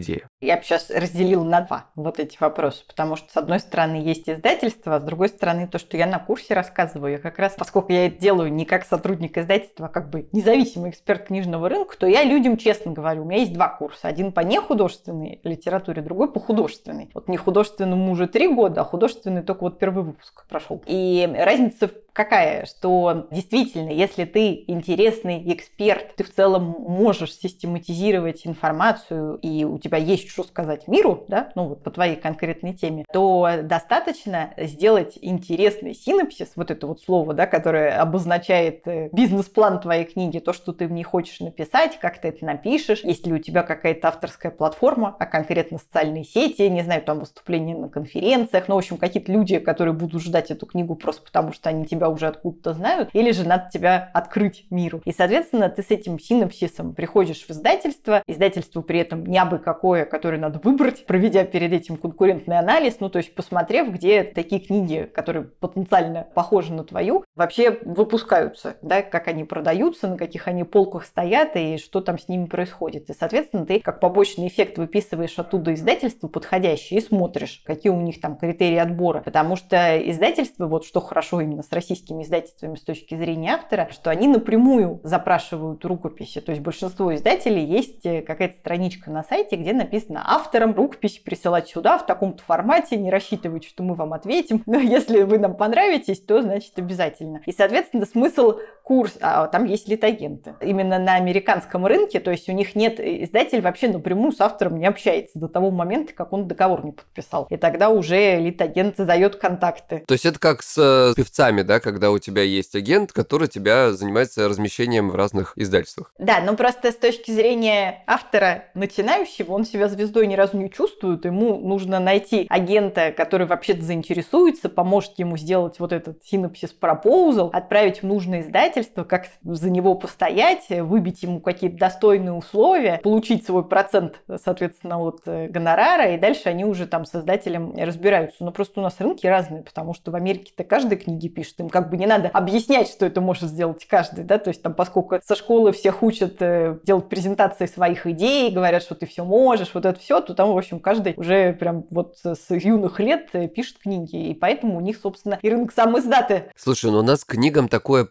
классная? 0.05 0.29
Я 0.39 0.57
бы 0.57 0.63
сейчас 0.63 0.89
разделила 0.89 1.43
на 1.43 1.61
два 1.61 1.87
вот 1.95 2.19
эти 2.19 2.37
вопросы, 2.39 2.85
потому 2.87 3.15
что, 3.15 3.31
с 3.31 3.37
одной 3.37 3.59
стороны, 3.59 3.95
есть 3.95 4.29
издательство, 4.29 4.95
а 4.95 4.99
с 4.99 5.03
другой 5.03 5.29
стороны, 5.29 5.67
то, 5.67 5.79
что 5.79 5.97
я 5.97 6.05
на 6.05 6.19
курсе 6.19 6.53
рассказываю, 6.53 7.13
я 7.13 7.17
как 7.17 7.39
раз, 7.39 7.55
поскольку 7.57 7.91
я 7.91 8.07
это 8.07 8.19
делаю 8.19 8.53
не 8.53 8.65
как 8.65 8.85
сотрудник 8.85 9.37
издательства, 9.37 9.87
а 9.87 9.89
как 9.89 10.09
бы 10.09 10.29
независимый 10.31 10.91
эксперт 10.91 11.25
книжного 11.25 11.69
рынка, 11.69 11.97
то 11.97 12.05
я 12.05 12.23
людям 12.23 12.57
честно 12.57 12.91
говорю, 12.91 13.23
у 13.23 13.25
меня 13.25 13.39
есть 13.39 13.53
два 13.53 13.69
курса. 13.69 14.07
Один 14.07 14.31
по 14.31 14.41
нехудожественной 14.41 15.39
литературе, 15.43 16.01
другой 16.01 16.31
по 16.31 16.39
художественной. 16.39 17.09
Вот 17.13 17.27
не 17.27 17.37
художественному 17.37 18.11
уже 18.11 18.27
три 18.27 18.47
года, 18.47 18.81
а 18.81 18.83
художественный 18.83 19.41
только 19.41 19.63
вот 19.63 19.79
первый 19.79 20.03
выпуск 20.03 20.45
прошел. 20.47 20.83
И 20.85 21.27
разница 21.35 21.89
какая? 22.17 22.65
Что 22.65 23.27
действительно, 23.29 23.91
если 23.91 24.25
ты 24.25 24.63
интересный 24.65 25.53
эксперт, 25.53 26.15
ты 26.15 26.23
в 26.23 26.33
целом 26.33 26.75
можешь 26.79 27.35
систематизировать 27.35 28.47
информацию, 28.47 29.35
и 29.35 29.63
у 29.63 29.77
тебя 29.77 29.99
есть 29.99 30.27
что 30.27 30.43
сказать 30.43 30.87
миру, 30.87 31.25
да, 31.27 31.51
ну 31.53 31.67
вот 31.67 31.83
по 31.83 31.91
твоей 31.91 32.15
конкретной 32.15 32.73
теме, 32.73 33.05
то 33.13 33.47
достаточно 33.61 34.51
сделать 34.57 35.19
интересный 35.21 35.93
синапсис, 35.93 36.53
вот 36.55 36.71
это 36.71 36.87
вот 36.87 37.01
слово, 37.01 37.35
да, 37.35 37.45
которое 37.45 38.01
обозначает 38.01 38.87
э, 38.87 39.09
бизнес-план 39.11 39.79
твоей 39.79 40.05
книги, 40.05 40.39
то, 40.39 40.53
что 40.53 40.73
ты 40.73 40.87
в 40.87 40.91
ней 40.91 41.03
хочешь 41.03 41.39
написать, 41.39 41.99
как 41.99 42.19
ты 42.19 42.29
это 42.29 42.43
напишешь, 42.45 43.03
есть 43.03 43.27
ли 43.27 43.33
у 43.33 43.37
тебя 43.37 43.61
какая-то 43.61 44.07
авторская 44.07 44.51
платформа, 44.51 45.15
а 45.19 45.27
конкретно 45.27 45.77
социальные 45.77 46.23
сети, 46.23 46.63
не 46.63 46.81
знаю, 46.81 47.03
там 47.03 47.19
выступления 47.19 47.75
на 47.75 47.89
конференциях, 47.89 48.67
ну, 48.67 48.73
в 48.73 48.79
общем, 48.79 48.97
какие-то 48.97 49.31
люди, 49.31 49.59
которые 49.59 49.93
будут 49.93 50.23
ждать 50.23 50.49
эту 50.49 50.65
книгу 50.65 50.95
просто 50.95 51.21
потому, 51.21 51.53
что 51.53 51.69
они 51.69 51.85
тебя 51.85 52.06
уже 52.09 52.27
откуда-то 52.27 52.73
знают, 52.73 53.09
или 53.13 53.31
же 53.31 53.47
надо 53.47 53.69
тебя 53.71 54.09
открыть 54.13 54.65
миру. 54.69 55.01
И, 55.05 55.11
соответственно, 55.11 55.69
ты 55.69 55.83
с 55.83 55.91
этим 55.91 56.19
синапсисом 56.19 56.93
приходишь 56.93 57.45
в 57.45 57.51
издательство, 57.51 58.23
издательство 58.27 58.81
при 58.81 58.99
этом 58.99 59.25
не 59.25 59.37
абы 59.37 59.59
какое, 59.59 60.05
которое 60.05 60.37
надо 60.37 60.59
выбрать, 60.63 61.05
проведя 61.05 61.43
перед 61.43 61.73
этим 61.73 61.97
конкурентный 61.97 62.57
анализ, 62.57 62.99
ну, 62.99 63.09
то 63.09 63.17
есть 63.17 63.33
посмотрев, 63.35 63.89
где 63.89 64.23
такие 64.23 64.61
книги, 64.61 65.09
которые 65.13 65.45
потенциально 65.45 66.27
похожи 66.33 66.73
на 66.73 66.83
твою, 66.83 67.23
вообще 67.35 67.79
выпускаются, 67.83 68.77
да, 68.81 69.01
как 69.01 69.27
они 69.27 69.43
продаются, 69.43 70.07
на 70.07 70.17
каких 70.17 70.47
они 70.47 70.63
полках 70.63 71.05
стоят 71.05 71.55
и 71.55 71.77
что 71.77 72.01
там 72.01 72.17
с 72.17 72.27
ними 72.27 72.45
происходит. 72.45 73.09
И, 73.09 73.13
соответственно, 73.13 73.65
ты 73.65 73.79
как 73.79 73.99
побочный 73.99 74.47
эффект 74.47 74.77
выписываешь 74.77 75.37
оттуда 75.37 75.73
издательство 75.73 76.27
подходящее 76.27 76.99
и 76.99 77.03
смотришь, 77.03 77.61
какие 77.65 77.91
у 77.91 78.01
них 78.01 78.21
там 78.21 78.35
критерии 78.35 78.77
отбора. 78.77 79.21
Потому 79.21 79.55
что 79.55 79.97
издательство, 80.09 80.67
вот 80.67 80.85
что 80.85 81.01
хорошо 81.01 81.41
именно 81.41 81.63
с 81.63 81.71
российским 81.71 81.96
российскими 81.97 82.23
издательствами 82.23 82.75
с 82.75 82.81
точки 82.81 83.15
зрения 83.15 83.53
автора, 83.53 83.89
что 83.91 84.09
они 84.09 84.27
напрямую 84.27 84.99
запрашивают 85.03 85.83
рукописи. 85.85 86.41
То 86.41 86.51
есть 86.51 86.61
большинство 86.61 87.13
издателей 87.15 87.65
есть 87.65 88.05
э, 88.05 88.21
какая-то 88.21 88.57
страничка 88.57 89.09
на 89.09 89.23
сайте, 89.23 89.55
где 89.55 89.73
написано 89.73 90.23
авторам 90.25 90.75
рукопись 90.75 91.19
присылать 91.19 91.69
сюда 91.69 91.97
в 91.97 92.05
таком-то 92.05 92.43
формате, 92.43 92.97
не 92.97 93.09
рассчитывайте, 93.09 93.67
что 93.67 93.83
мы 93.83 93.95
вам 93.95 94.13
ответим. 94.13 94.63
Но 94.65 94.77
если 94.77 95.23
вы 95.23 95.39
нам 95.39 95.55
понравитесь, 95.55 96.19
то 96.19 96.41
значит 96.41 96.77
обязательно. 96.77 97.41
И, 97.45 97.51
соответственно, 97.51 98.05
смысл 98.05 98.59
курс, 98.87 99.17
а 99.19 99.47
там 99.47 99.65
есть 99.65 99.89
литагенты. 99.89 100.55
Именно 100.61 100.97
на 100.97 101.15
американском 101.15 101.85
рынке, 101.85 102.21
то 102.21 102.31
есть 102.31 102.47
у 102.47 102.53
них 102.53 102.73
нет, 102.73 103.01
издатель 103.01 103.59
вообще 103.59 103.89
напрямую 103.89 104.31
с 104.31 104.39
автором 104.39 104.79
не 104.79 104.85
общается 104.85 105.37
до 105.37 105.49
того 105.49 105.71
момента, 105.71 106.13
как 106.13 106.31
он 106.31 106.47
договор 106.47 106.85
не 106.85 106.93
подписал. 106.93 107.47
И 107.49 107.57
тогда 107.57 107.89
уже 107.89 108.39
литагент 108.39 108.95
задает 108.95 109.35
контакты. 109.35 110.05
То 110.07 110.13
есть 110.13 110.25
это 110.25 110.39
как 110.39 110.63
с 110.63 110.77
э, 110.77 111.13
певцами, 111.17 111.63
да, 111.63 111.81
когда 111.81 112.11
у 112.11 112.17
тебя 112.17 112.43
есть 112.43 112.75
агент, 112.75 113.11
который 113.11 113.49
тебя 113.49 113.91
занимается 113.91 114.47
размещением 114.47 115.09
в 115.09 115.15
разных 115.15 115.51
издательствах. 115.57 116.13
Да, 116.17 116.39
но 116.39 116.55
просто 116.55 116.93
с 116.93 116.95
точки 116.95 117.31
зрения 117.31 118.03
автора 118.07 118.69
начинающего, 118.73 119.51
он 119.51 119.65
себя 119.65 119.89
звездой 119.89 120.27
ни 120.27 120.35
разу 120.35 120.55
не 120.55 120.71
чувствует, 120.71 121.25
ему 121.25 121.59
нужно 121.59 121.99
найти 121.99 122.45
агента, 122.47 123.11
который 123.11 123.47
вообще-то 123.47 123.81
заинтересуется, 123.81 124.69
поможет 124.69 125.19
ему 125.19 125.35
сделать 125.35 125.77
вот 125.81 125.91
этот 125.91 126.23
синопсис 126.23 126.71
пропоузал, 126.71 127.49
отправить 127.51 128.01
в 128.01 128.05
нужное 128.05 128.43
издательство, 128.77 129.03
как 129.03 129.27
за 129.43 129.69
него 129.69 129.95
постоять, 129.95 130.69
выбить 130.69 131.23
ему 131.23 131.39
какие-то 131.39 131.77
достойные 131.77 132.33
условия, 132.33 132.99
получить 133.03 133.45
свой 133.45 133.67
процент, 133.67 134.21
соответственно, 134.43 134.99
от 134.99 135.21
э, 135.25 135.47
гонорара, 135.47 136.13
и 136.13 136.17
дальше 136.17 136.43
они 136.45 136.65
уже 136.65 136.87
там 136.87 137.05
с 137.05 137.15
издателем 137.15 137.73
разбираются. 137.75 138.43
Но 138.43 138.51
просто 138.51 138.79
у 138.79 138.83
нас 138.83 138.95
рынки 138.99 139.25
разные, 139.27 139.63
потому 139.63 139.93
что 139.93 140.11
в 140.11 140.15
Америке-то 140.15 140.63
каждый 140.63 140.97
книги 140.97 141.27
пишет, 141.27 141.59
им 141.59 141.69
как 141.69 141.89
бы 141.89 141.97
не 141.97 142.05
надо 142.05 142.29
объяснять, 142.29 142.89
что 142.89 143.05
это 143.05 143.21
может 143.21 143.49
сделать 143.49 143.85
каждый, 143.87 144.23
да, 144.23 144.37
то 144.37 144.49
есть 144.49 144.61
там 144.61 144.73
поскольку 144.73 145.19
со 145.23 145.35
школы 145.35 145.71
всех 145.71 146.03
учат 146.03 146.37
э, 146.39 146.79
делать 146.83 147.09
презентации 147.09 147.65
своих 147.65 148.05
идей, 148.07 148.51
говорят, 148.51 148.83
что 148.83 148.95
ты 148.95 149.05
все 149.05 149.23
можешь, 149.23 149.71
вот 149.73 149.85
это 149.85 149.99
все, 149.99 150.21
то 150.21 150.33
там, 150.33 150.53
в 150.53 150.57
общем, 150.57 150.79
каждый 150.79 151.13
уже 151.17 151.53
прям 151.53 151.85
вот 151.89 152.17
с 152.23 152.49
юных 152.49 152.99
лет 152.99 153.29
э, 153.33 153.47
пишет 153.47 153.79
книги, 153.79 154.29
и 154.29 154.33
поэтому 154.33 154.77
у 154.77 154.81
них, 154.81 154.97
собственно, 154.97 155.39
и 155.41 155.49
рынок 155.49 155.73
сам 155.73 155.97
издаты. 155.97 156.51
Слушай, 156.55 156.91
ну 156.91 156.99
у 156.99 157.03
нас 157.03 157.23
книгам 157.23 157.67
такое 157.67 158.05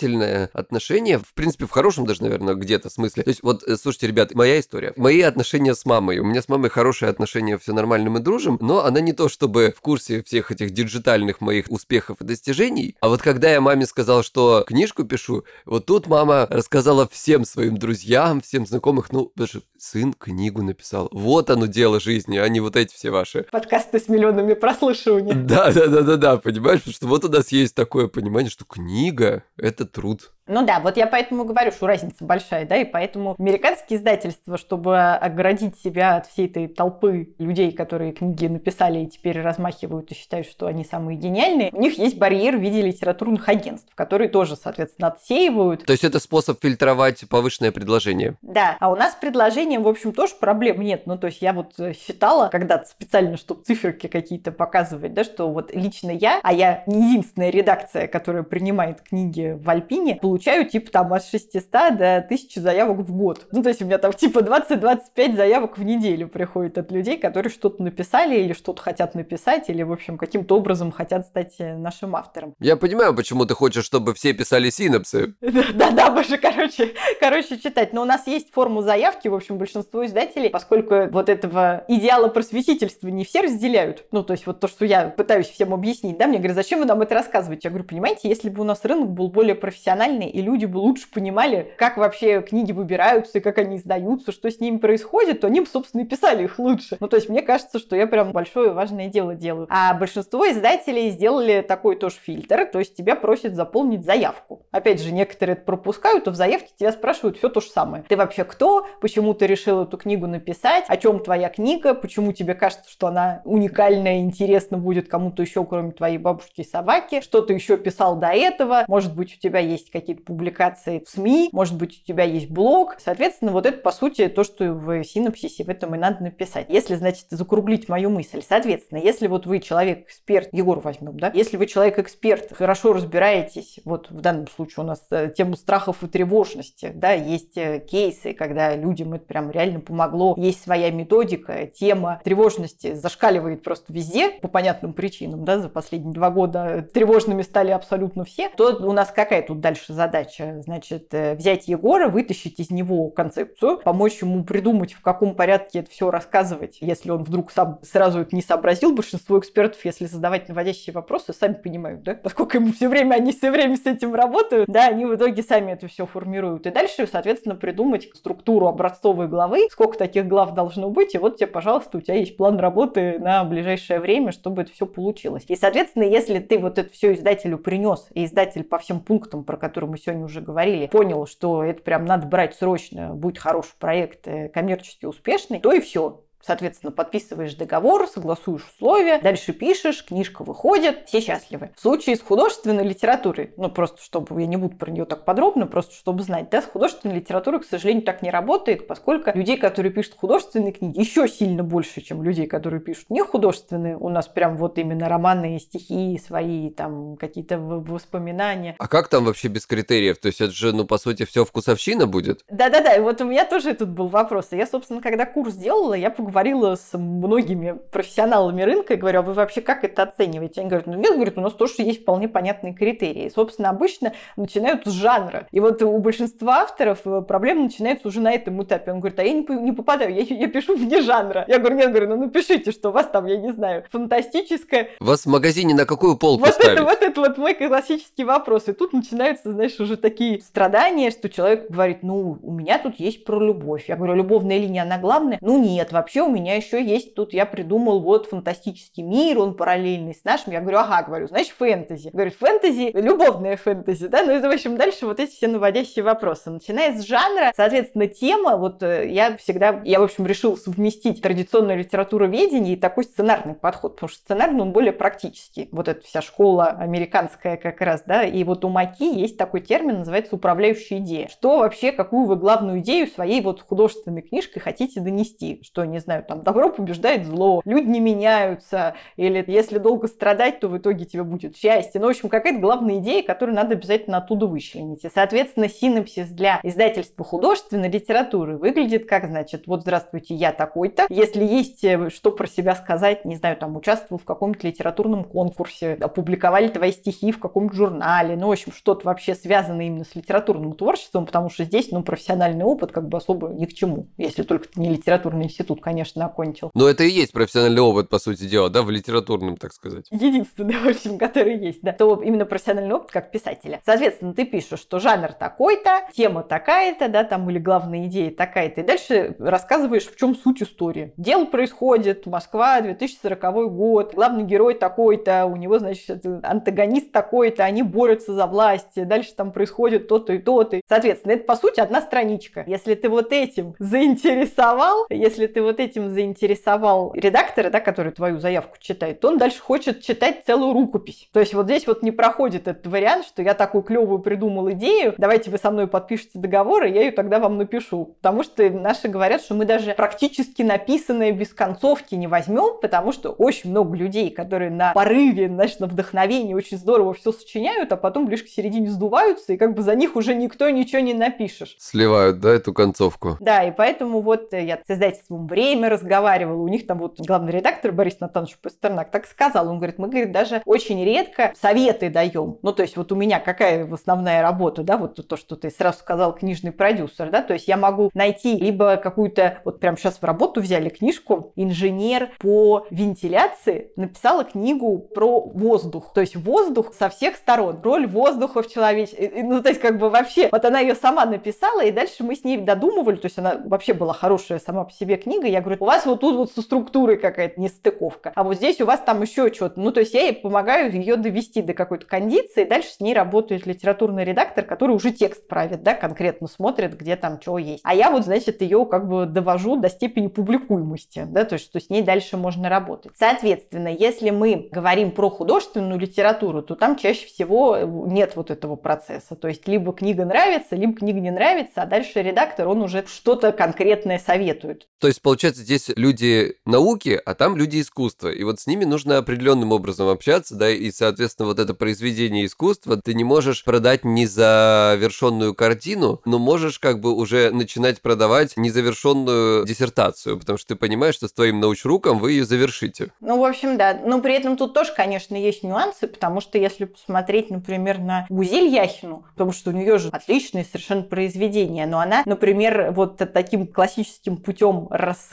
придыхательное 0.00 0.50
отношение, 0.52 1.18
в 1.18 1.34
принципе, 1.34 1.66
в 1.66 1.70
хорошем 1.70 2.06
даже, 2.06 2.22
наверное, 2.22 2.54
где-то 2.54 2.90
смысле. 2.90 3.22
То 3.22 3.30
есть 3.30 3.42
вот, 3.42 3.62
э, 3.64 3.76
слушайте, 3.76 4.06
ребят, 4.06 4.34
моя 4.34 4.60
история. 4.60 4.92
Мои 4.96 5.20
отношения 5.20 5.74
с 5.74 5.84
мамой. 5.84 6.18
У 6.18 6.24
меня 6.24 6.42
с 6.42 6.48
мамой 6.48 6.70
хорошие 6.70 7.08
отношения, 7.08 7.58
все 7.58 7.72
нормально, 7.72 8.10
мы 8.10 8.20
дружим, 8.20 8.58
но 8.60 8.84
она 8.84 9.00
не 9.00 9.12
то 9.12 9.28
чтобы 9.28 9.74
в 9.76 9.80
курсе 9.80 10.22
всех 10.22 10.50
этих 10.50 10.70
диджитальных 10.70 11.40
моих 11.40 11.66
успехов 11.70 12.20
и 12.20 12.24
достижений, 12.24 12.96
а 13.00 13.08
вот 13.08 13.22
когда 13.22 13.50
я 13.50 13.60
маме 13.60 13.86
сказал, 13.86 14.22
что 14.22 14.64
книжку 14.66 15.04
пишу, 15.04 15.44
вот 15.64 15.86
тут 15.86 16.06
мама 16.06 16.46
рассказала 16.50 17.08
всем 17.08 17.44
своим 17.44 17.76
друзьям, 17.76 18.40
всем 18.40 18.66
знакомых, 18.66 19.12
ну, 19.12 19.32
даже 19.36 19.62
сын 19.78 20.12
книгу 20.12 20.62
написал. 20.62 21.08
Вот 21.12 21.50
оно 21.50 21.66
дело 21.66 22.00
жизни, 22.00 22.38
а 22.38 22.48
не 22.48 22.60
вот 22.60 22.76
эти 22.76 22.94
все 22.94 23.10
ваши. 23.10 23.46
Подкасты 23.50 23.98
с 23.98 24.08
миллионами 24.08 24.54
прослушиваний. 24.54 25.32
Да, 25.34 25.72
да, 25.72 25.86
да, 25.86 26.02
да, 26.02 26.16
да, 26.16 26.36
понимаешь, 26.36 26.80
потому 26.80 26.94
что 26.94 27.06
вот 27.06 27.24
у 27.24 27.28
нас 27.28 27.48
есть 27.50 27.74
такое 27.74 28.08
понимание, 28.08 28.50
что 28.50 28.64
книга– 28.64 29.44
это 29.56 29.89
труд. 29.92 30.32
Ну 30.50 30.66
да, 30.66 30.80
вот 30.80 30.96
я 30.96 31.06
поэтому 31.06 31.44
говорю, 31.44 31.70
что 31.70 31.86
разница 31.86 32.24
большая, 32.24 32.66
да, 32.66 32.76
и 32.76 32.84
поэтому 32.84 33.36
американские 33.38 33.98
издательства, 34.00 34.58
чтобы 34.58 34.98
оградить 34.98 35.78
себя 35.78 36.16
от 36.16 36.26
всей 36.26 36.48
этой 36.48 36.66
толпы 36.66 37.34
людей, 37.38 37.70
которые 37.70 38.10
книги 38.12 38.46
написали 38.46 39.04
и 39.04 39.06
теперь 39.06 39.40
размахивают 39.40 40.10
и 40.10 40.14
считают, 40.14 40.48
что 40.48 40.66
они 40.66 40.84
самые 40.84 41.16
гениальные, 41.16 41.70
у 41.72 41.80
них 41.80 41.98
есть 41.98 42.18
барьер 42.18 42.56
в 42.56 42.60
виде 42.60 42.82
литературных 42.82 43.48
агентств, 43.48 43.94
которые 43.94 44.28
тоже, 44.28 44.56
соответственно, 44.56 45.08
отсеивают. 45.08 45.84
То 45.84 45.92
есть 45.92 46.02
это 46.02 46.18
способ 46.18 46.60
фильтровать 46.60 47.28
повышенное 47.28 47.70
предложение? 47.70 48.34
Да, 48.42 48.76
а 48.80 48.90
у 48.90 48.96
нас 48.96 49.14
предложением, 49.14 49.84
в 49.84 49.88
общем, 49.88 50.12
тоже 50.12 50.34
проблем 50.34 50.80
нет. 50.80 51.06
Ну, 51.06 51.16
то 51.16 51.28
есть 51.28 51.42
я 51.42 51.52
вот 51.52 51.78
э, 51.78 51.92
считала 51.92 52.48
когда-то 52.48 52.88
специально, 52.88 53.36
чтобы 53.36 53.62
циферки 53.62 54.08
какие-то 54.08 54.50
показывать, 54.50 55.14
да, 55.14 55.22
что 55.22 55.48
вот 55.48 55.72
лично 55.72 56.10
я, 56.10 56.40
а 56.42 56.52
я 56.52 56.82
не 56.88 57.10
единственная 57.10 57.50
редакция, 57.50 58.08
которая 58.08 58.42
принимает 58.42 59.00
книги 59.02 59.56
в 59.56 59.70
Альпине, 59.70 60.18
получаю 60.40 60.68
типа 60.68 60.90
там 60.90 61.12
от 61.12 61.24
600 61.24 61.70
до 61.96 62.16
1000 62.16 62.60
заявок 62.60 62.98
в 62.98 63.12
год. 63.12 63.46
Ну, 63.52 63.62
то 63.62 63.68
есть 63.68 63.82
у 63.82 63.84
меня 63.84 63.98
там 63.98 64.12
типа 64.12 64.38
20-25 64.38 65.36
заявок 65.36 65.76
в 65.76 65.82
неделю 65.82 66.28
приходит 66.28 66.78
от 66.78 66.90
людей, 66.90 67.18
которые 67.18 67.52
что-то 67.52 67.82
написали 67.82 68.40
или 68.40 68.54
что-то 68.54 68.80
хотят 68.80 69.14
написать, 69.14 69.68
или, 69.68 69.82
в 69.82 69.92
общем, 69.92 70.16
каким-то 70.16 70.56
образом 70.56 70.92
хотят 70.92 71.26
стать 71.26 71.56
э, 71.58 71.76
нашим 71.76 72.16
автором. 72.16 72.54
Я 72.58 72.76
понимаю, 72.76 73.14
почему 73.14 73.44
ты 73.44 73.54
хочешь, 73.54 73.84
чтобы 73.84 74.14
все 74.14 74.32
писали 74.32 74.70
синапсы. 74.70 75.34
Да-да, 75.74 76.10
больше, 76.10 76.38
короче, 76.38 76.94
короче, 77.20 77.58
читать. 77.58 77.92
Но 77.92 78.02
у 78.02 78.06
нас 78.06 78.26
есть 78.26 78.50
форма 78.52 78.80
заявки, 78.82 79.28
в 79.28 79.34
общем, 79.34 79.58
большинство 79.58 80.06
издателей, 80.06 80.48
поскольку 80.48 81.06
вот 81.10 81.28
этого 81.28 81.84
идеала 81.88 82.28
просветительства 82.28 83.08
не 83.08 83.24
все 83.24 83.42
разделяют. 83.42 84.06
Ну, 84.10 84.22
то 84.22 84.32
есть 84.32 84.46
вот 84.46 84.60
то, 84.60 84.68
что 84.68 84.86
я 84.86 85.08
пытаюсь 85.08 85.48
всем 85.48 85.74
объяснить, 85.74 86.16
да, 86.16 86.26
мне 86.26 86.38
говорят, 86.38 86.56
зачем 86.56 86.78
вы 86.78 86.86
нам 86.86 87.02
это 87.02 87.14
рассказываете? 87.14 87.62
Я 87.64 87.70
говорю, 87.70 87.84
понимаете, 87.84 88.28
если 88.28 88.48
бы 88.48 88.62
у 88.62 88.64
нас 88.64 88.84
рынок 88.84 89.10
был 89.10 89.28
более 89.28 89.54
профессиональный, 89.54 90.29
и 90.30 90.42
люди 90.42 90.66
бы 90.66 90.78
лучше 90.78 91.10
понимали, 91.10 91.72
как 91.76 91.96
вообще 91.96 92.42
книги 92.42 92.72
выбираются, 92.72 93.40
как 93.40 93.58
они 93.58 93.76
издаются, 93.76 94.32
что 94.32 94.50
с 94.50 94.60
ними 94.60 94.78
происходит, 94.78 95.40
то 95.40 95.46
они 95.46 95.60
бы, 95.60 95.66
собственно, 95.66 96.02
и 96.02 96.04
писали 96.04 96.44
их 96.44 96.58
лучше. 96.58 96.96
Ну, 97.00 97.08
то 97.08 97.16
есть 97.16 97.28
мне 97.28 97.42
кажется, 97.42 97.78
что 97.78 97.96
я 97.96 98.06
прям 98.06 98.32
большое 98.32 98.72
важное 98.72 99.08
дело 99.08 99.34
делаю. 99.34 99.66
А 99.70 99.94
большинство 99.94 100.48
издателей 100.48 101.10
сделали 101.10 101.62
такой 101.62 101.96
тоже 101.96 102.16
фильтр, 102.16 102.66
то 102.66 102.78
есть 102.78 102.96
тебя 102.96 103.16
просят 103.16 103.54
заполнить 103.54 104.04
заявку. 104.04 104.66
Опять 104.70 105.02
же, 105.02 105.12
некоторые 105.12 105.56
это 105.56 105.64
пропускают, 105.64 106.24
то 106.24 106.30
в 106.30 106.36
заявке 106.36 106.70
тебя 106.76 106.92
спрашивают 106.92 107.36
все 107.38 107.48
то 107.48 107.60
же 107.60 107.68
самое. 107.68 108.04
Ты 108.08 108.16
вообще 108.16 108.44
кто? 108.44 108.86
Почему 109.00 109.34
ты 109.34 109.46
решил 109.46 109.82
эту 109.82 109.96
книгу 109.96 110.26
написать? 110.26 110.84
О 110.88 110.96
чем 110.96 111.20
твоя 111.20 111.48
книга? 111.48 111.94
Почему 111.94 112.32
тебе 112.32 112.54
кажется, 112.54 112.90
что 112.90 113.08
она 113.08 113.42
уникальная, 113.44 114.20
интересна 114.20 114.78
будет 114.78 115.08
кому-то 115.08 115.42
еще, 115.42 115.64
кроме 115.64 115.92
твоей 115.92 116.18
бабушки 116.18 116.60
и 116.60 116.64
собаки? 116.64 117.20
Что 117.20 117.40
ты 117.40 117.54
еще 117.54 117.76
писал 117.76 118.16
до 118.16 118.28
этого? 118.28 118.84
Может 118.86 119.14
быть, 119.14 119.34
у 119.36 119.40
тебя 119.40 119.60
есть 119.60 119.90
какие-то 119.90 120.19
публикации 120.24 121.02
в 121.04 121.08
СМИ? 121.08 121.50
Может 121.52 121.76
быть, 121.76 122.00
у 122.02 122.06
тебя 122.06 122.24
есть 122.24 122.50
блог? 122.50 122.96
Соответственно, 122.98 123.52
вот 123.52 123.66
это, 123.66 123.78
по 123.78 123.92
сути, 123.92 124.28
то, 124.28 124.44
что 124.44 124.72
в 124.72 125.04
синапсисе 125.04 125.64
в 125.64 125.68
этом 125.68 125.94
и 125.94 125.98
надо 125.98 126.22
написать. 126.22 126.66
Если, 126.68 126.94
значит, 126.94 127.26
закруглить 127.30 127.88
мою 127.88 128.10
мысль, 128.10 128.42
соответственно, 128.46 128.98
если 128.98 129.26
вот 129.26 129.46
вы 129.46 129.60
человек-эксперт, 129.60 130.48
Егор 130.52 130.80
возьмем, 130.80 131.18
да, 131.18 131.30
если 131.34 131.56
вы 131.56 131.66
человек-эксперт, 131.66 132.52
хорошо 132.52 132.92
разбираетесь, 132.92 133.80
вот 133.84 134.10
в 134.10 134.20
данном 134.20 134.48
случае 134.48 134.84
у 134.84 134.86
нас 134.86 135.04
э, 135.10 135.32
тему 135.36 135.56
страхов 135.56 136.02
и 136.02 136.08
тревожности, 136.08 136.92
да, 136.94 137.12
есть 137.12 137.56
э, 137.56 137.80
кейсы, 137.80 138.32
когда 138.32 138.76
людям 138.76 139.14
это 139.14 139.24
прям 139.24 139.50
реально 139.50 139.80
помогло, 139.80 140.34
есть 140.36 140.62
своя 140.62 140.90
методика, 140.90 141.66
тема 141.66 142.20
тревожности 142.24 142.94
зашкаливает 142.94 143.62
просто 143.62 143.92
везде 143.92 144.30
по 144.30 144.48
понятным 144.48 144.92
причинам, 144.92 145.44
да, 145.44 145.58
за 145.58 145.68
последние 145.68 146.14
два 146.14 146.30
года 146.30 146.88
тревожными 146.92 147.42
стали 147.42 147.70
абсолютно 147.70 148.24
все, 148.24 148.48
то 148.50 148.76
у 148.76 148.92
нас 148.92 149.10
какая 149.10 149.42
тут 149.42 149.60
дальше 149.60 149.92
задача? 150.00 150.62
Значит, 150.62 151.12
э, 151.12 151.34
взять 151.34 151.68
Егора, 151.68 152.08
вытащить 152.08 152.58
из 152.58 152.70
него 152.70 153.10
концепцию, 153.10 153.80
помочь 153.84 154.22
ему 154.22 154.44
придумать, 154.44 154.94
в 154.94 155.02
каком 155.02 155.34
порядке 155.34 155.80
это 155.80 155.90
все 155.90 156.10
рассказывать, 156.10 156.78
если 156.80 157.10
он 157.10 157.22
вдруг 157.22 157.50
сам 157.50 157.78
сразу 157.82 158.20
это 158.20 158.34
не 158.34 158.40
сообразил. 158.40 158.94
Большинство 158.94 159.38
экспертов, 159.38 159.84
если 159.84 160.06
задавать 160.06 160.48
наводящие 160.48 160.94
вопросы, 160.94 161.34
сами 161.34 161.52
понимают, 161.52 162.02
да, 162.02 162.14
поскольку 162.14 162.56
ему 162.56 162.72
все 162.72 162.88
время, 162.88 163.16
они 163.16 163.32
все 163.32 163.50
время 163.50 163.76
с 163.76 163.84
этим 163.84 164.14
работают, 164.14 164.70
да, 164.70 164.86
они 164.86 165.04
в 165.04 165.14
итоге 165.14 165.42
сами 165.42 165.72
это 165.72 165.86
все 165.86 166.06
формируют. 166.06 166.66
И 166.66 166.70
дальше, 166.70 167.06
соответственно, 167.06 167.56
придумать 167.56 168.08
структуру 168.14 168.68
образцовой 168.68 169.28
главы, 169.28 169.68
сколько 169.70 169.98
таких 169.98 170.26
глав 170.26 170.54
должно 170.54 170.88
быть, 170.88 171.14
и 171.14 171.18
вот 171.18 171.36
тебе, 171.36 171.48
пожалуйста, 171.48 171.98
у 171.98 172.00
тебя 172.00 172.14
есть 172.14 172.38
план 172.38 172.58
работы 172.58 173.18
на 173.18 173.44
ближайшее 173.44 174.00
время, 174.00 174.32
чтобы 174.32 174.62
это 174.62 174.72
все 174.72 174.86
получилось. 174.86 175.44
И, 175.48 175.56
соответственно, 175.56 176.04
если 176.04 176.38
ты 176.38 176.58
вот 176.58 176.78
это 176.78 176.90
все 176.90 177.12
издателю 177.12 177.58
принес, 177.58 178.08
и 178.14 178.24
издатель 178.24 178.64
по 178.64 178.78
всем 178.78 179.00
пунктам, 179.00 179.44
про 179.44 179.58
которые 179.58 179.89
мы 179.90 179.98
сегодня 179.98 180.24
уже 180.24 180.40
говорили, 180.40 180.86
понял, 180.86 181.26
что 181.26 181.62
это 181.62 181.82
прям 181.82 182.04
надо 182.04 182.26
брать 182.26 182.54
срочно, 182.54 183.14
будет 183.14 183.38
хороший 183.38 183.74
проект, 183.78 184.26
э, 184.26 184.48
коммерчески 184.48 185.06
успешный, 185.06 185.60
то 185.60 185.72
и 185.72 185.80
все. 185.80 186.24
Соответственно, 186.42 186.90
подписываешь 186.90 187.54
договор, 187.54 188.08
согласуешь 188.08 188.66
условия, 188.74 189.20
дальше 189.20 189.52
пишешь, 189.52 190.04
книжка 190.04 190.42
выходит, 190.42 191.06
все 191.06 191.20
счастливы. 191.20 191.70
В 191.76 191.80
случае 191.80 192.16
с 192.16 192.20
художественной 192.20 192.84
литературой, 192.84 193.52
ну 193.58 193.70
просто 193.70 194.02
чтобы, 194.02 194.40
я 194.40 194.46
не 194.46 194.56
буду 194.56 194.76
про 194.76 194.90
нее 194.90 195.04
так 195.04 195.26
подробно, 195.26 195.66
просто 195.66 195.94
чтобы 195.94 196.22
знать, 196.22 196.48
да, 196.50 196.62
с 196.62 196.64
художественной 196.64 197.16
литературой, 197.16 197.60
к 197.60 197.66
сожалению, 197.66 198.02
так 198.04 198.22
не 198.22 198.30
работает, 198.30 198.86
поскольку 198.86 199.30
людей, 199.34 199.58
которые 199.58 199.92
пишут 199.92 200.14
художественные 200.18 200.72
книги, 200.72 200.98
еще 200.98 201.28
сильно 201.28 201.62
больше, 201.62 202.00
чем 202.00 202.22
людей, 202.22 202.46
которые 202.46 202.80
пишут 202.80 203.10
не 203.10 203.22
художественные. 203.22 203.98
У 203.98 204.08
нас 204.08 204.26
прям 204.26 204.56
вот 204.56 204.78
именно 204.78 205.10
романы, 205.10 205.58
стихи 205.58 206.18
свои, 206.24 206.70
там 206.70 207.16
какие-то 207.16 207.58
воспоминания. 207.58 208.76
А 208.78 208.88
как 208.88 209.08
там 209.08 209.26
вообще 209.26 209.48
без 209.48 209.66
критериев? 209.66 210.18
То 210.18 210.28
есть 210.28 210.40
это 210.40 210.52
же, 210.52 210.72
ну, 210.72 210.86
по 210.86 210.96
сути, 210.96 211.26
все 211.26 211.44
вкусовщина 211.44 212.06
будет? 212.06 212.44
Да-да-да, 212.48 212.94
и 212.94 213.00
вот 213.00 213.20
у 213.20 213.24
меня 213.24 213.44
тоже 213.44 213.74
тут 213.74 213.90
был 213.90 214.08
вопрос. 214.08 214.48
Я, 214.52 214.66
собственно, 214.66 215.02
когда 215.02 215.26
курс 215.26 215.54
делала, 215.54 215.92
я 215.92 216.08
поговорила 216.10 216.29
поговорила 216.30 216.76
с 216.76 216.96
многими 216.96 217.76
профессионалами 217.90 218.62
рынка 218.62 218.94
и 218.94 218.96
говорю, 218.96 219.18
а 219.18 219.22
вы 219.22 219.32
вообще 219.32 219.60
как 219.60 219.82
это 219.82 220.04
оцениваете? 220.04 220.60
Они 220.60 220.70
говорят, 220.70 220.86
ну 220.86 220.94
нет, 220.94 221.14
говорит, 221.14 221.36
у 221.36 221.40
нас 221.40 221.52
тоже 221.54 221.74
есть 221.78 222.02
вполне 222.02 222.28
понятные 222.28 222.72
критерии. 222.72 223.26
И, 223.26 223.30
собственно, 223.30 223.70
обычно 223.70 224.12
начинают 224.36 224.86
с 224.86 224.90
жанра. 224.90 225.48
И 225.50 225.58
вот 225.58 225.82
у 225.82 225.98
большинства 225.98 226.60
авторов 226.60 227.00
э, 227.04 227.22
проблема 227.22 227.64
начинается 227.64 228.06
уже 228.06 228.20
на 228.20 228.32
этом 228.32 228.62
этапе. 228.62 228.92
Он 228.92 229.00
говорит, 229.00 229.18
а 229.18 229.24
я 229.24 229.32
не, 229.32 229.44
не 229.60 229.72
попадаю, 229.72 230.14
я, 230.14 230.22
я 230.22 230.46
пишу 230.46 230.76
вне 230.76 231.02
жанра. 231.02 231.44
Я 231.48 231.58
говорю, 231.58 231.76
нет, 231.76 231.90
говорю, 231.90 232.10
ну 232.10 232.16
напишите, 232.24 232.70
что 232.70 232.90
у 232.90 232.92
вас 232.92 233.08
там, 233.08 233.26
я 233.26 233.36
не 233.36 233.52
знаю, 233.52 233.84
фантастическое. 233.90 234.90
Вас 235.00 235.22
в 235.22 235.26
магазине 235.26 235.74
на 235.74 235.84
какую 235.84 236.16
полку 236.16 236.44
вот 236.44 236.54
ставить? 236.54 236.78
Это, 236.78 236.84
вот 236.84 237.02
это 237.02 237.20
вот 237.20 237.38
мой 237.38 237.54
классический 237.54 238.22
вопрос. 238.22 238.68
И 238.68 238.72
тут 238.72 238.92
начинаются, 238.92 239.50
знаешь, 239.50 239.80
уже 239.80 239.96
такие 239.96 240.40
страдания, 240.42 241.10
что 241.10 241.28
человек 241.28 241.68
говорит, 241.70 242.04
ну, 242.04 242.38
у 242.40 242.52
меня 242.52 242.78
тут 242.78 243.00
есть 243.00 243.24
про 243.24 243.40
любовь. 243.40 243.88
Я 243.88 243.96
говорю, 243.96 244.14
любовная 244.14 244.58
линия, 244.58 244.82
она 244.82 244.96
главная? 244.96 245.38
Ну, 245.40 245.58
нет, 245.60 245.90
вообще 245.90 246.19
у 246.22 246.30
меня 246.30 246.56
еще 246.56 246.82
есть 246.82 247.14
тут, 247.14 247.32
я 247.32 247.46
придумал 247.46 248.00
вот 248.00 248.26
фантастический 248.26 249.02
мир, 249.02 249.38
он 249.38 249.54
параллельный 249.54 250.14
с 250.14 250.24
нашим. 250.24 250.52
Я 250.52 250.60
говорю, 250.60 250.78
ага, 250.78 251.02
говорю, 251.02 251.28
значит, 251.28 251.52
фэнтези. 251.52 252.10
Говорит, 252.12 252.34
фэнтези, 252.34 252.92
любовная 252.94 253.56
фэнтези, 253.56 254.08
да? 254.08 254.22
Ну, 254.22 254.32
это, 254.32 254.48
в 254.48 254.52
общем, 254.52 254.76
дальше 254.76 255.06
вот 255.06 255.20
эти 255.20 255.32
все 255.32 255.48
наводящие 255.48 256.04
вопросы. 256.04 256.50
Начиная 256.50 256.98
с 256.98 257.04
жанра, 257.04 257.52
соответственно, 257.56 258.06
тема, 258.06 258.56
вот 258.56 258.82
э, 258.82 259.08
я 259.10 259.36
всегда, 259.36 259.80
я, 259.84 260.00
в 260.00 260.04
общем, 260.04 260.26
решил 260.26 260.56
совместить 260.56 261.22
традиционную 261.22 261.78
литературоведение 261.78 262.74
и 262.74 262.76
такой 262.76 263.04
сценарный 263.04 263.54
подход, 263.54 263.94
потому 263.96 264.08
что 264.08 264.18
сценарный, 264.18 264.62
он 264.62 264.72
более 264.72 264.92
практический. 264.92 265.68
Вот 265.72 265.88
эта 265.88 266.04
вся 266.04 266.22
школа 266.22 266.66
американская 266.66 267.56
как 267.56 267.80
раз, 267.80 268.02
да, 268.06 268.24
и 268.24 268.42
вот 268.44 268.64
у 268.64 268.68
Маки 268.68 269.04
есть 269.04 269.36
такой 269.36 269.60
термин, 269.60 269.98
называется 269.98 270.36
управляющая 270.36 270.98
идея. 270.98 271.28
Что 271.28 271.58
вообще, 271.58 271.92
какую 271.92 272.26
вы 272.26 272.36
главную 272.36 272.80
идею 272.80 273.06
своей 273.06 273.40
вот 273.40 273.60
художественной 273.60 274.22
книжкой 274.22 274.60
хотите 274.60 275.00
донести? 275.00 275.60
Что, 275.62 275.84
не 275.84 275.98
знаю, 275.98 276.09
там, 276.26 276.42
добро 276.42 276.70
побеждает 276.70 277.26
зло, 277.26 277.62
люди 277.64 277.88
не 277.88 278.00
меняются, 278.00 278.94
или 279.16 279.44
если 279.46 279.78
долго 279.78 280.08
страдать, 280.08 280.60
то 280.60 280.68
в 280.68 280.76
итоге 280.76 281.04
тебе 281.04 281.22
будет 281.22 281.56
счастье. 281.56 282.00
Ну, 282.00 282.06
в 282.06 282.10
общем, 282.10 282.28
какая-то 282.28 282.60
главная 282.60 282.98
идея, 282.98 283.22
которую 283.22 283.56
надо 283.56 283.74
обязательно 283.74 284.18
оттуда 284.18 284.46
вычленить. 284.46 285.04
И, 285.04 285.10
соответственно, 285.12 285.68
синопсис 285.68 286.28
для 286.28 286.60
издательства 286.62 287.24
художественной 287.24 287.88
литературы 287.88 288.56
выглядит 288.56 289.06
как, 289.06 289.26
значит, 289.26 289.66
вот, 289.66 289.82
здравствуйте, 289.82 290.34
я 290.34 290.52
такой-то. 290.52 291.06
Если 291.08 291.44
есть 291.44 291.82
э, 291.84 292.10
что 292.10 292.32
про 292.32 292.46
себя 292.46 292.74
сказать, 292.74 293.24
не 293.24 293.36
знаю, 293.36 293.56
там, 293.56 293.76
участвовал 293.76 294.20
в 294.20 294.24
каком-то 294.24 294.66
литературном 294.66 295.24
конкурсе, 295.24 295.96
опубликовали 296.00 296.68
твои 296.68 296.92
стихи 296.92 297.32
в 297.32 297.38
каком-то 297.38 297.74
журнале, 297.74 298.36
ну, 298.36 298.48
в 298.48 298.52
общем, 298.52 298.72
что-то 298.72 299.06
вообще 299.06 299.34
связанное 299.34 299.86
именно 299.86 300.04
с 300.04 300.14
литературным 300.14 300.72
творчеством, 300.72 301.26
потому 301.26 301.50
что 301.50 301.64
здесь, 301.64 301.90
ну, 301.90 302.02
профессиональный 302.02 302.64
опыт 302.64 302.92
как 302.92 303.08
бы 303.08 303.18
особо 303.18 303.48
ни 303.48 303.66
к 303.66 303.74
чему, 303.74 304.06
если 304.16 304.42
только 304.42 304.68
не 304.76 304.88
литературный 304.90 305.44
институт, 305.44 305.80
конечно, 305.80 305.99
окончил. 306.26 306.70
Но 306.74 306.88
это 306.88 307.04
и 307.04 307.10
есть 307.10 307.32
профессиональный 307.32 307.80
опыт, 307.80 308.08
по 308.08 308.18
сути 308.18 308.44
дела, 308.44 308.68
да, 308.70 308.82
в 308.82 308.90
литературном, 308.90 309.56
так 309.56 309.72
сказать. 309.72 310.06
Единственный, 310.10 310.74
в 310.84 310.88
общем, 310.88 311.18
который 311.18 311.58
есть, 311.58 311.80
да. 311.82 311.92
То 311.92 312.20
именно 312.22 312.44
профессиональный 312.44 312.94
опыт 312.94 313.10
как 313.10 313.30
писателя. 313.30 313.80
Соответственно, 313.84 314.34
ты 314.34 314.44
пишешь, 314.44 314.80
что 314.80 314.98
жанр 314.98 315.32
такой-то, 315.32 316.02
тема 316.14 316.42
такая-то, 316.42 317.08
да, 317.08 317.24
там, 317.24 317.48
или 317.50 317.58
главная 317.58 318.06
идея 318.06 318.30
такая-то, 318.30 318.80
и 318.80 318.84
дальше 318.84 319.36
рассказываешь, 319.38 320.06
в 320.06 320.16
чем 320.16 320.34
суть 320.34 320.62
истории. 320.62 321.12
Дело 321.16 321.44
происходит, 321.44 322.26
Москва, 322.26 322.80
2040 322.80 323.72
год, 323.72 324.14
главный 324.14 324.44
герой 324.44 324.74
такой-то, 324.74 325.46
у 325.46 325.56
него, 325.56 325.78
значит, 325.78 326.24
антагонист 326.42 327.12
такой-то, 327.12 327.64
они 327.64 327.82
борются 327.82 328.32
за 328.32 328.46
власть, 328.46 328.94
дальше 328.94 329.34
там 329.34 329.52
происходит 329.52 330.08
то-то 330.08 330.32
и 330.32 330.38
то-то. 330.38 330.80
Соответственно, 330.88 331.32
это, 331.32 331.44
по 331.44 331.56
сути, 331.56 331.80
одна 331.80 332.00
страничка. 332.00 332.64
Если 332.66 332.94
ты 332.94 333.08
вот 333.08 333.32
этим 333.32 333.74
заинтересовал, 333.78 335.06
если 335.10 335.46
ты 335.46 335.62
вот 335.62 335.80
этим 335.80 335.89
заинтересовал 335.94 337.12
редактора, 337.14 337.70
да, 337.70 337.80
который 337.80 338.12
твою 338.12 338.38
заявку 338.38 338.76
читает, 338.80 339.20
то 339.20 339.28
он 339.28 339.38
дальше 339.38 339.60
хочет 339.60 340.02
читать 340.02 340.42
целую 340.46 340.72
рукопись. 340.72 341.28
То 341.32 341.40
есть 341.40 341.54
вот 341.54 341.66
здесь 341.66 341.86
вот 341.86 342.02
не 342.02 342.10
проходит 342.10 342.68
этот 342.68 342.86
вариант, 342.86 343.26
что 343.26 343.42
я 343.42 343.54
такую 343.54 343.82
клевую 343.82 344.20
придумал 344.20 344.70
идею, 344.72 345.14
давайте 345.18 345.50
вы 345.50 345.58
со 345.58 345.70
мной 345.70 345.86
подпишите 345.86 346.38
договор, 346.38 346.84
и 346.84 346.92
я 346.92 347.02
ее 347.02 347.12
тогда 347.12 347.38
вам 347.38 347.58
напишу. 347.58 348.16
Потому 348.20 348.42
что 348.42 348.68
наши 348.70 349.08
говорят, 349.08 349.42
что 349.42 349.54
мы 349.54 349.64
даже 349.64 349.94
практически 349.94 350.62
написанное 350.62 351.32
без 351.32 351.52
концовки 351.54 352.14
не 352.14 352.26
возьмем, 352.26 352.78
потому 352.80 353.12
что 353.12 353.30
очень 353.30 353.70
много 353.70 353.96
людей, 353.96 354.30
которые 354.30 354.70
на 354.70 354.92
порыве, 354.92 355.48
значит, 355.48 355.80
на 355.80 355.86
вдохновении 355.86 356.54
очень 356.54 356.76
здорово 356.76 357.14
все 357.14 357.32
сочиняют, 357.32 357.92
а 357.92 357.96
потом 357.96 358.26
ближе 358.26 358.44
к 358.44 358.48
середине 358.48 358.90
сдуваются, 358.90 359.52
и 359.52 359.56
как 359.56 359.74
бы 359.74 359.82
за 359.82 359.94
них 359.94 360.16
уже 360.16 360.34
никто 360.34 360.68
ничего 360.70 361.00
не 361.00 361.14
напишешь. 361.14 361.76
Сливают, 361.78 362.40
да, 362.40 362.50
эту 362.52 362.72
концовку? 362.72 363.36
Да, 363.40 363.64
и 363.64 363.70
поэтому 363.70 364.20
вот 364.20 364.52
я 364.52 364.78
с 364.86 364.90
издательством 364.90 365.46
«Время» 365.46 365.79
разговаривала, 365.88 366.60
у 366.60 366.68
них 366.68 366.86
там 366.86 366.98
вот 366.98 367.18
главный 367.20 367.52
редактор 367.52 367.92
Борис 367.92 368.20
Натанович 368.20 368.58
Пастернак 368.58 369.10
так 369.10 369.26
сказал, 369.26 369.68
он 369.68 369.76
говорит, 369.76 369.98
мы, 369.98 370.08
говорит, 370.08 370.32
даже 370.32 370.62
очень 370.64 371.04
редко 371.04 371.52
советы 371.60 372.10
даем. 372.10 372.58
Ну, 372.62 372.72
то 372.72 372.82
есть 372.82 372.96
вот 372.96 373.12
у 373.12 373.16
меня 373.16 373.40
какая 373.40 373.90
основная 373.92 374.42
работа, 374.42 374.82
да, 374.82 374.96
вот 374.96 375.26
то, 375.26 375.36
что 375.36 375.56
ты 375.56 375.70
сразу 375.70 375.98
сказал, 375.98 376.34
книжный 376.34 376.72
продюсер, 376.72 377.30
да, 377.30 377.42
то 377.42 377.54
есть 377.54 377.68
я 377.68 377.76
могу 377.76 378.10
найти 378.14 378.56
либо 378.56 378.96
какую-то, 378.96 379.58
вот 379.64 379.80
прям 379.80 379.96
сейчас 379.96 380.18
в 380.18 380.24
работу 380.24 380.60
взяли 380.60 380.88
книжку, 380.88 381.52
инженер 381.56 382.30
по 382.38 382.86
вентиляции 382.90 383.92
написала 383.96 384.44
книгу 384.44 384.98
про 384.98 385.40
воздух, 385.40 386.12
то 386.12 386.20
есть 386.20 386.36
воздух 386.36 386.94
со 386.94 387.08
всех 387.08 387.36
сторон, 387.36 387.80
роль 387.82 388.06
воздуха 388.06 388.62
в 388.62 388.68
человечестве, 388.68 389.42
ну, 389.42 389.62
то 389.62 389.68
есть 389.68 389.80
как 389.80 389.98
бы 389.98 390.10
вообще, 390.10 390.48
вот 390.50 390.64
она 390.64 390.80
ее 390.80 390.94
сама 390.94 391.24
написала, 391.24 391.84
и 391.84 391.90
дальше 391.90 392.24
мы 392.24 392.36
с 392.36 392.44
ней 392.44 392.58
додумывали, 392.58 393.16
то 393.16 393.26
есть 393.26 393.38
она 393.38 393.60
вообще 393.64 393.92
была 393.92 394.12
хорошая 394.12 394.58
сама 394.58 394.84
по 394.84 394.92
себе 394.92 395.16
книга, 395.16 395.46
я 395.46 395.59
говорю, 395.60 395.78
у 395.80 395.86
вас 395.86 396.06
вот 396.06 396.20
тут 396.20 396.36
вот 396.36 396.52
со 396.52 396.62
структурой 396.62 397.16
какая-то 397.16 397.60
нестыковка, 397.60 398.32
а 398.34 398.44
вот 398.44 398.56
здесь 398.56 398.80
у 398.80 398.86
вас 398.86 399.00
там 399.00 399.22
еще 399.22 399.52
что-то, 399.52 399.80
ну, 399.80 399.92
то 399.92 400.00
есть 400.00 400.14
я 400.14 400.22
ей 400.22 400.32
помогаю 400.32 400.92
ее 400.92 401.16
довести 401.16 401.62
до 401.62 401.74
какой-то 401.74 402.06
кондиции, 402.06 402.64
дальше 402.64 402.90
с 402.90 403.00
ней 403.00 403.14
работает 403.14 403.66
литературный 403.66 404.24
редактор, 404.24 404.64
который 404.64 404.94
уже 404.94 405.10
текст 405.10 405.46
правит, 405.48 405.82
да, 405.82 405.94
конкретно 405.94 406.48
смотрит, 406.48 406.96
где 406.96 407.16
там 407.16 407.40
что 407.40 407.58
есть. 407.58 407.82
А 407.84 407.94
я 407.94 408.10
вот, 408.10 408.24
значит, 408.24 408.62
ее 408.62 408.86
как 408.86 409.08
бы 409.08 409.26
довожу 409.26 409.76
до 409.76 409.88
степени 409.88 410.28
публикуемости, 410.28 411.26
да, 411.28 411.44
то 411.44 411.54
есть 411.54 411.66
что 411.66 411.80
с 411.80 411.90
ней 411.90 412.02
дальше 412.02 412.36
можно 412.36 412.68
работать. 412.68 413.12
Соответственно, 413.16 413.88
если 413.88 414.30
мы 414.30 414.68
говорим 414.70 415.10
про 415.10 415.30
художественную 415.30 415.98
литературу, 415.98 416.62
то 416.62 416.74
там 416.74 416.96
чаще 416.96 417.26
всего 417.26 417.78
нет 417.78 418.36
вот 418.36 418.50
этого 418.50 418.76
процесса. 418.76 419.36
То 419.36 419.48
есть 419.48 419.66
либо 419.66 419.92
книга 419.92 420.24
нравится, 420.24 420.76
либо 420.76 420.94
книга 420.94 421.20
не 421.20 421.30
нравится, 421.30 421.82
а 421.82 421.86
дальше 421.86 422.22
редактор, 422.22 422.68
он 422.68 422.82
уже 422.82 423.04
что-то 423.06 423.52
конкретное 423.52 424.18
советует. 424.18 424.86
То 425.00 425.08
есть, 425.08 425.22
получается, 425.22 425.49
здесь 425.56 425.90
люди 425.96 426.56
науки, 426.66 427.20
а 427.24 427.34
там 427.34 427.56
люди 427.56 427.80
искусства. 427.80 428.28
И 428.28 428.42
вот 428.44 428.60
с 428.60 428.66
ними 428.66 428.84
нужно 428.84 429.18
определенным 429.18 429.72
образом 429.72 430.08
общаться, 430.08 430.54
да, 430.54 430.70
и, 430.70 430.90
соответственно, 430.90 431.48
вот 431.48 431.58
это 431.58 431.74
произведение 431.74 432.46
искусства 432.46 432.96
ты 432.96 433.14
не 433.14 433.24
можешь 433.24 433.64
продать 433.64 434.04
незавершенную 434.04 435.54
картину, 435.54 436.20
но 436.24 436.38
можешь 436.38 436.78
как 436.78 437.00
бы 437.00 437.12
уже 437.12 437.50
начинать 437.50 438.00
продавать 438.00 438.56
незавершенную 438.56 439.66
диссертацию, 439.66 440.38
потому 440.38 440.58
что 440.58 440.68
ты 440.68 440.76
понимаешь, 440.76 441.14
что 441.14 441.28
с 441.28 441.32
твоим 441.32 441.60
научруком 441.60 442.18
вы 442.18 442.32
ее 442.32 442.44
завершите. 442.44 443.12
Ну, 443.20 443.40
в 443.40 443.44
общем, 443.44 443.76
да. 443.76 443.98
Но 444.04 444.20
при 444.20 444.34
этом 444.34 444.56
тут 444.56 444.74
тоже, 444.74 444.92
конечно, 444.94 445.34
есть 445.34 445.62
нюансы, 445.62 446.06
потому 446.06 446.40
что 446.40 446.58
если 446.58 446.84
посмотреть, 446.84 447.50
например, 447.50 447.98
на 447.98 448.26
Гузель 448.28 448.68
Яхину, 448.68 449.24
потому 449.32 449.52
что 449.52 449.70
у 449.70 449.72
нее 449.72 449.98
же 449.98 450.08
отличные 450.10 450.64
совершенно 450.64 451.02
произведения, 451.02 451.86
но 451.86 452.00
она, 452.00 452.22
например, 452.26 452.92
вот 452.92 453.18
таким 453.32 453.66
классическим 453.66 454.36
путем 454.36 454.88